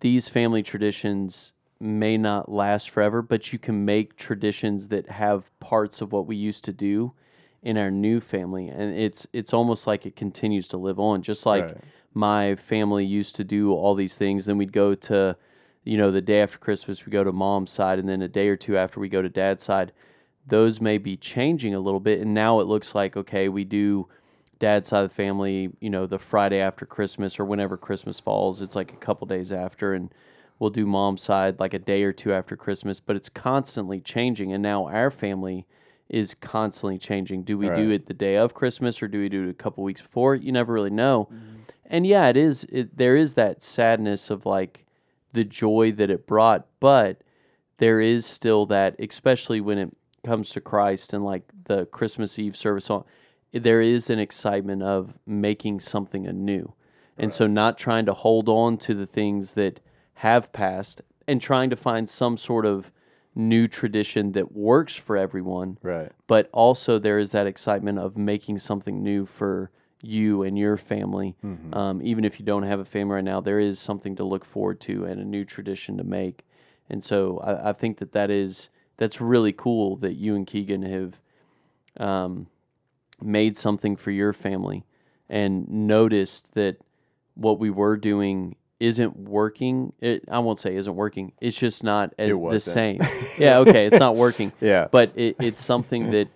these 0.00 0.28
family 0.28 0.62
traditions 0.62 1.52
may 1.80 2.16
not 2.16 2.50
last 2.50 2.90
forever 2.90 3.22
but 3.22 3.52
you 3.52 3.58
can 3.58 3.84
make 3.84 4.16
traditions 4.16 4.88
that 4.88 5.08
have 5.08 5.58
parts 5.60 6.00
of 6.00 6.12
what 6.12 6.26
we 6.26 6.36
used 6.36 6.64
to 6.64 6.72
do 6.72 7.12
in 7.64 7.78
our 7.78 7.90
new 7.90 8.20
family. 8.20 8.68
And 8.68 8.96
it's 8.96 9.26
it's 9.32 9.52
almost 9.52 9.86
like 9.86 10.06
it 10.06 10.14
continues 10.14 10.68
to 10.68 10.76
live 10.76 11.00
on. 11.00 11.22
Just 11.22 11.46
like 11.46 11.64
Right. 11.64 11.76
my 12.12 12.54
family 12.56 13.04
used 13.04 13.34
to 13.36 13.44
do 13.44 13.72
all 13.72 13.94
these 13.94 14.16
things 14.16 14.44
then 14.44 14.58
we'd 14.58 14.72
go 14.72 14.94
to 14.94 15.36
you 15.82 15.96
know 15.96 16.10
the 16.10 16.20
day 16.22 16.40
after 16.42 16.58
christmas 16.58 17.04
we 17.04 17.10
go 17.10 17.24
to 17.24 17.32
mom's 17.32 17.72
side 17.72 17.98
and 17.98 18.08
then 18.08 18.22
a 18.22 18.28
day 18.28 18.48
or 18.48 18.56
two 18.56 18.76
after 18.76 19.00
we 19.00 19.08
go 19.08 19.22
to 19.22 19.28
dad's 19.28 19.64
side. 19.64 19.92
Those 20.46 20.78
may 20.80 20.98
be 20.98 21.16
changing 21.16 21.74
a 21.74 21.80
little 21.80 22.00
bit 22.00 22.20
and 22.20 22.34
now 22.34 22.60
it 22.60 22.66
looks 22.66 22.94
like 22.94 23.16
okay 23.16 23.48
we 23.48 23.64
do 23.64 24.08
dad's 24.58 24.88
side 24.88 25.04
of 25.04 25.10
the 25.10 25.14
family 25.14 25.70
you 25.80 25.90
know 25.90 26.06
the 26.06 26.18
friday 26.18 26.58
after 26.58 26.86
christmas 26.86 27.38
or 27.38 27.44
whenever 27.44 27.76
christmas 27.76 28.20
falls 28.20 28.60
it's 28.60 28.76
like 28.76 28.92
a 28.92 28.96
couple 28.96 29.26
days 29.26 29.52
after 29.52 29.92
and 29.94 30.12
we'll 30.58 30.70
do 30.70 30.86
mom's 30.86 31.22
side 31.22 31.58
like 31.58 31.74
a 31.74 31.78
day 31.78 32.02
or 32.02 32.12
two 32.12 32.32
after 32.32 32.56
christmas 32.56 33.00
but 33.00 33.16
it's 33.16 33.28
constantly 33.28 34.00
changing 34.00 34.52
and 34.52 34.62
now 34.62 34.86
our 34.86 35.10
family 35.10 35.66
is 36.08 36.34
constantly 36.34 36.98
changing. 36.98 37.42
Do 37.44 37.56
we 37.56 37.66
do 37.70 37.90
it 37.90 38.06
the 38.06 38.14
day 38.14 38.36
of 38.36 38.54
christmas 38.54 39.02
or 39.02 39.08
do 39.08 39.20
we 39.20 39.28
do 39.28 39.48
it 39.48 39.50
a 39.50 39.54
couple 39.54 39.82
weeks 39.82 40.02
before? 40.02 40.34
You 40.34 40.52
never 40.52 40.72
really 40.72 40.90
know. 40.90 41.28
Mm-hmm. 41.32 41.56
And 41.86 42.06
yeah 42.06 42.28
it 42.28 42.36
is 42.36 42.66
it, 42.70 42.96
there 42.96 43.16
is 43.16 43.34
that 43.34 43.62
sadness 43.62 44.30
of 44.30 44.44
like 44.44 44.84
the 45.32 45.44
joy 45.44 45.92
that 45.92 46.10
it 46.10 46.26
brought 46.26 46.66
but 46.78 47.22
there 47.78 48.00
is 48.00 48.24
still 48.24 48.66
that, 48.66 48.94
especially 48.98 49.60
when 49.60 49.78
it 49.78 49.96
comes 50.24 50.50
to 50.50 50.60
Christ 50.60 51.12
and 51.12 51.24
like 51.24 51.42
the 51.64 51.86
Christmas 51.86 52.38
Eve 52.38 52.56
service 52.56 52.88
on, 52.88 53.04
there 53.62 53.80
is 53.80 54.10
an 54.10 54.18
excitement 54.18 54.82
of 54.82 55.18
making 55.26 55.80
something 55.80 56.26
anew. 56.26 56.74
And 57.16 57.32
so 57.32 57.46
not 57.46 57.78
trying 57.78 58.06
to 58.06 58.12
hold 58.12 58.48
on 58.48 58.76
to 58.78 58.94
the 58.94 59.06
things 59.06 59.52
that 59.52 59.78
have 60.14 60.52
passed 60.52 61.00
and 61.28 61.40
trying 61.40 61.70
to 61.70 61.76
find 61.76 62.08
some 62.08 62.36
sort 62.36 62.66
of 62.66 62.90
new 63.36 63.68
tradition 63.68 64.32
that 64.32 64.52
works 64.52 64.96
for 64.96 65.16
everyone 65.16 65.78
Right. 65.82 66.12
but 66.26 66.48
also 66.52 66.98
there 66.98 67.18
is 67.18 67.32
that 67.32 67.46
excitement 67.46 67.98
of 67.98 68.16
making 68.16 68.58
something 68.58 69.02
new 69.02 69.26
for 69.26 69.70
you 70.02 70.42
and 70.42 70.58
your 70.58 70.76
family. 70.76 71.34
Um, 71.72 72.00
even 72.02 72.24
if 72.24 72.38
you 72.38 72.44
don't 72.46 72.62
have 72.64 72.78
a 72.78 72.84
family 72.84 73.14
right 73.16 73.24
now, 73.24 73.40
there 73.40 73.58
is 73.58 73.78
something 73.80 74.14
to 74.16 74.24
look 74.24 74.44
forward 74.44 74.80
to 74.82 75.04
and 75.04 75.20
a 75.20 75.24
new 75.24 75.44
tradition 75.44 75.96
to 75.96 76.04
make. 76.04 76.44
And 76.90 77.02
so 77.02 77.38
I, 77.38 77.70
I 77.70 77.72
think 77.72 77.98
that 77.98 78.12
that 78.12 78.30
is 78.30 78.68
that's 78.98 79.20
really 79.20 79.52
cool 79.52 79.96
that 79.96 80.14
you 80.14 80.34
and 80.36 80.46
Keegan 80.46 80.82
have 80.82 81.20
um, 81.98 82.48
made 83.22 83.56
something 83.56 83.96
for 83.96 84.10
your 84.10 84.32
family 84.32 84.84
and 85.28 85.68
noticed 85.68 86.52
that 86.54 86.76
what 87.34 87.58
we 87.58 87.70
were 87.70 87.96
doing 87.96 88.56
isn't 88.80 89.16
working. 89.16 89.92
It, 90.00 90.24
I 90.30 90.40
won't 90.40 90.58
say 90.58 90.76
isn't 90.76 90.94
working. 90.94 91.32
It's 91.40 91.56
just 91.56 91.82
not 91.82 92.12
as 92.18 92.36
the 92.38 92.60
same. 92.60 93.00
yeah, 93.38 93.58
okay, 93.58 93.86
it's 93.86 93.98
not 93.98 94.16
working 94.16 94.52
Yeah. 94.60 94.88
but 94.90 95.12
it, 95.14 95.36
it's 95.40 95.64
something 95.64 96.10
that 96.10 96.28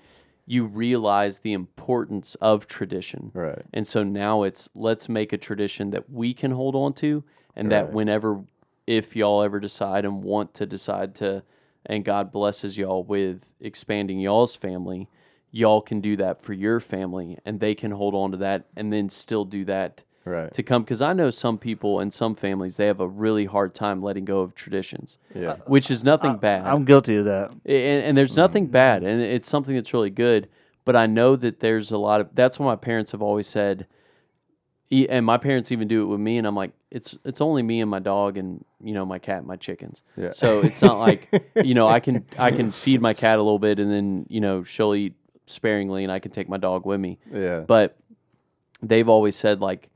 you 0.47 0.65
realize 0.65 1.41
the 1.41 1.53
importance 1.53 2.35
of 2.37 2.67
tradition. 2.67 3.31
Right. 3.35 3.63
And 3.73 3.87
so 3.87 4.03
now 4.03 4.45
it's 4.45 4.69
let's 4.75 5.09
make 5.09 5.33
a 5.33 5.37
tradition 5.37 5.91
that 5.91 6.09
we 6.11 6.33
can 6.33 6.53
hold 6.53 6.75
on 6.75 6.95
to 6.95 7.23
and 7.55 7.71
that 7.71 7.93
whenever 7.93 8.45
if 8.87 9.15
y'all 9.15 9.43
ever 9.43 9.61
decide 9.61 10.07
and 10.07 10.23
want 10.23 10.55
to 10.55 10.65
decide 10.65 11.15
to 11.17 11.43
and 11.85 12.05
God 12.05 12.33
blesses 12.33 12.79
y'all 12.79 13.03
with 13.03 13.53
expanding 13.61 14.21
y'all's 14.21 14.55
family, 14.55 15.09
y'all 15.51 15.81
can 15.81 16.01
do 16.01 16.17
that 16.17 16.43
for 16.43 16.53
your 16.53 16.79
family 16.81 17.39
and 17.45 17.61
they 17.61 17.75
can 17.75 17.91
hold 17.93 18.15
on 18.15 18.31
to 18.33 18.37
that 18.37 18.65
and 18.77 18.93
then 18.93 19.09
still 19.09 19.45
do 19.45 19.65
that 19.65 20.03
Right. 20.25 20.53
to 20.53 20.63
come 20.63 20.83
because 20.83 21.01
I 21.01 21.15
know 21.15 21.31
some 21.31 21.57
people 21.57 22.01
and 22.01 22.13
some 22.13 22.35
families 22.35 22.77
they 22.77 22.85
have 22.87 23.01
a 23.01 23.09
really 23.09 23.47
hard 23.47 23.73
time 23.75 24.03
letting 24.03 24.27
go 24.27 24.41
of 24.41 24.55
traditions. 24.55 25.17
Yeah. 25.35 25.57
Which 25.67 25.91
is 25.91 26.05
nothing 26.05 26.37
bad 26.37 26.67
I'm 26.67 26.85
guilty 26.85 27.17
of 27.17 27.25
that. 27.25 27.51
and, 27.65 28.03
and 28.05 28.19
there's 28.19 28.37
nothing 28.37 28.67
bad 28.67 29.03
and 29.03 29.23
it's 29.23 29.49
something 29.49 29.75
that's 29.75 29.95
really 29.95 30.11
good 30.11 30.49
but 30.85 30.95
i 30.97 31.07
know 31.07 31.35
that 31.37 31.61
there's 31.61 31.91
a 31.91 31.97
lot 31.99 32.21
of 32.21 32.29
that's 32.35 32.59
what 32.59 32.67
my 32.67 32.77
parents 32.77 33.13
have 33.13 33.23
always 33.23 33.47
said 33.47 33.87
E- 34.91 35.07
and 35.09 35.25
my 35.27 35.37
parents 35.37 35.71
even 35.71 35.87
do 35.89 36.03
it 36.03 36.07
with 36.07 36.21
me 36.21 36.39
and 36.39 36.47
i'm 36.47 36.55
like 36.57 36.73
it's 36.91 37.17
it's 37.25 37.41
only 37.43 37.63
me 37.63 37.81
and 37.83 37.91
my 37.91 37.99
dog 37.99 38.39
and 38.39 38.65
you 38.83 38.95
know 38.95 39.05
my 39.05 39.19
cat 39.19 39.39
and 39.39 39.47
my 39.47 39.57
chickens 39.57 40.03
Yeah. 40.17 40.31
so 40.31 40.61
it's 40.61 40.81
not 40.81 40.99
like 40.99 41.29
you 41.65 41.75
know 41.75 41.87
i 41.87 42.01
can 42.01 42.25
i 42.39 42.51
can 42.51 42.71
feed 42.71 43.01
my 43.03 43.13
cat 43.15 43.39
a 43.39 43.43
little 43.43 43.59
bit 43.59 43.79
and 43.79 43.91
then 43.91 44.25
you 44.31 44.41
know 44.41 44.65
she'll 44.65 44.95
eat 44.95 45.15
sparingly 45.51 46.03
and 46.05 46.13
i 46.13 46.19
can 46.19 46.31
take 46.31 46.49
my 46.49 46.57
dog 46.59 46.85
with 46.87 47.01
me. 47.01 47.19
Yeah. 47.33 47.61
but 47.61 47.97
they've 48.83 49.09
always 49.09 49.37
said 49.37 49.61
like 49.61 49.89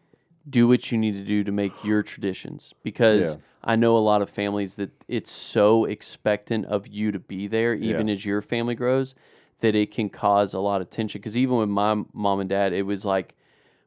do 0.48 0.66
what 0.66 0.90
you 0.90 0.98
need 0.98 1.12
to 1.12 1.22
do 1.24 1.44
to 1.44 1.53
make 1.53 1.72
your 1.84 2.03
traditions 2.03 2.74
because 2.82 3.34
Yeah. 3.36 3.40
I 3.64 3.76
know 3.76 3.96
a 3.96 4.00
lot 4.00 4.22
of 4.22 4.28
families 4.28 4.74
that 4.74 4.90
it's 5.07 5.30
so 5.30 5.84
expectant 5.84 6.66
of 6.66 6.88
you 6.88 7.12
to 7.12 7.20
be 7.20 7.46
there 7.46 7.74
even 7.74 8.09
Yeah. 8.09 8.14
as 8.14 8.26
your 8.26 8.42
family 8.42 8.74
grows 8.74 9.14
that 9.61 9.76
it 9.76 9.92
can 9.92 10.09
cause 10.09 10.53
a 10.53 10.59
lot 10.59 10.80
of 10.80 10.90
tension. 10.90 11.20
Because 11.20 11.36
even 11.36 11.59
with 11.59 11.68
my 11.68 12.03
mom 12.12 12.40
and 12.40 12.50
dad 12.50 12.72
it 12.72 12.82
was 12.82 13.05
like 13.05 13.36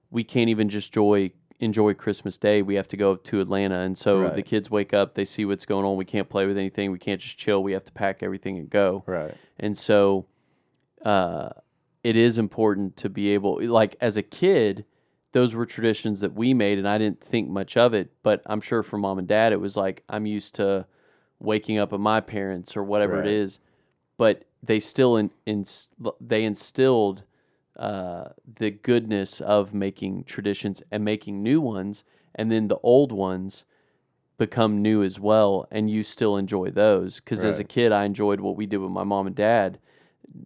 we 0.09 0.23
can't 0.23 0.49
even 0.49 0.69
just 0.69 0.93
joy 0.93 1.31
enjoy 1.59 1.93
Christmas 1.93 2.37
Day. 2.37 2.61
We 2.61 2.75
have 2.75 2.87
to 2.89 2.97
go 2.97 3.15
to 3.15 3.41
Atlanta. 3.41 3.79
And 3.79 3.97
so 3.97 4.29
the 4.29 4.41
kids 4.41 4.71
wake 4.71 4.93
up 4.93 5.15
they 5.15 5.25
see 5.25 5.43
what's 5.43 5.65
going 5.65 5.83
on. 5.85 5.97
We 5.97 6.05
can't 6.05 6.29
play 6.29 6.45
with 6.45 6.57
anything. 6.57 6.91
We 6.93 6.99
can't 6.99 7.19
just 7.19 7.37
chill. 7.37 7.61
We 7.61 7.73
have 7.73 7.83
to 7.83 7.91
pack 7.91 8.23
everything 8.23 8.57
and 8.57 8.69
go. 8.69 9.03
Right. 9.05 9.35
and 9.59 9.77
so 9.77 10.25
uh, 11.05 11.49
it 12.03 12.15
is 12.15 12.37
important 12.37 12.97
to 12.97 13.09
be 13.09 13.29
able, 13.29 13.59
like 13.61 13.95
as 14.01 14.17
a 14.17 14.23
kid, 14.23 14.85
those 15.31 15.53
were 15.53 15.65
traditions 15.65 16.19
that 16.21 16.33
we 16.33 16.53
made, 16.53 16.77
and 16.77 16.87
I 16.87 16.97
didn't 16.97 17.21
think 17.23 17.49
much 17.49 17.77
of 17.77 17.93
it. 17.93 18.11
But 18.23 18.41
I'm 18.45 18.61
sure 18.61 18.83
for 18.83 18.97
mom 18.97 19.19
and 19.19 19.27
dad, 19.27 19.53
it 19.53 19.59
was 19.61 19.77
like 19.77 20.03
I'm 20.09 20.25
used 20.25 20.55
to 20.55 20.87
waking 21.39 21.77
up 21.77 21.93
at 21.93 21.99
my 21.99 22.21
parents 22.21 22.75
or 22.75 22.83
whatever 22.83 23.17
Right. 23.17 23.27
it 23.27 23.31
is. 23.31 23.59
But 24.17 24.45
they 24.63 24.79
still 24.79 25.15
in, 25.17 25.31
in 25.45 25.65
they 26.19 26.43
instilled 26.43 27.23
uh, 27.77 28.29
the 28.55 28.71
goodness 28.71 29.41
of 29.41 29.73
making 29.73 30.23
traditions 30.23 30.81
and 30.91 31.03
making 31.03 31.43
new 31.43 31.59
ones, 31.61 32.03
and 32.33 32.51
then 32.51 32.67
the 32.67 32.77
old 32.81 33.11
ones 33.11 33.65
become 34.37 34.81
new 34.81 35.01
as 35.01 35.17
well 35.17 35.65
and 35.71 35.89
you 35.89 36.03
still 36.03 36.35
enjoy 36.35 36.69
those 36.69 37.15
because 37.21 37.41
as 37.41 37.57
a 37.57 37.63
kid 37.63 37.93
i 37.93 38.03
enjoyed 38.03 38.41
what 38.41 38.57
we 38.57 38.65
did 38.65 38.79
with 38.79 38.91
my 38.91 39.03
mom 39.03 39.27
and 39.27 39.35
dad 39.37 39.79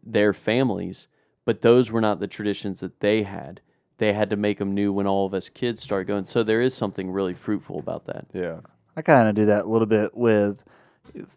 their 0.03 0.33
families 0.33 1.07
but 1.45 1.61
those 1.61 1.89
were 1.89 2.01
not 2.01 2.19
the 2.19 2.27
traditions 2.27 2.79
that 2.79 2.99
they 2.99 3.23
had 3.23 3.61
they 3.97 4.13
had 4.13 4.29
to 4.29 4.35
make 4.35 4.59
them 4.59 4.73
new 4.73 4.93
when 4.93 5.07
all 5.07 5.25
of 5.25 5.33
us 5.33 5.49
kids 5.49 5.81
started 5.81 6.05
going 6.07 6.25
so 6.25 6.43
there 6.43 6.61
is 6.61 6.73
something 6.73 7.11
really 7.11 7.33
fruitful 7.33 7.79
about 7.79 8.05
that 8.05 8.25
Yeah. 8.33 8.59
I 8.95 9.01
kind 9.01 9.29
of 9.29 9.35
do 9.35 9.45
that 9.45 9.63
a 9.63 9.67
little 9.69 9.85
bit 9.87 10.13
with 10.13 10.65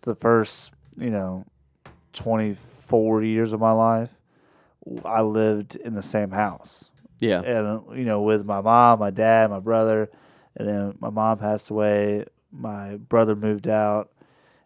the 0.01 0.17
first, 0.17 0.73
you 0.99 1.11
know, 1.11 1.45
24 2.13 3.23
years 3.23 3.53
of 3.53 3.61
my 3.61 3.71
life. 3.73 4.19
I 5.05 5.23
lived 5.23 5.77
in 5.77 5.95
the 5.95 6.03
same 6.03 6.31
house. 6.33 6.91
yeah 7.21 7.41
And, 7.41 7.97
you 7.97 8.05
know, 8.05 8.23
with 8.23 8.45
my 8.45 8.61
mom, 8.61 8.99
my 8.99 9.11
dad, 9.11 9.51
my 9.51 9.61
brother. 9.61 10.11
And 10.57 10.67
then 10.67 10.95
my 10.99 11.11
mom 11.11 11.39
passed 11.39 11.71
away. 11.71 12.25
My 12.51 12.97
brother 12.97 13.37
moved 13.37 13.69
out. 13.69 14.11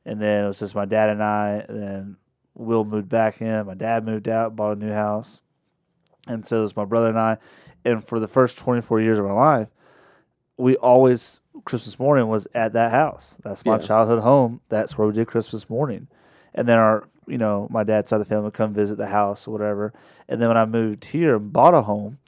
And 0.06 0.20
then 0.20 0.44
it 0.44 0.46
was 0.46 0.60
just 0.60 0.74
my 0.74 0.86
dad 0.86 1.10
and 1.10 1.22
I. 1.22 1.64
And 1.68 1.82
then 1.82 2.16
Will 2.56 2.84
moved 2.84 3.08
back 3.08 3.40
in. 3.40 3.66
My 3.66 3.74
dad 3.74 4.04
moved 4.04 4.28
out, 4.28 4.56
bought 4.56 4.72
a 4.76 4.80
new 4.80 4.92
house. 4.92 5.42
And 6.26 6.44
so 6.46 6.58
it 6.58 6.62
was 6.62 6.76
my 6.76 6.84
brother 6.84 7.08
and 7.08 7.18
I. 7.18 7.38
And 7.84 8.04
for 8.04 8.18
the 8.18 8.26
first 8.26 8.58
24 8.58 9.00
years 9.00 9.18
of 9.18 9.26
our 9.26 9.34
life, 9.34 9.68
we 10.56 10.74
always 10.76 11.40
Christmas 11.64 11.98
morning 11.98 12.28
was 12.28 12.46
at 12.54 12.72
that 12.72 12.90
house. 12.90 13.36
That's 13.44 13.64
my 13.64 13.74
Yeah. 13.76 13.78
childhood 13.82 14.22
home. 14.22 14.60
That's 14.68 14.98
where 14.98 15.06
we 15.06 15.12
did 15.14 15.26
Christmas 15.28 15.70
morning. 15.70 16.08
And 16.54 16.66
then 16.66 16.78
our, 16.78 17.04
you 17.26 17.38
know, 17.38 17.68
my 17.70 17.84
dad's 17.84 18.08
side 18.08 18.20
of 18.20 18.26
the 18.26 18.28
family 18.28 18.44
would 18.44 18.54
come 18.54 18.72
visit 18.72 18.96
the 18.96 19.08
house 19.08 19.46
or 19.46 19.50
whatever. 19.52 19.92
And 20.28 20.40
then 20.40 20.48
when 20.48 20.56
I 20.56 20.64
moved 20.64 21.04
here 21.06 21.36
and 21.36 21.52
bought 21.52 21.74
a 21.74 21.82
home, 21.82 22.18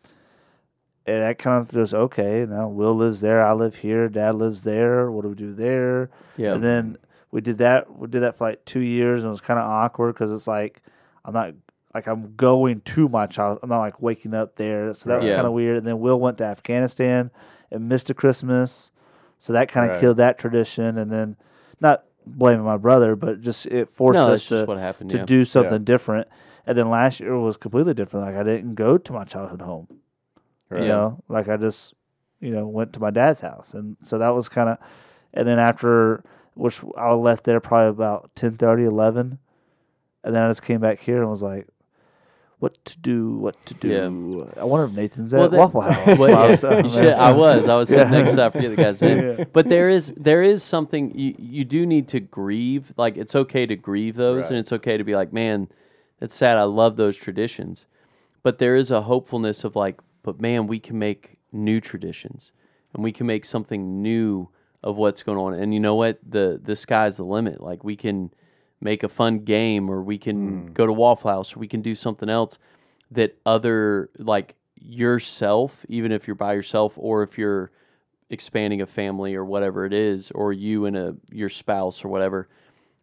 and 1.07 1.22
that 1.22 1.39
kind 1.39 1.62
of 1.62 1.72
goes 1.72 1.95
okay. 1.95 2.45
Now 2.49 2.68
Will 2.68 2.95
lives 2.95 3.22
there. 3.22 3.43
I 3.45 3.55
live 3.55 3.76
here. 3.76 4.09
Dad 4.11 4.35
lives 4.35 4.62
there. 4.64 5.11
What 5.11 5.22
do 5.22 5.29
we 5.31 5.35
do 5.35 5.55
there? 5.55 6.11
yeah 6.37 6.53
And 6.53 6.62
then 6.62 6.99
we 7.31 7.41
did 7.41 7.59
that. 7.59 7.95
We 7.97 8.07
did 8.09 8.22
that 8.22 8.37
for 8.37 8.49
like 8.49 8.64
two 8.64 8.81
years, 8.81 9.22
and 9.22 9.29
it 9.29 9.33
was 9.33 9.41
kind 9.41 9.59
of 9.61 9.66
awkward 9.66 10.14
because 10.14 10.33
it's 10.33 10.47
like 10.49 10.83
I'm 11.24 11.35
not 11.35 11.55
like 11.95 12.07
I'm 12.07 12.35
going 12.37 12.81
to 12.83 13.09
my 13.09 13.26
child. 13.26 13.59
I'm 13.62 13.68
not 13.68 13.81
like 13.81 14.01
waking 14.01 14.35
up 14.35 14.57
there. 14.57 14.93
So 14.95 15.11
that 15.11 15.20
was 15.20 15.29
Yeah. 15.29 15.37
kind 15.37 15.47
of 15.47 15.53
weird. 15.53 15.79
And 15.79 15.87
then 15.87 16.01
Will 16.01 16.18
went 16.20 16.39
to 16.39 16.45
Afghanistan 16.45 17.31
and 17.70 17.89
missed 17.89 18.11
a 18.11 18.14
Christmas, 18.14 18.91
so 19.39 19.53
that 19.53 19.68
kind 19.68 19.87
of 19.87 19.93
Right. 19.93 20.01
killed 20.01 20.16
that 20.18 20.39
tradition. 20.39 20.97
And 20.99 21.11
then 21.11 21.37
not 21.81 22.05
blaming 22.26 22.64
my 22.64 22.76
brother, 22.76 23.16
but 23.16 23.41
just 23.41 23.66
it 23.66 23.89
forced 23.89 24.18
no 24.18 24.33
us 24.33 24.45
to 24.47 24.66
happened 24.76 25.11
to 25.11 25.18
yeah. 25.18 25.24
do 25.24 25.45
something 25.45 25.85
different. 25.85 26.29
And 26.66 26.76
then 26.76 26.91
last 26.91 27.20
year 27.20 27.39
was 27.39 27.57
completely 27.57 27.95
different. 27.95 28.26
Like 28.26 28.37
I 28.37 28.43
didn't 28.43 28.74
go 28.74 28.99
to 28.99 29.12
my 29.12 29.24
childhood 29.24 29.62
home. 29.62 29.89
Right. 30.68 30.83
You 30.83 30.89
know, 30.89 31.24
like 31.29 31.49
I 31.49 31.57
just, 31.57 31.95
you 32.41 32.51
know, 32.51 32.66
went 32.66 32.93
to 32.93 33.01
my 33.01 33.11
dad's 33.11 33.41
house, 33.41 33.72
and 33.72 33.97
so 34.03 34.18
that 34.18 34.29
was 34.31 34.49
kind 34.51 34.68
of. 34.68 34.79
And 35.33 35.49
then 35.49 35.59
after, 35.59 36.22
which 36.59 36.82
I 36.96 37.12
left 37.12 37.44
there 37.44 37.61
probably 37.61 37.88
about 37.90 38.30
10, 38.34 38.56
11, 38.61 39.38
and 40.24 40.34
then 40.34 40.42
I 40.42 40.48
just 40.48 40.62
came 40.62 40.80
back 40.80 40.98
here 41.00 41.20
and 41.20 41.30
was 41.30 41.42
like, 41.42 41.68
"What 42.59 42.84
to 42.86 42.98
do? 42.98 43.36
What 43.38 43.64
to 43.66 43.74
do?" 43.74 44.50
I 44.56 44.64
wonder 44.64 44.86
if 44.86 44.92
Nathan's 44.92 45.32
at 45.32 45.38
Well, 45.40 45.48
that- 45.50 45.56
Waffle 45.59 45.80
House. 45.82 46.18
Well, 46.18 46.36
I 46.36 46.44
yeah, 46.44 46.50
was, 46.50 46.64
uh, 46.64 46.88
should- 46.88 47.12
I 47.14 47.32
was. 47.32 47.68
I 47.68 47.74
was 47.76 47.88
sitting 47.88 48.12
Yeah. 48.12 48.18
next 48.18 48.32
to. 48.34 48.44
I 48.44 48.50
forget 48.50 48.70
the 48.70 48.76
guy's 48.82 49.00
name. 49.02 49.18
Yeah. 49.38 49.44
But 49.52 49.68
there 49.68 49.88
is 49.88 50.12
there 50.16 50.42
is 50.42 50.62
something 50.64 51.16
you 51.16 51.34
you 51.38 51.64
do 51.64 51.86
need 51.86 52.09
to 52.09 52.20
grieve. 52.20 52.92
Like 52.96 53.16
it's 53.16 53.34
okay 53.36 53.64
to 53.66 53.76
grieve 53.76 54.16
those, 54.16 54.42
Right. 54.42 54.50
and 54.50 54.59
it's 54.59 54.72
okay 54.72 54.96
to 54.96 55.04
be 55.04 55.14
like, 55.14 55.32
man, 55.32 55.68
it's 56.20 56.34
sad. 56.34 56.56
I 56.59 56.64
love 56.64 56.96
those 56.96 57.16
traditions, 57.16 57.86
but 58.42 58.59
there 58.59 58.74
is 58.74 58.90
a 58.90 59.02
hopefulness 59.02 59.62
of 59.64 59.76
like, 59.76 60.00
but 60.24 60.40
man, 60.40 60.66
we 60.66 60.80
can 60.80 60.98
make 60.98 61.38
new 61.52 61.80
traditions, 61.80 62.52
and 62.92 63.04
we 63.04 63.12
can 63.12 63.26
make 63.26 63.44
something 63.44 64.02
new 64.02 64.48
of 64.83 64.97
what's 64.97 65.22
going 65.22 65.39
on. 65.39 65.55
And 65.55 65.74
you 65.74 65.81
know 65.81 65.95
what? 65.95 66.18
The 66.26 66.61
the 66.62 66.76
sky's 66.76 67.16
the 67.16 67.24
limit. 67.24 67.61
Like 67.61 67.85
we 67.85 67.97
can 67.97 68.31
make 68.81 69.03
a 69.03 69.09
fun 69.09 69.41
game, 69.41 69.91
or 69.91 70.03
we 70.03 70.18
can 70.18 70.66
hmm. 70.66 70.72
go 70.72 70.87
to 70.87 70.93
Waffle 70.93 71.31
House, 71.31 71.57
or 71.57 71.61
we 71.61 71.68
can 71.68 71.83
do 71.83 71.95
something 71.95 72.29
else 72.29 72.59
that 73.11 73.37
other 73.45 74.11
like 74.18 74.55
yourself, 74.81 75.85
even 75.89 76.12
if 76.12 76.26
you're 76.26 76.37
by 76.37 76.55
yourself, 76.55 76.95
or 76.97 77.22
if 77.22 77.37
you're 77.37 77.70
expanding 78.31 78.83
a 78.83 78.87
family 78.87 79.35
or 79.35 79.45
whatever 79.45 79.85
it 79.85 79.93
is, 79.93 80.31
or 80.33 80.53
you 80.53 80.85
and 80.85 80.97
a 80.97 81.16
your 81.31 81.49
spouse 81.49 82.05
or 82.05 82.09
whatever, 82.09 82.49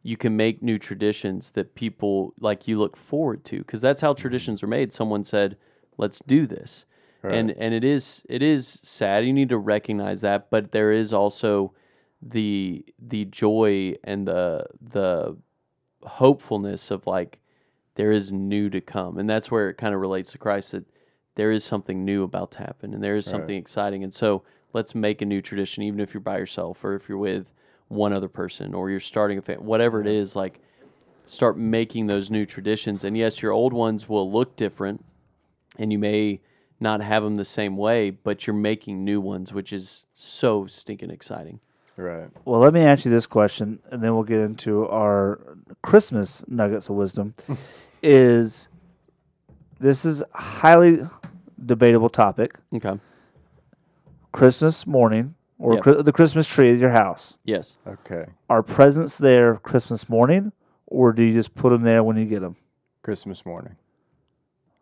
you 0.01 0.15
can 0.15 0.35
make 0.37 0.61
new 0.61 0.79
traditions 0.79 1.51
that 1.51 1.75
people 1.75 2.33
like 2.39 2.67
you 2.67 2.79
look 2.79 2.95
forward 2.95 3.43
to 3.45 3.59
because 3.59 3.81
that's 3.81 4.01
how 4.01 4.13
hmm. 4.13 4.21
traditions 4.21 4.63
are 4.63 4.67
made. 4.67 4.93
Someone 4.93 5.23
said, 5.23 5.57
"Let's 5.97 6.21
do 6.25 6.47
this," 6.47 6.85
and 7.29 7.51
and 7.51 7.73
it 7.73 7.83
is 7.83 8.23
it 8.29 8.41
is 8.41 8.79
sad. 8.83 9.25
You 9.25 9.33
need 9.33 9.49
to 9.49 9.57
recognize 9.57 10.21
that, 10.21 10.49
but 10.49 10.71
there 10.71 10.91
is 10.91 11.13
also 11.13 11.73
the 12.21 12.85
the 12.99 13.25
joy 13.25 13.95
and 14.03 14.27
the 14.27 14.65
the 14.81 15.37
hopefulness 16.03 16.91
of 16.91 17.05
like 17.07 17.39
there 17.95 18.11
is 18.11 18.31
new 18.31 18.69
to 18.69 18.81
come. 18.81 19.17
And 19.17 19.29
that's 19.29 19.49
where 19.49 19.69
it 19.69 19.77
kind 19.77 19.93
of 19.93 20.01
relates 20.01 20.31
to 20.31 20.37
christ 20.37 20.71
that 20.73 20.85
there 21.35 21.51
is 21.51 21.63
something 21.63 22.05
new 22.05 22.23
about 22.23 22.51
to 22.51 22.59
happen 22.59 22.93
and 22.93 23.03
there 23.03 23.15
is 23.15 23.25
something 23.25 23.57
exciting. 23.57 24.03
And 24.03 24.13
so 24.13 24.43
let's 24.73 24.95
make 24.95 25.21
a 25.21 25.25
new 25.25 25.41
tradition 25.41 25.83
even 25.83 25.99
if 25.99 26.13
you're 26.13 26.21
by 26.21 26.37
yourself 26.37 26.83
or 26.83 26.95
if 26.95 27.09
you're 27.09 27.17
with 27.17 27.51
one 27.87 28.13
other 28.13 28.27
person 28.27 28.73
or 28.73 28.89
you're 28.89 28.99
starting 28.99 29.37
a 29.37 29.41
family 29.41 29.63
whatever 29.65 30.01
it 30.01 30.07
is 30.07 30.35
like 30.35 30.59
start 31.25 31.57
making 31.57 32.07
those 32.07 32.29
new 32.31 32.45
traditions. 32.45 33.03
And 33.03 33.17
yes 33.17 33.41
your 33.41 33.51
old 33.51 33.73
ones 33.73 34.07
will 34.07 34.31
look 34.31 34.55
different 34.55 35.03
and 35.77 35.91
you 35.91 35.99
may 35.99 36.41
not 36.79 37.01
have 37.01 37.23
them 37.23 37.35
the 37.35 37.45
same 37.45 37.77
way 37.77 38.09
but 38.09 38.45
you're 38.45 38.53
making 38.55 39.03
new 39.03 39.19
ones 39.21 39.51
which 39.53 39.71
is 39.73 40.05
so 40.13 40.65
stinking 40.67 41.09
exciting 41.11 41.59
Right. 41.97 42.27
Well, 42.43 42.59
let 42.59 42.73
me 42.73 42.81
ask 42.81 43.05
you 43.05 43.11
this 43.11 43.25
question, 43.25 43.79
and 43.89 44.03
then 44.03 44.13
we'll 44.15 44.25
get 44.25 44.41
into 44.41 44.85
our 44.85 45.39
Christmas 45.81 46.43
nuggets 46.45 46.89
of 46.89 46.95
wisdom. 46.97 47.35
is 48.03 48.67
this 49.79 50.03
is 50.03 50.21
a 50.33 50.37
highly 50.41 51.07
debatable 51.65 52.09
topic? 52.09 52.57
okay 52.75 52.99
Christmas 54.33 54.85
morning 54.85 55.35
or 55.57 55.75
Yep. 55.75 55.83
Chri- 55.83 56.03
the 56.03 56.11
Christmas 56.11 56.47
tree 56.49 56.71
at 56.73 56.77
your 56.79 56.89
house. 56.91 57.37
yes 57.45 57.77
Okay. 57.87 58.25
Are 58.49 58.61
presents 58.61 59.17
there 59.17 59.55
Christmas 59.55 60.09
morning, 60.09 60.51
or 60.87 61.13
do 61.13 61.23
you 61.23 61.31
just 61.33 61.55
put 61.55 61.69
them 61.69 61.83
there 61.83 62.03
when 62.03 62.17
you 62.17 62.25
get 62.25 62.41
them? 62.41 62.57
Christmas 63.03 63.45
morning. 63.45 63.77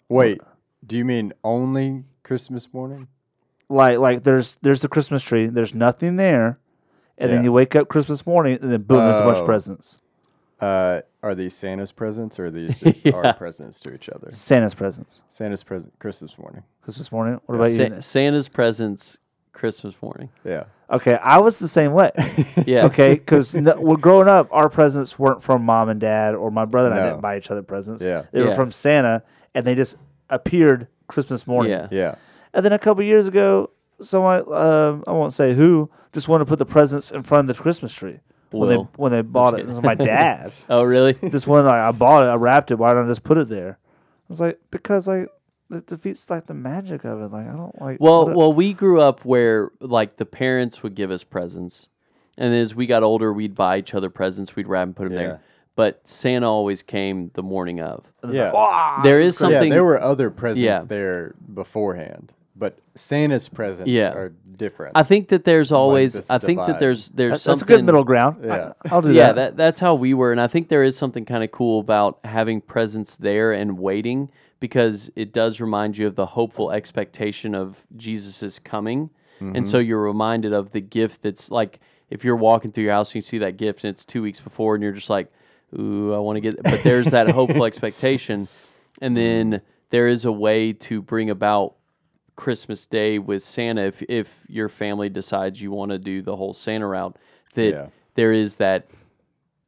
Wait, 0.09 0.41
do 0.85 0.97
you 0.97 1.05
mean 1.05 1.33
only 1.43 2.03
Christmas 2.23 2.73
morning? 2.73 3.07
Like, 3.69 3.97
like 3.99 4.23
there's 4.23 4.55
there's 4.61 4.81
the 4.81 4.87
Christmas 4.89 5.23
tree. 5.23 5.47
There's 5.47 5.73
nothing 5.73 6.17
there, 6.17 6.59
and 7.17 7.31
then 7.31 7.43
you 7.43 7.51
wake 7.51 7.75
up 7.75 7.87
Christmas 7.87 8.25
morning, 8.25 8.59
and 8.61 8.71
then 8.71 8.81
boom, 8.83 8.99
there's 8.99 9.17
a 9.17 9.21
bunch 9.21 9.37
of 9.37 9.43
Oh. 9.43 9.45
presents. 9.45 9.97
Uh, 10.59 11.01
are 11.21 11.35
these 11.35 11.53
Santa's 11.53 11.91
presents 11.91 12.39
or 12.39 12.45
are 12.45 12.51
these 12.51 12.79
just 12.79 13.05
Yeah. 13.05 13.13
our 13.13 13.33
presents 13.33 13.81
to 13.81 13.93
each 13.93 14.07
other? 14.09 14.29
Santa's 14.31 14.73
presents. 14.75 15.21
Santa's 15.29 15.63
present 15.63 15.97
Christmas 15.99 16.37
morning. 16.37 16.63
Christmas 16.81 17.11
morning. 17.11 17.41
What 17.45 17.55
about 17.55 17.71
Sa- 17.71 17.83
you? 17.83 17.89
Nick? 17.89 18.01
santa's 18.01 18.47
presents 18.49 19.17
christmas 19.51 19.93
morning 20.01 20.29
Yeah. 20.43 20.63
Okay, 20.89 21.15
I 21.15 21.39
was 21.39 21.59
the 21.59 21.67
same 21.67 21.93
way. 21.93 22.11
yeah 22.65 22.85
Okay, 22.85 23.13
because 23.15 23.53
no, 23.55 23.79
well, 23.79 23.97
growing 23.97 24.27
up, 24.27 24.47
our 24.51 24.69
presents 24.69 25.17
weren't 25.19 25.41
from 25.43 25.63
mom 25.63 25.89
and 25.89 25.99
dad, 25.99 26.33
or 26.35 26.49
my 26.51 26.65
brother 26.65 26.89
and 26.91 26.99
I 26.99 27.03
No. 27.03 27.09
didn't 27.11 27.21
buy 27.21 27.37
each 27.37 27.49
other 27.51 27.63
presents. 27.63 28.03
Yeah. 28.03 28.23
they 28.31 28.41
were 28.41 28.49
Yeah. 28.49 28.55
from 28.55 28.71
Santa, 28.71 29.23
and 29.55 29.65
they 29.65 29.75
just 29.75 29.95
appeared 30.29 30.87
Christmas 31.07 31.45
morning. 31.47 31.71
yeah 31.71 31.87
Yeah. 31.91 32.15
And 32.53 32.63
then 32.65 32.71
a 32.73 32.79
couple 32.79 33.03
years 33.03 33.27
ago, 33.27 33.71
someone 34.01 34.41
um, 34.53 35.03
I 35.07 35.11
won't 35.11 35.33
say 35.33 35.53
who 35.53 35.89
just 36.13 36.27
wanted 36.27 36.45
to 36.45 36.49
put 36.49 36.59
the 36.59 36.65
presents 36.65 37.11
in 37.11 37.23
front 37.23 37.49
of 37.49 37.55
the 37.55 37.61
Christmas 37.61 37.93
tree 37.93 38.19
when 38.51 38.69
they 38.69 38.75
when 38.75 39.11
they 39.11 39.21
bought 39.21 39.55
it. 39.55 39.61
It 39.61 39.67
was 39.67 39.81
my 39.81 39.95
dad. 40.13 40.51
oh 40.69 40.83
really 40.83 41.13
this 41.13 41.47
one 41.47 41.65
like, 41.65 41.73
I 41.81 41.91
bought 41.91 42.23
it, 42.23 42.27
I 42.27 42.35
wrapped 42.35 42.69
it. 42.71 42.75
Why 42.75 42.93
don't 42.93 43.05
I 43.05 43.09
just 43.09 43.23
put 43.23 43.37
it 43.37 43.47
there? 43.47 43.79
I 43.81 44.25
was 44.29 44.39
like, 44.39 44.59
because 44.71 45.07
like 45.07 45.27
it 45.71 45.87
defeats 45.87 46.29
like 46.29 46.45
the 46.45 46.53
magic 46.53 47.03
of 47.03 47.21
it. 47.21 47.31
Like 47.31 47.47
I 47.47 47.51
don't 47.51 47.81
like. 47.81 47.97
Well, 47.99 48.29
well, 48.29 48.53
we 48.53 48.73
grew 48.73 49.01
up 49.01 49.25
where 49.25 49.71
like 49.79 50.17
the 50.17 50.25
parents 50.25 50.83
would 50.83 50.93
give 50.93 51.09
us 51.09 51.23
presents, 51.23 51.87
and 52.37 52.53
as 52.53 52.75
we 52.75 52.85
got 52.85 53.01
older, 53.01 53.33
we'd 53.33 53.55
buy 53.55 53.79
each 53.79 53.95
other 53.95 54.09
presents. 54.11 54.55
We'd 54.55 54.67
wrap 54.67 54.85
and 54.87 54.95
put 54.95 55.05
them 55.05 55.13
Yeah. 55.13 55.19
there. 55.19 55.41
But 55.75 56.07
Santa 56.07 56.47
always 56.47 56.83
came 56.83 57.31
the 57.33 57.41
morning 57.41 57.79
of. 57.81 58.05
Yeah. 58.29 58.51
"Ah!" 58.53 59.01
There 59.03 59.19
is 59.19 59.35
something. 59.37 59.69
yeah, 59.69 59.73
there 59.75 59.83
were 59.83 59.99
other 59.99 60.29
presents 60.29 60.61
Yeah. 60.63 60.83
there 60.87 61.33
beforehand, 61.51 62.31
but 62.55 62.77
Santa's 62.93 63.49
presents 63.49 63.89
Yeah. 63.89 64.13
are 64.13 64.33
different. 64.55 64.95
I 64.95 65.01
think 65.01 65.29
that 65.29 65.45
there's 65.45 65.71
like 65.71 65.77
always. 65.79 66.13
this 66.13 66.29
I 66.29 66.37
think 66.37 66.59
that 66.59 66.79
there's 66.79 67.09
there's 67.09 67.31
That's, 67.31 67.43
that's 67.45 67.61
a 67.63 67.65
good 67.65 67.83
middle 67.85 68.03
ground. 68.03 68.43
Yeah. 68.43 68.73
I, 68.89 68.93
will 68.93 69.01
do 69.01 69.13
yeah, 69.13 69.27
that. 69.27 69.35
that 69.35 69.57
that's 69.57 69.79
how 69.79 69.95
we 69.95 70.13
were, 70.13 70.31
and 70.31 70.39
I 70.39 70.45
think 70.47 70.67
there 70.69 70.83
is 70.83 70.95
something 70.95 71.25
kind 71.25 71.43
of 71.43 71.51
cool 71.51 71.79
about 71.79 72.19
having 72.23 72.61
presents 72.61 73.15
there 73.15 73.51
and 73.51 73.79
waiting 73.79 74.29
because 74.59 75.09
it 75.15 75.33
does 75.33 75.59
remind 75.59 75.97
you 75.97 76.05
of 76.05 76.15
the 76.15 76.27
hopeful 76.27 76.71
expectation 76.71 77.55
of 77.55 77.87
Jesus' 77.97 78.59
coming, 78.59 79.09
and 79.41 79.67
so 79.67 79.77
you're 79.79 79.99
reminded 80.01 80.53
of 80.53 80.71
the 80.71 80.79
gift 80.79 81.23
that's 81.23 81.49
like 81.51 81.79
if 82.09 82.23
you're 82.23 82.35
walking 82.35 82.71
through 82.71 82.83
your 82.85 82.93
house 82.93 83.09
and 83.09 83.15
you 83.15 83.21
see 83.21 83.39
that 83.39 83.57
gift 83.57 83.83
and 83.83 83.89
it's 83.91 84.05
two 84.05 84.21
weeks 84.21 84.39
before, 84.39 84.75
and 84.75 84.83
you're 84.83 84.93
just 84.93 85.09
like, 85.09 85.29
"Ooh, 85.77 86.13
I 86.13 86.19
want 86.19 86.37
to 86.37 86.41
get," 86.41 86.61
but 86.63 86.83
there's 86.83 87.07
that 87.07 87.29
hopeful 87.29 87.65
expectation, 87.71 88.47
and 89.01 89.15
then 89.17 89.61
there 89.89 90.07
is 90.07 90.25
a 90.25 90.31
way 90.31 90.73
to 90.73 91.01
bring 91.01 91.29
about 91.29 91.75
Christmas 92.35 92.85
Day 92.85 93.19
with 93.19 93.43
Santa 93.43 93.81
if 93.83 94.01
if 94.03 94.43
your 94.47 94.69
family 94.69 95.09
decides 95.09 95.61
you 95.61 95.71
want 95.71 95.91
to 95.91 95.99
do 95.99 96.21
the 96.21 96.35
whole 96.35 96.53
Santa 96.53 96.87
route 96.87 97.15
that 97.55 97.69
Yeah. 97.71 97.87
there 98.15 98.31
is 98.31 98.55
that 98.55 98.87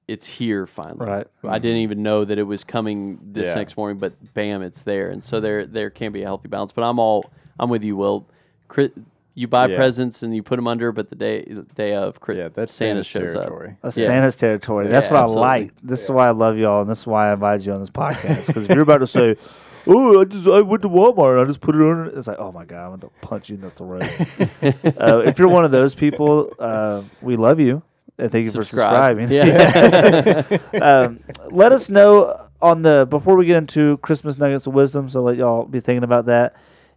it's 0.08 0.28
here 0.28 0.68
finally. 0.68 1.06
Right. 1.08 1.28
I 1.44 1.58
didn't 1.60 1.78
even 1.80 2.04
know 2.04 2.26
that 2.26 2.38
it 2.38 2.44
was 2.44 2.64
coming 2.64 3.20
this 3.24 3.48
Yeah. 3.48 3.56
next 3.56 3.76
morning, 3.78 3.98
but 3.98 4.14
bam, 4.36 4.62
it's 4.62 4.84
there. 4.84 5.10
And 5.10 5.24
so 5.24 5.40
there 5.40 5.66
there 5.66 5.90
can 5.90 6.12
be 6.12 6.22
a 6.22 6.26
healthy 6.26 6.48
balance. 6.48 6.72
But 6.72 6.84
I'm 6.84 7.00
all 7.00 7.26
I'm 7.60 7.70
with 7.70 7.84
you, 7.84 7.96
Will. 7.96 8.28
Chri- 8.70 8.92
You 9.38 9.48
buy 9.50 9.68
Yeah. 9.68 9.76
presents 9.76 10.24
and 10.24 10.34
you 10.34 10.42
put 10.42 10.56
them 10.56 10.66
under, 10.68 10.92
but 10.94 11.10
the 11.10 11.16
day 11.16 11.46
day 11.76 11.94
of 11.94 12.22
Chri- 12.22 12.38
Yeah, 12.38 12.48
that's 12.54 12.74
Santa 12.74 13.04
Santa's 13.04 13.08
shows 13.08 13.34
territory. 13.34 13.76
That's 13.82 13.98
Yeah. 13.98 14.06
Santa's 14.06 14.36
territory. 14.38 14.88
That's 14.88 15.08
Yeah, 15.08 15.14
what 15.14 15.24
absolutely. 15.24 15.44
I 15.44 15.48
like. 15.60 15.72
This 15.84 16.04
is 16.04 16.10
why 16.10 16.28
I 16.28 16.32
love 16.32 16.58
y'all, 16.58 16.82
and 16.82 16.90
this 16.90 17.00
is 17.02 17.08
why 17.08 17.30
I 17.30 17.34
invited 17.34 17.66
you 17.66 17.74
on 17.74 17.82
this 17.82 17.90
podcast. 17.90 18.48
Because 18.48 18.64
if 18.64 18.70
you're 18.70 18.82
about 18.84 19.00
to 19.00 19.08
say, 19.08 19.36
"Oh, 19.88 20.22
I 20.22 20.24
just 20.24 20.48
I 20.48 20.62
went 20.62 20.82
to 20.84 20.90
Walmart, 20.90 21.34
and 21.34 21.42
I 21.42 21.46
just 21.46 21.60
put 21.60 21.76
it 21.76 21.82
on," 21.82 22.12
it's 22.16 22.28
like, 22.28 22.40
"Oh 22.40 22.54
my 22.54 22.64
god, 22.64 22.84
I'm 22.86 22.90
going 22.98 23.02
to 23.02 23.10
punch 23.28 23.50
you 23.50 23.56
in 23.56 23.62
the 23.62 23.70
throat." 23.70 24.04
uh, 25.02 25.20
if 25.26 25.38
you're 25.38 25.50
one 25.50 25.66
of 25.66 25.72
those 25.72 25.94
people, 25.94 26.54
uh, 26.58 27.02
we 27.22 27.36
love 27.36 27.60
you, 27.60 27.84
and 28.18 28.32
thank 28.32 28.46
you 28.46 28.52
Subscribe. 28.52 29.18
for 29.18 29.28
subscribing. 29.28 30.62
Yeah. 30.74 30.82
um, 30.82 31.20
let 31.52 31.74
us 31.74 31.90
know 31.90 32.36
on 32.62 32.84
the 32.84 33.06
before 33.10 33.36
we 33.36 33.46
get 33.46 33.58
into 33.58 33.98
Christmas 33.98 34.38
nuggets 34.38 34.66
of 34.66 34.74
wisdom. 34.74 35.10
So 35.10 35.22
let 35.22 35.36
y'all 35.36 35.66
be 35.66 35.82
thinking 35.82 36.06
about 36.06 36.28
that. 36.28 36.56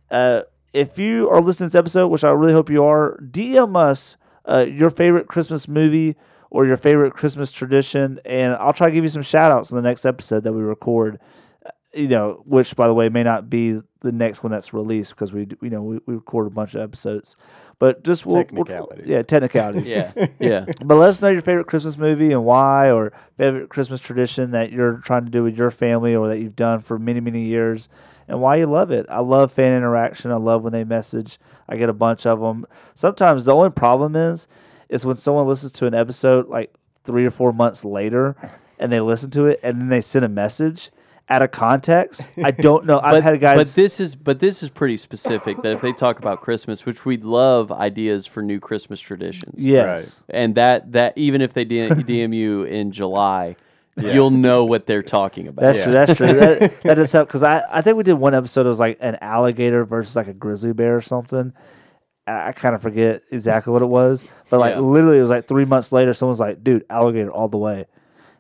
Uh, 0.09 0.43
if 0.73 0.99
you 0.99 1.29
are 1.31 1.41
listening 1.41 1.69
to 1.69 1.73
this 1.73 1.79
episode, 1.79 2.09
which 2.09 2.25
I 2.25 2.31
really 2.31 2.53
hope 2.53 2.71
you 2.71 2.85
are, 2.85 3.19
DM 3.23 3.77
us 3.77 4.17
uh, 4.45 4.67
your 4.69 4.91
favorite 4.91 5.27
Christmas 5.27 5.69
movie 5.69 6.17
or 6.51 6.67
your 6.67 6.77
favorite 6.77 7.13
Christmas 7.13 7.53
tradition, 7.53 8.21
and 8.25 8.55
I'll 8.55 8.73
try 8.73 8.89
to 8.89 8.95
give 8.95 9.05
you 9.05 9.11
some 9.11 9.23
shout 9.23 9.53
outs 9.53 9.71
in 9.71 9.77
the 9.77 9.83
next 9.83 10.05
episode 10.07 10.45
that 10.45 10.53
we 10.53 10.63
record. 10.63 11.19
Uh, 11.65 11.71
You 11.95 12.09
know, 12.09 12.43
which 12.47 12.75
by 12.77 12.87
the 12.87 12.95
way 12.95 13.09
may 13.09 13.23
not 13.23 13.51
be 13.51 13.81
the 14.01 14.13
next 14.13 14.43
one 14.45 14.53
that's 14.53 14.73
released 14.73 15.11
because 15.15 15.33
we, 15.33 15.49
you 15.61 15.71
know, 15.71 15.83
we, 15.83 15.99
we 16.07 16.15
record 16.15 16.47
a 16.47 16.51
bunch 16.51 16.75
of 16.75 16.81
episodes, 16.81 17.35
but 17.81 18.05
just 18.05 18.25
we'll, 18.25 18.37
we'll- 18.53 18.65
Technicalities. 18.65 19.07
yeah, 19.07 19.23
technicalities. 19.23 19.91
yeah. 19.93 20.13
Yeah. 20.39 20.65
But 20.85 20.95
let 20.97 21.09
us 21.09 21.21
know 21.21 21.29
your 21.29 21.43
favorite 21.43 21.67
Christmas 21.67 21.99
movie 21.99 22.31
and 22.33 22.45
why, 22.45 22.91
or 22.91 23.13
favorite 23.37 23.69
Christmas 23.71 24.01
tradition 24.01 24.53
that 24.53 24.71
you're 24.73 24.99
trying 24.99 25.25
to 25.25 25.31
do 25.31 25.43
with 25.43 25.57
your 25.59 25.71
family 25.71 26.15
or 26.15 26.29
that 26.29 26.39
you've 26.39 26.57
done 26.57 26.81
for 26.81 26.99
many, 26.99 27.21
many 27.21 27.45
years, 27.47 27.89
and 28.29 28.41
why 28.41 28.57
you 28.57 28.67
love 28.67 28.91
it. 28.91 29.07
I 29.09 29.21
love 29.21 29.51
fan 29.53 29.77
interaction. 29.77 30.31
I 30.31 30.37
love 30.37 30.63
when 30.63 30.73
they 30.73 30.85
message. 30.85 31.39
I 31.69 31.77
get 31.77 31.89
a 31.89 31.95
bunch 31.95 32.27
of 32.27 32.41
them. 32.41 32.67
Sometimes 32.95 33.45
the 33.45 33.55
only 33.55 33.71
problem 33.71 34.15
is, 34.15 34.47
is 34.89 35.05
when 35.05 35.17
someone 35.17 35.47
listens 35.47 35.73
to 35.73 35.87
an 35.87 35.95
episode 35.95 36.49
like 36.49 36.73
three 37.05 37.25
or 37.25 37.31
four 37.31 37.53
months 37.53 37.85
later, 37.85 38.37
and 38.79 38.93
they 38.93 39.01
listen 39.01 39.31
to 39.33 39.47
it 39.47 39.61
and 39.63 39.81
then 39.81 39.89
they 39.89 40.01
send 40.01 40.25
a 40.25 40.29
message 40.29 40.91
out 41.29 41.43
of 41.43 41.51
context. 41.51 42.29
I 42.43 42.51
don't 42.51 42.87
know. 42.87 43.01
I've 43.03 43.17
but, 43.17 43.23
had 43.23 43.41
guys. 43.41 43.57
but 43.57 43.81
this 43.81 44.01
is 44.01 44.15
but 44.15 44.41
this 44.41 44.63
is 44.63 44.71
pretty 44.71 44.97
specific 44.97 45.61
that 45.63 45.73
if 45.73 45.81
they 45.81 45.93
talk 45.93 46.19
about 46.19 46.41
Christmas, 46.41 46.87
which 46.87 47.05
we'd 47.05 47.25
love 47.25 47.71
ideas 47.71 48.27
for 48.27 48.43
new 48.43 48.61
Christmas 48.61 49.01
traditions. 49.01 49.65
yes. 49.65 50.23
And 50.29 50.55
that 50.55 50.93
that 50.93 51.17
even 51.17 51.41
if 51.41 51.53
they 51.53 51.65
DM, 51.65 51.91
DM 52.07 52.35
you 52.35 52.63
in 52.63 52.93
July, 52.93 53.57
you'll 53.99 54.31
know 54.31 54.65
what 54.65 54.87
they're 54.87 55.03
talking 55.03 55.49
about. 55.49 55.63
That's 55.63 55.79
Yeah. 55.79 55.85
true. 55.85 55.93
That's 55.93 56.15
true. 56.17 56.27
that, 56.35 56.83
that 56.83 56.95
does 56.95 57.13
help 57.13 57.29
because 57.29 57.43
I, 57.43 57.65
I 57.71 57.83
think 57.83 57.97
we 57.97 58.03
did 58.05 58.15
one 58.15 58.35
episode. 58.35 58.67
It 58.67 58.71
was 58.71 58.81
like 58.81 58.99
an 59.01 59.17
alligator 59.21 59.85
versus 59.85 60.17
like 60.17 60.29
a 60.29 60.33
grizzly 60.33 60.73
bear 60.73 60.97
or 60.97 61.01
something. 61.01 61.53
I, 62.27 62.49
I 62.49 62.53
kind 62.53 62.75
of 62.75 62.83
forget 62.83 63.23
exactly 63.31 63.73
what 63.73 63.83
it 63.83 63.87
was, 63.87 64.27
but 64.51 64.61
like 64.61 64.75
Yeah. 64.75 64.81
literally, 64.81 65.19
it 65.19 65.23
was 65.23 65.31
like 65.31 65.47
three 65.49 65.65
months 65.65 65.93
later. 65.93 66.13
Someone's 66.15 66.41
like, 66.41 66.63
"Dude, 66.63 66.85
alligator 66.91 67.31
all 67.31 67.49
the 67.49 67.59
way," 67.59 67.87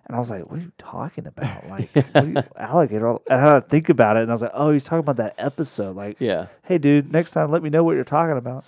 and 0.06 0.14
I 0.16 0.18
was 0.18 0.30
like, 0.30 0.48
"What 0.50 0.58
are 0.60 0.62
you 0.62 0.72
talking 0.78 1.26
about? 1.26 1.66
Like, 1.70 1.90
what 1.94 2.16
are 2.16 2.26
you, 2.26 2.42
alligator?" 2.56 3.08
all-" 3.08 3.22
And 3.30 3.40
I 3.40 3.54
had 3.54 3.60
to 3.64 3.68
think 3.68 3.88
about 3.88 4.16
it, 4.16 4.22
and 4.22 4.30
I 4.30 4.34
was 4.34 4.42
like, 4.42 4.52
"Oh, 4.54 4.72
he's 4.72 4.84
talking 4.84 5.00
about 5.00 5.16
that 5.16 5.34
episode." 5.38 5.96
Like, 5.96 6.16
Yeah. 6.20 6.46
hey, 6.64 6.78
dude, 6.78 7.12
next 7.12 7.30
time 7.30 7.50
let 7.50 7.62
me 7.62 7.70
know 7.70 7.82
what 7.84 7.94
you're 7.94 8.04
talking 8.04 8.36
about. 8.36 8.64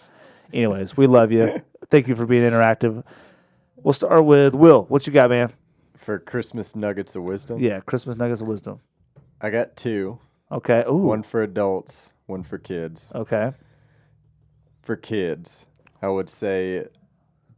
Anyways, 0.53 0.97
we 0.97 1.07
love 1.07 1.31
you. 1.33 1.63
Thank 1.91 2.09
you 2.09 2.15
for 2.17 2.27
being 2.27 2.43
interactive. 2.51 3.05
We'll 3.83 3.93
start 3.95 4.25
with 4.25 4.55
Will. 4.55 4.85
What 4.89 5.07
you 5.07 5.13
got, 5.13 5.31
man? 5.31 5.53
For 6.01 6.19
Christmas 6.19 6.75
nuggets 6.75 7.15
of 7.15 7.23
wisdom, 7.25 7.59
Yeah, 7.61 7.81
Christmas 7.81 8.17
nuggets 8.17 8.41
of 8.41 8.47
wisdom. 8.49 8.79
I 9.41 9.51
got 9.51 9.77
two. 9.77 10.19
Okay. 10.51 10.83
Ooh. 10.89 11.05
One 11.07 11.23
for 11.23 11.43
adults, 11.43 12.13
one 12.27 12.43
for 12.43 12.57
kids. 12.57 13.13
Okay. 13.15 13.53
For 14.83 14.97
kids, 14.97 15.67
I 16.01 16.09
would 16.09 16.31
say 16.31 16.87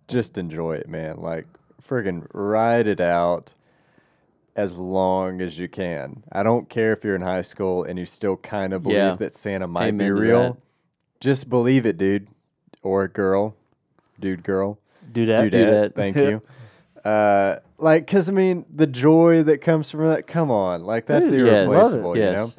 just 0.08 0.36
enjoy 0.36 0.74
it, 0.74 0.88
man. 0.88 1.18
Like 1.18 1.46
friggin' 1.80 2.26
ride 2.34 2.88
it 2.88 3.00
out 3.00 3.54
as 4.56 4.76
long 4.76 5.40
as 5.40 5.56
you 5.58 5.68
can. 5.68 6.24
I 6.32 6.42
don't 6.42 6.68
care 6.68 6.92
if 6.92 7.04
you're 7.04 7.14
in 7.14 7.22
high 7.22 7.42
school 7.42 7.84
and 7.84 7.96
you 7.98 8.06
still 8.06 8.36
kind 8.36 8.72
of 8.72 8.82
believe 8.82 8.96
Yeah. 8.98 9.14
that 9.14 9.36
Santa 9.36 9.68
might 9.68 9.86
Amen 9.88 10.08
be 10.08 10.10
real. 10.10 10.58
Just 11.20 11.48
believe 11.48 11.86
it, 11.86 11.96
dude. 11.96 12.26
Or 12.82 13.06
girl. 13.06 13.54
Dude, 14.18 14.42
girl. 14.42 14.78
Do 15.12 15.26
that. 15.26 15.42
Do 15.42 15.50
Do 15.50 15.64
that. 15.64 15.70
that. 15.70 15.94
Thank 15.94 16.16
you. 16.16 16.42
Uh, 17.04 17.58
like, 17.82 18.06
cause 18.06 18.28
I 18.28 18.32
mean, 18.32 18.64
the 18.72 18.86
joy 18.86 19.42
that 19.42 19.58
comes 19.60 19.90
from 19.90 20.08
that. 20.08 20.26
Come 20.26 20.50
on, 20.50 20.84
like 20.84 21.06
that's 21.06 21.28
Dude, 21.28 21.46
yes. 21.46 21.66
irreplaceable, 21.66 22.08
Love 22.10 22.16
it. 22.16 22.20
you 22.20 22.24
Yes. 22.24 22.36
know. 22.38 22.52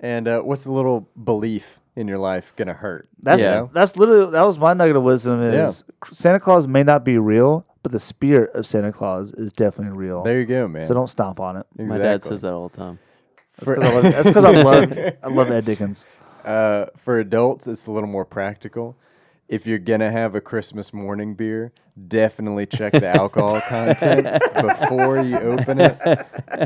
And 0.00 0.28
uh, 0.28 0.40
what's 0.42 0.64
the 0.64 0.72
little 0.72 1.08
belief 1.22 1.80
in 1.96 2.08
your 2.08 2.18
life 2.18 2.52
gonna 2.56 2.74
hurt? 2.74 3.06
That's 3.22 3.40
Yeah. 3.42 3.48
you 3.48 3.60
know? 3.60 3.70
that's 3.72 3.96
literally 3.96 4.30
that 4.32 4.42
was 4.42 4.58
my 4.58 4.74
nugget 4.74 4.96
of 4.96 5.02
wisdom 5.02 5.40
is 5.42 5.84
Santa 6.12 6.40
Claus 6.40 6.66
may 6.68 6.82
not 6.82 7.04
be 7.04 7.16
real, 7.18 7.64
but 7.82 7.92
the 7.92 8.00
spirit 8.00 8.50
of 8.54 8.66
Santa 8.66 8.92
Claus 8.92 9.32
is 9.32 9.52
definitely 9.52 9.96
real. 9.96 10.22
There 10.22 10.38
you 10.40 10.46
go, 10.46 10.68
man. 10.68 10.84
so 10.86 10.92
don't 10.94 11.08
stomp 11.08 11.40
on 11.40 11.56
it. 11.56 11.66
My 11.78 11.96
dad 11.98 12.22
says 12.22 12.42
that 12.42 12.52
all 12.52 12.68
the 12.68 12.76
time. 12.76 12.98
For, 13.52 13.76
That's 13.76 13.84
'cause 13.86 13.88
I 13.88 13.94
love- 13.94 14.02
That's 14.12 14.28
because 14.28 14.44
I 14.44 14.50
love 14.62 15.14
I 15.22 15.28
love 15.28 15.50
Ed 15.50 15.64
Dickens. 15.64 16.04
uh, 16.44 16.86
for 16.98 17.18
adults, 17.20 17.66
it's 17.68 17.86
a 17.86 17.90
little 17.92 18.08
more 18.08 18.24
practical. 18.24 18.96
If 19.46 19.66
you're 19.66 19.78
gonna 19.78 20.10
have 20.10 20.34
a 20.34 20.40
Christmas 20.40 20.92
morning 20.92 21.34
beer, 21.34 21.72
definitely 22.08 22.66
check 22.66 22.92
the 22.92 23.08
alcohol 23.08 23.60
content 23.68 24.42
before 24.54 25.20
you 25.22 25.38
open 25.38 25.80
it, 25.80 25.98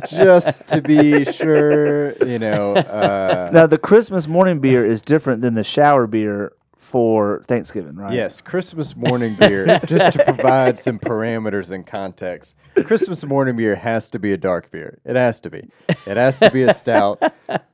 just 0.09 0.68
to 0.68 0.81
be 0.81 1.24
sure. 1.24 2.12
You 2.24 2.39
know, 2.39 2.76
uh, 2.76 3.51
Now 3.53 3.66
the 3.66 3.79
Christmas 3.79 4.29
morning 4.29 4.61
beer 4.61 4.87
is 4.87 5.03
different 5.03 5.43
than 5.43 5.55
the 5.55 5.64
shower 5.64 6.07
beer 6.07 6.53
for 6.89 7.43
Thanksgiving, 7.47 7.97
right? 7.97 8.14
Yes, 8.14 8.41
Christmas 8.41 8.97
morning 8.97 9.34
beer, 9.34 9.78
just 9.86 10.16
to 10.16 10.24
provide 10.24 10.78
some 10.78 10.99
parameters 10.99 11.70
and 11.70 11.86
context. 11.86 12.57
Christmas 12.84 13.26
morning 13.26 13.57
beer 13.57 13.76
has 13.76 14.09
to 14.11 14.18
be 14.18 14.32
a 14.32 14.39
dark 14.39 14.70
beer. 14.70 14.99
It 15.05 15.14
has 15.14 15.39
to 15.43 15.51
be. 15.51 15.68
It 16.07 16.16
has 16.16 16.39
to 16.39 16.51
be 16.51 16.62
a 16.62 16.72
stout, 16.72 17.22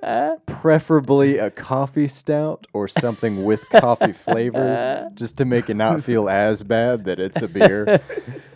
preferably 0.47 1.39
a 1.39 1.51
coffee 1.51 2.09
stout 2.09 2.67
or 2.73 2.89
something 2.89 3.45
with 3.45 3.69
coffee 3.71 4.12
flavors, 4.12 5.12
just 5.15 5.37
to 5.39 5.45
make 5.45 5.71
it 5.71 5.75
not 5.75 6.03
feel 6.03 6.29
as 6.29 6.65
bad 6.65 7.05
that 7.05 7.21
it's 7.21 7.41
a 7.41 7.47
beer. 7.49 8.01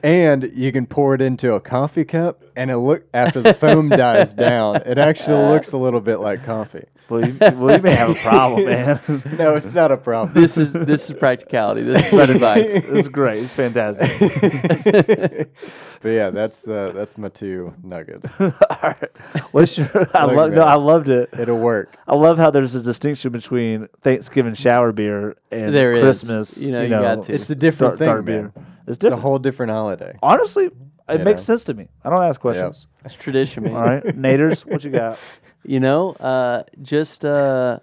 And 0.03 0.51
you 0.55 0.73
can 0.73 0.87
pour 0.87 1.15
it 1.15 1.21
into 1.21 1.55
a 1.55 1.61
coffee 1.61 2.05
cup, 2.05 2.43
and 2.57 2.71
it 2.71 2.79
look 2.79 3.05
after 3.15 3.41
the 3.41 3.55
foam 3.55 3.91
dies 3.91 4.35
down, 4.35 4.77
it 4.87 4.99
actually 4.99 5.53
looks 5.53 5.71
a 5.71 5.77
little 5.77 6.01
bit 6.01 6.17
like 6.17 6.45
coffee. 6.45 6.87
Well, 7.09 7.27
you, 7.27 7.37
well, 7.41 7.77
you 7.77 7.83
may 7.83 7.95
have 7.95 8.11
a 8.11 8.15
problem, 8.15 8.65
man. 8.67 9.01
No, 9.39 9.57
it's 9.57 9.73
not 9.73 9.91
a 9.91 9.97
problem. 9.97 10.35
This 10.35 10.59
is 10.59 10.73
this 10.75 11.09
is 11.09 11.17
practicality. 11.17 11.83
This 11.83 12.05
is 12.05 12.11
good 12.11 12.31
advice. 12.31 12.67
it's 12.69 13.09
great. 13.09 13.45
It's 13.45 13.55
fantastic. 13.55 15.51
But 16.01 16.11
yeah, 16.11 16.31
that's 16.31 16.69
uh, 16.69 16.93
that's 16.95 17.19
my 17.19 17.29
two 17.29 17.75
nuggets. 17.83 18.33
All 18.41 18.53
right. 18.85 19.11
What's 19.51 19.77
your? 19.77 19.91
I 20.15 20.27
Look, 20.27 20.37
love. 20.37 20.53
No. 20.53 20.63
I 20.63 20.75
loved 20.75 21.09
it. 21.09 21.29
It'll 21.37 21.59
work. 21.59 21.93
I 22.07 22.15
love 22.15 22.39
how 22.39 22.53
there's 22.53 22.77
a 22.77 22.83
distinction 22.83 23.33
between 23.33 23.89
Thanksgiving 24.01 24.55
shower 24.55 24.93
beer 24.93 25.35
and 25.51 25.75
There 25.75 25.95
is. 25.95 26.01
Christmas. 26.01 26.63
You 26.63 26.71
know, 26.71 26.83
you 26.83 26.91
got 26.91 27.25
to. 27.25 27.33
It's 27.33 27.51
a 27.51 27.57
different 27.57 27.99
dark, 27.99 28.09
dark 28.23 28.27
thing, 28.27 28.35
man. 28.35 28.53
beer. 28.55 28.65
It's 28.87 28.99
It's 29.05 29.13
a 29.13 29.17
whole 29.17 29.41
different 29.41 29.73
holiday. 29.73 30.17
Honestly, 30.23 30.67
it 30.67 31.19
You 31.19 31.25
makes 31.25 31.41
know? 31.41 31.55
sense 31.57 31.65
to 31.65 31.75
me. 31.75 31.89
I 32.05 32.11
don't 32.11 32.23
ask 32.23 32.41
questions. 32.41 32.87
It's 33.05 33.15
tradition, 33.15 33.65
man. 33.65 33.75
All 33.75 33.83
right, 33.83 34.05
Naders, 34.05 34.65
what 34.65 34.85
you 34.85 34.93
got? 34.93 35.19
You 35.65 35.81
know, 35.81 36.13
uh, 36.13 36.63
just 36.83 37.25
uh, 37.25 37.81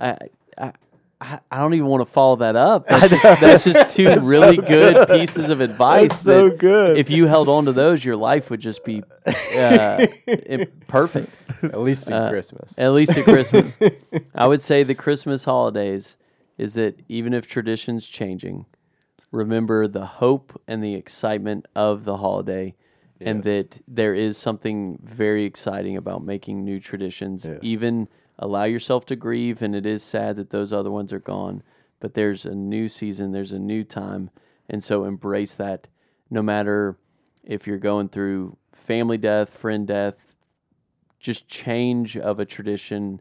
I, 0.00 0.16
I, 0.58 0.72
I 1.20 1.38
I 1.50 1.58
don't 1.58 1.72
even 1.74 1.86
want 1.86 2.00
to 2.06 2.12
follow 2.12 2.36
that 2.36 2.56
up. 2.56 2.86
That's 2.88 3.08
just, 3.10 3.22
that's 3.40 3.64
just 3.64 3.96
two 3.96 4.08
really 4.20 4.56
good, 4.56 5.06
pieces 5.08 5.48
of 5.50 5.60
advice. 5.60 6.10
That's 6.10 6.22
so 6.22 6.48
that 6.48 6.58
good. 6.58 6.98
If 6.98 7.10
you 7.10 7.26
held 7.26 7.48
on 7.48 7.64
to 7.66 7.72
those, 7.72 8.04
your 8.04 8.16
life 8.16 8.50
would 8.50 8.60
just 8.60 8.84
be 8.84 9.02
uh, 9.56 10.06
perfect. 10.88 11.32
At 11.62 11.78
least 11.80 12.08
in 12.08 12.12
Uh, 12.14 12.28
Christmas. 12.28 12.76
At 12.76 12.88
least 12.92 13.16
at 13.16 13.24
Christmas. 13.24 13.76
I 14.34 14.46
would 14.48 14.60
say 14.62 14.82
the 14.82 14.96
Christmas 14.96 15.44
holidays 15.44 16.16
is 16.58 16.74
that 16.74 16.98
even 17.08 17.32
if 17.32 17.46
traditions 17.46 18.06
changing, 18.06 18.66
remember 19.30 19.86
the 19.86 20.06
hope 20.06 20.60
and 20.66 20.82
the 20.82 20.94
excitement 20.96 21.66
of 21.76 22.04
the 22.04 22.16
holiday 22.16 22.74
and 23.26 23.44
that 23.44 23.80
there 23.88 24.14
is 24.14 24.36
something 24.36 24.98
very 25.02 25.44
exciting 25.44 25.96
about 25.96 26.24
making 26.24 26.64
new 26.64 26.80
traditions. 26.80 27.44
Yes. 27.44 27.58
Even 27.62 28.08
allow 28.38 28.64
yourself 28.64 29.06
to 29.06 29.16
grieve 29.16 29.62
and 29.62 29.74
it 29.74 29.86
is 29.86 30.02
sad 30.02 30.36
that 30.36 30.50
those 30.50 30.72
other 30.72 30.90
ones 30.90 31.12
are 31.12 31.20
gone, 31.20 31.62
but 32.00 32.14
there's 32.14 32.44
a 32.44 32.54
new 32.54 32.88
season, 32.88 33.32
there's 33.32 33.52
a 33.52 33.58
new 33.58 33.84
time, 33.84 34.30
and 34.68 34.82
so 34.82 35.04
embrace 35.04 35.54
that 35.54 35.88
no 36.30 36.42
matter 36.42 36.96
if 37.44 37.66
you're 37.66 37.78
going 37.78 38.08
through 38.08 38.56
family 38.72 39.18
death, 39.18 39.50
friend 39.50 39.86
death, 39.86 40.34
just 41.20 41.46
change 41.46 42.16
of 42.16 42.40
a 42.40 42.44
tradition, 42.44 43.20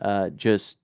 uh, 0.00 0.30
just 0.30 0.78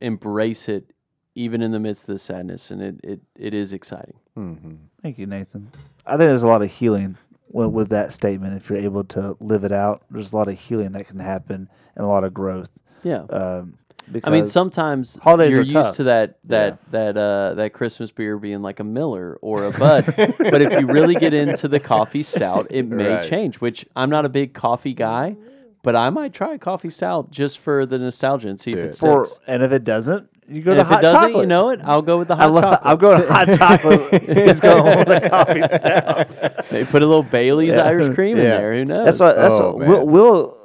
embrace 0.00 0.68
it 0.68 0.92
even 1.34 1.62
in 1.62 1.72
the 1.72 1.80
midst 1.80 2.08
of 2.08 2.14
the 2.14 2.18
sadness, 2.18 2.70
and 2.70 2.80
it 2.80 3.00
it, 3.02 3.20
it 3.36 3.54
is 3.54 3.72
exciting. 3.72 4.18
Mm-hmm. 4.36 4.74
Thank 5.02 5.18
you, 5.18 5.26
Nathan. 5.26 5.70
I 6.06 6.12
think 6.12 6.28
there's 6.28 6.42
a 6.42 6.46
lot 6.46 6.62
of 6.62 6.72
healing 6.72 7.16
with, 7.54 7.68
with 7.70 7.88
that 7.90 8.12
statement. 8.12 8.54
If 8.56 8.68
you're 8.68 8.78
able 8.78 9.04
to 9.04 9.36
live 9.40 9.64
it 9.64 9.72
out, 9.72 10.02
there's 10.10 10.32
a 10.32 10.36
lot 10.36 10.48
of 10.48 10.58
healing 10.60 10.92
that 10.92 11.08
can 11.08 11.18
happen 11.20 11.68
and 11.96 12.04
a 12.04 12.08
lot 12.08 12.24
of 12.24 12.34
growth. 12.34 12.70
Yeah. 13.02 13.22
Um, 13.30 13.78
because 14.12 14.28
I 14.28 14.32
mean, 14.32 14.44
sometimes 14.44 15.18
holidays 15.22 15.52
you're 15.52 15.60
are 15.60 15.62
used 15.62 15.74
tough. 15.74 15.96
to 15.96 16.04
that 16.04 16.36
that 16.44 16.78
that 16.90 17.16
uh, 17.16 17.54
that 17.54 17.72
Christmas 17.72 18.10
beer 18.10 18.36
being 18.36 18.60
like 18.60 18.78
a 18.80 18.84
Miller 18.84 19.38
or 19.40 19.64
a 19.64 19.70
Bud, 19.78 20.04
but 20.16 20.60
if 20.60 20.78
you 20.78 20.86
really 20.86 21.14
get 21.14 21.32
into 21.32 21.68
the 21.68 21.80
coffee 21.80 22.22
stout, 22.22 22.66
it 22.68 22.86
may 22.86 23.08
Right. 23.14 23.24
change. 23.24 23.62
Which 23.62 23.86
I'm 23.96 24.10
not 24.10 24.26
a 24.26 24.28
big 24.28 24.52
coffee 24.52 24.92
guy, 24.92 25.36
but 25.82 25.96
I 25.96 26.10
might 26.10 26.34
try 26.34 26.52
a 26.52 26.58
coffee 26.58 26.90
stout 26.90 27.30
just 27.30 27.58
for 27.58 27.86
the 27.86 27.96
nostalgia 27.98 28.48
and 28.48 28.60
see 28.60 28.72
if 28.72 28.76
it 28.76 28.82
Dude. 28.90 28.94
for 28.98 29.24
sticks. 29.24 29.40
and 29.46 29.62
if 29.62 29.72
it 29.72 29.84
doesn't, 29.84 30.28
you 30.48 30.62
go 30.62 30.72
And 30.72 30.78
to 30.78 30.80
if 30.82 30.86
hot 30.86 30.98
it 30.98 31.02
doesn't, 31.02 31.18
chocolate. 31.20 31.42
you 31.42 31.46
know 31.46 31.70
it. 31.70 31.80
I'll 31.84 32.02
go 32.02 32.18
with 32.18 32.28
the 32.28 32.36
hot 32.36 32.52
love. 32.52 32.62
chocolate. 32.62 32.80
I'm 32.84 32.98
going 32.98 33.20
to 33.22 33.32
hot 33.32 33.48
chocolate. 33.58 34.08
It's 34.28 34.60
going 34.60 34.84
with 34.98 35.08
the 35.22 35.28
coffee 35.28 35.78
stout. 35.78 36.66
They 36.70 36.84
put 36.84 37.02
a 37.02 37.06
little 37.06 37.22
Bailey's 37.22 37.74
Irish 37.76 38.14
cream 38.14 38.36
in 38.36 38.44
there. 38.44 38.72
Who 38.74 38.84
knows? 38.84 39.04
That's 39.06 39.20
what. 39.20 39.36
That's 39.36 39.54
Oh, 39.54 39.76
what. 39.76 39.88
We'll, 39.88 40.06
we'll. 40.06 40.58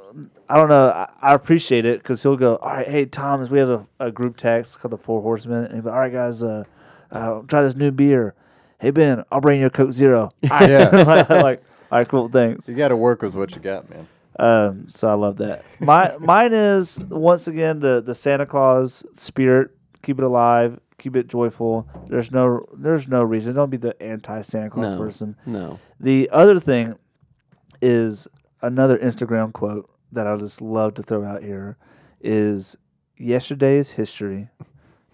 I 0.50 0.56
don't 0.56 0.70
know. 0.70 0.90
I, 0.90 1.10
I 1.22 1.34
appreciate 1.36 1.86
it 1.86 2.00
because 2.02 2.24
he'll 2.24 2.36
go. 2.38 2.56
All 2.58 2.74
right, 2.76 2.88
hey 2.88 3.06
Thomas, 3.06 3.50
we 3.50 3.60
have 3.60 3.70
a, 3.70 3.86
a 4.08 4.12
group 4.12 4.36
text 4.38 4.80
called 4.80 4.92
the 4.92 4.98
Four 4.98 5.22
Horsemen. 5.22 5.66
And 5.66 5.74
he'll 5.76 5.84
be, 5.84 5.90
all 5.90 6.00
right, 6.00 6.12
guys, 6.12 6.44
uh, 6.44 6.64
uh, 7.12 7.42
try 7.48 7.62
this 7.62 7.76
new 7.76 7.92
beer. 7.92 8.34
Hey 8.80 8.90
Ben, 8.92 9.24
I'll 9.32 9.42
bring 9.42 9.60
you 9.60 9.68
a 9.68 9.70
Coke 9.70 9.92
Zero. 9.92 10.32
All 10.44 10.50
right. 10.50 10.70
Yeah. 10.70 10.90
like, 11.04 11.30
like, 11.30 11.64
all 11.92 11.98
right, 12.00 12.08
cool, 12.08 12.28
thanks. 12.30 12.68
You 12.68 12.76
got 12.76 12.88
to 12.90 12.98
work 12.98 13.22
with 13.22 13.36
what 13.36 13.54
you 13.56 13.62
got, 13.62 13.90
man. 13.90 14.08
Um, 14.40 14.88
so 14.88 15.10
I 15.10 15.14
love 15.14 15.36
that. 15.38 15.64
My 15.80 16.16
mine 16.20 16.54
is 16.54 16.98
once 17.10 17.48
again 17.48 17.80
the 17.80 18.02
the 18.02 18.16
Santa 18.16 18.46
Claus 18.46 19.04
spirit. 19.18 19.72
Keep 20.02 20.20
it 20.20 20.24
alive. 20.24 20.80
Keep 20.98 21.16
it 21.18 21.28
joyful. 21.28 21.88
There's 22.08 22.32
no 22.32 22.66
there's 22.74 23.08
no 23.08 23.22
reason. 23.24 23.54
Don't 23.56 23.70
be 23.70 23.78
the 23.78 24.02
anti 24.02 24.42
Santa 24.44 24.70
Claus 24.70 24.94
No. 24.94 24.98
person. 24.98 25.36
no. 25.46 25.80
The 26.00 26.30
other 26.32 26.60
thing 26.60 26.96
is 27.82 28.28
another 28.62 28.98
Instagram 28.98 29.54
quote 29.54 29.90
that 30.12 30.26
I 30.28 30.36
just 30.38 30.62
love 30.62 30.94
to 30.96 31.04
throw 31.04 31.24
out 31.24 31.44
here 31.44 31.78
is 32.22 32.76
yesterday 33.18 33.78
is 33.78 33.92
history, 33.92 34.50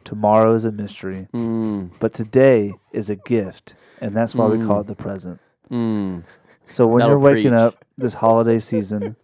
tomorrow 0.03 0.53
is 0.53 0.65
a 0.65 0.71
mystery, 0.71 1.28
Mm, 1.34 1.91
but 1.99 2.13
today 2.13 2.73
is 2.91 3.09
a 3.09 3.15
gift, 3.15 3.76
and 4.01 4.15
that's 4.15 4.34
why 4.36 4.47
we 4.47 4.65
call 4.65 4.82
it 4.82 4.88
the 4.88 4.95
present. 4.95 5.39
mm. 5.71 6.23
So 6.66 6.88
when 6.88 6.99
That'll 6.99 7.13
you're 7.13 7.20
waking 7.20 7.51
preach. 7.51 7.59
up 7.59 7.86
this 7.97 8.16
holiday 8.16 8.59
season, 8.59 9.16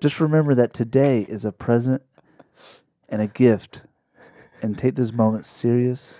just 0.00 0.20
remember 0.20 0.54
that 0.54 0.72
today 0.72 1.22
is 1.28 1.44
a 1.44 1.52
present 1.52 2.02
and 3.08 3.20
a 3.22 3.26
gift, 3.26 3.82
and 4.62 4.76
take 4.76 4.94
those 4.96 5.12
moments 5.12 5.48
serious 5.48 6.18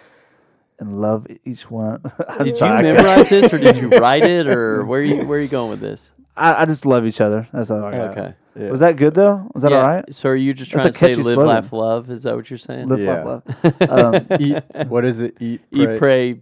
and 0.78 1.00
love 1.00 1.26
each 1.44 1.70
one. 1.70 2.00
I'm 2.28 2.38
Did 2.38 2.46
you 2.48 2.56
sorry, 2.56 2.78
I 2.78 2.82
can't- 2.82 2.96
memorize 2.96 3.28
this, 3.28 3.52
or 3.52 3.58
did 3.58 3.76
you 3.76 3.88
write 4.00 4.24
it, 4.24 4.46
or 4.48 4.84
where 4.84 5.02
you 5.02 5.24
where 5.26 5.38
are 5.38 5.42
you 5.42 5.48
going 5.48 5.70
with 5.70 5.80
this? 5.80 6.10
I, 6.36 6.62
I 6.62 6.64
just 6.66 6.86
love 6.86 7.04
each 7.04 7.20
other. 7.20 7.48
That's 7.52 7.70
all 7.70 7.84
I 7.84 7.90
got. 7.90 8.16
Okay. 8.18 8.34
Yeah. 8.58 8.70
Was 8.70 8.80
that 8.80 8.96
good 8.96 9.14
though? 9.14 9.48
Was 9.54 9.62
that 9.64 9.72
Yeah, 9.72 9.80
all 9.80 9.88
right? 9.88 10.14
So 10.14 10.28
are 10.30 10.36
you 10.36 10.52
just 10.54 10.70
That's 10.72 10.82
trying 10.82 10.88
a 10.88 10.92
to 10.92 10.98
say 10.98 11.08
catchy 11.08 11.22
live, 11.22 11.34
slogan. 11.34 11.48
laugh, 11.54 11.72
love? 11.72 12.10
Is 12.10 12.22
that 12.24 12.34
what 12.36 12.48
you're 12.50 12.58
saying? 12.58 12.88
Live, 12.88 13.00
Yeah. 13.00 13.22
love, 13.24 13.42
love. 13.80 13.82
Um, 14.30 14.40
Eat. 14.40 14.62
What 14.88 15.04
is 15.04 15.20
it? 15.20 15.36
Eat. 15.40 15.60
Eat, 15.72 15.98
pray, 15.98 16.40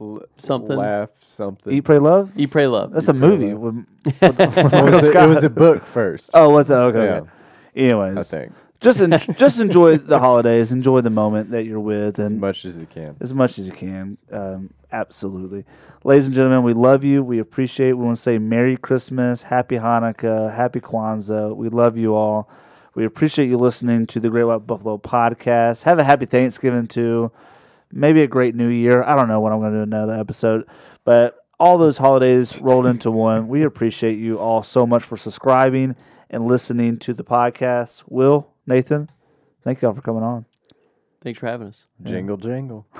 l- 0.00 0.22
something. 0.36 0.76
Laugh. 0.76 1.10
Something. 1.26 1.72
Eat, 1.72 1.82
pray, 1.82 1.98
love. 1.98 2.32
eat, 2.36 2.50
pray, 2.50 2.66
love. 2.66 2.92
That's 2.92 3.08
a 3.08 3.12
Eat, 3.14 3.18
Pray, 3.18 3.28
movie. 3.28 3.54
Love. 3.54 3.60
With, 3.60 3.86
it, 4.22 4.38
was 4.92 5.08
a, 5.08 5.24
it 5.24 5.28
was 5.28 5.44
a 5.44 5.50
book 5.50 5.84
first. 5.86 6.30
oh, 6.34 6.50
what's 6.50 6.68
that? 6.68 6.78
Okay. 6.82 7.04
Yeah. 7.04 7.14
okay. 7.20 7.30
Anyways, 7.76 8.16
I 8.18 8.22
think 8.22 8.52
just 8.80 9.00
en- 9.00 9.10
just 9.36 9.60
enjoy 9.60 9.98
the 9.98 10.18
holidays. 10.18 10.72
Enjoy 10.72 11.00
the 11.00 11.10
moment 11.10 11.50
that 11.50 11.64
you're 11.64 11.80
with, 11.80 12.18
and 12.18 12.26
as 12.26 12.32
and 12.32 12.40
much 12.40 12.64
as 12.64 12.78
you 12.78 12.86
can. 12.86 13.16
as 13.20 13.32
much 13.34 13.58
as 13.58 13.66
you 13.66 13.72
can. 13.72 14.18
Um, 14.32 14.70
absolutely. 14.92 15.64
Ladies 16.04 16.26
and 16.26 16.34
gentlemen, 16.34 16.62
we 16.62 16.74
love 16.74 17.04
you. 17.04 17.22
We 17.22 17.38
appreciate. 17.38 17.92
We 17.92 18.04
want 18.04 18.16
to 18.16 18.22
say 18.22 18.38
Merry 18.38 18.76
Christmas, 18.76 19.42
Happy 19.42 19.76
Hanukkah, 19.76 20.54
Happy 20.54 20.80
Kwanzaa. 20.80 21.54
We 21.56 21.68
love 21.68 21.96
you 21.96 22.14
all. 22.14 22.48
We 22.94 23.04
appreciate 23.04 23.48
you 23.48 23.58
listening 23.58 24.06
to 24.08 24.20
the 24.20 24.28
Great 24.30 24.44
White 24.44 24.66
Buffalo 24.66 24.98
podcast. 24.98 25.84
Have 25.84 25.98
a 25.98 26.04
happy 26.04 26.26
Thanksgiving 26.26 26.86
too. 26.86 27.30
Maybe 27.90 28.22
a 28.22 28.26
great 28.26 28.54
new 28.54 28.68
year. 28.68 29.02
I 29.02 29.16
don't 29.16 29.28
know 29.28 29.40
what 29.40 29.52
I'm 29.52 29.60
going 29.60 29.72
to 29.72 29.78
do 29.78 29.82
in 29.82 29.92
another 29.92 30.18
episode, 30.18 30.66
but 31.04 31.36
all 31.58 31.78
those 31.78 31.98
holidays 31.98 32.60
rolled 32.60 32.86
into 32.86 33.10
one. 33.10 33.48
We 33.48 33.62
appreciate 33.64 34.18
you 34.18 34.38
all 34.38 34.62
so 34.62 34.86
much 34.86 35.02
for 35.02 35.16
subscribing 35.16 35.96
and 36.30 36.46
listening 36.46 36.98
to 36.98 37.14
the 37.14 37.24
podcast. 37.24 38.04
Will, 38.08 38.52
Nathan, 38.66 39.08
thank 39.64 39.82
y'all 39.82 39.94
for 39.94 40.02
coming 40.02 40.22
on. 40.22 40.44
Thanks 41.22 41.40
for 41.40 41.46
having 41.46 41.68
us. 41.68 41.84
Jingle, 42.02 42.36
jingle. 42.36 42.86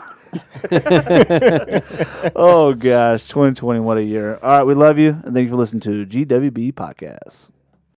oh 2.34 2.74
gosh, 2.74 3.26
2020, 3.28 3.80
what 3.80 3.97
a 3.97 4.03
year. 4.03 4.39
All 4.43 4.59
right, 4.59 4.64
we 4.64 4.74
love 4.74 4.99
you 4.99 5.20
and 5.24 5.34
thank 5.34 5.45
you 5.45 5.51
for 5.51 5.57
listening 5.57 5.80
to 5.80 6.05
GWB 6.05 6.74
Podcast. 6.74 7.51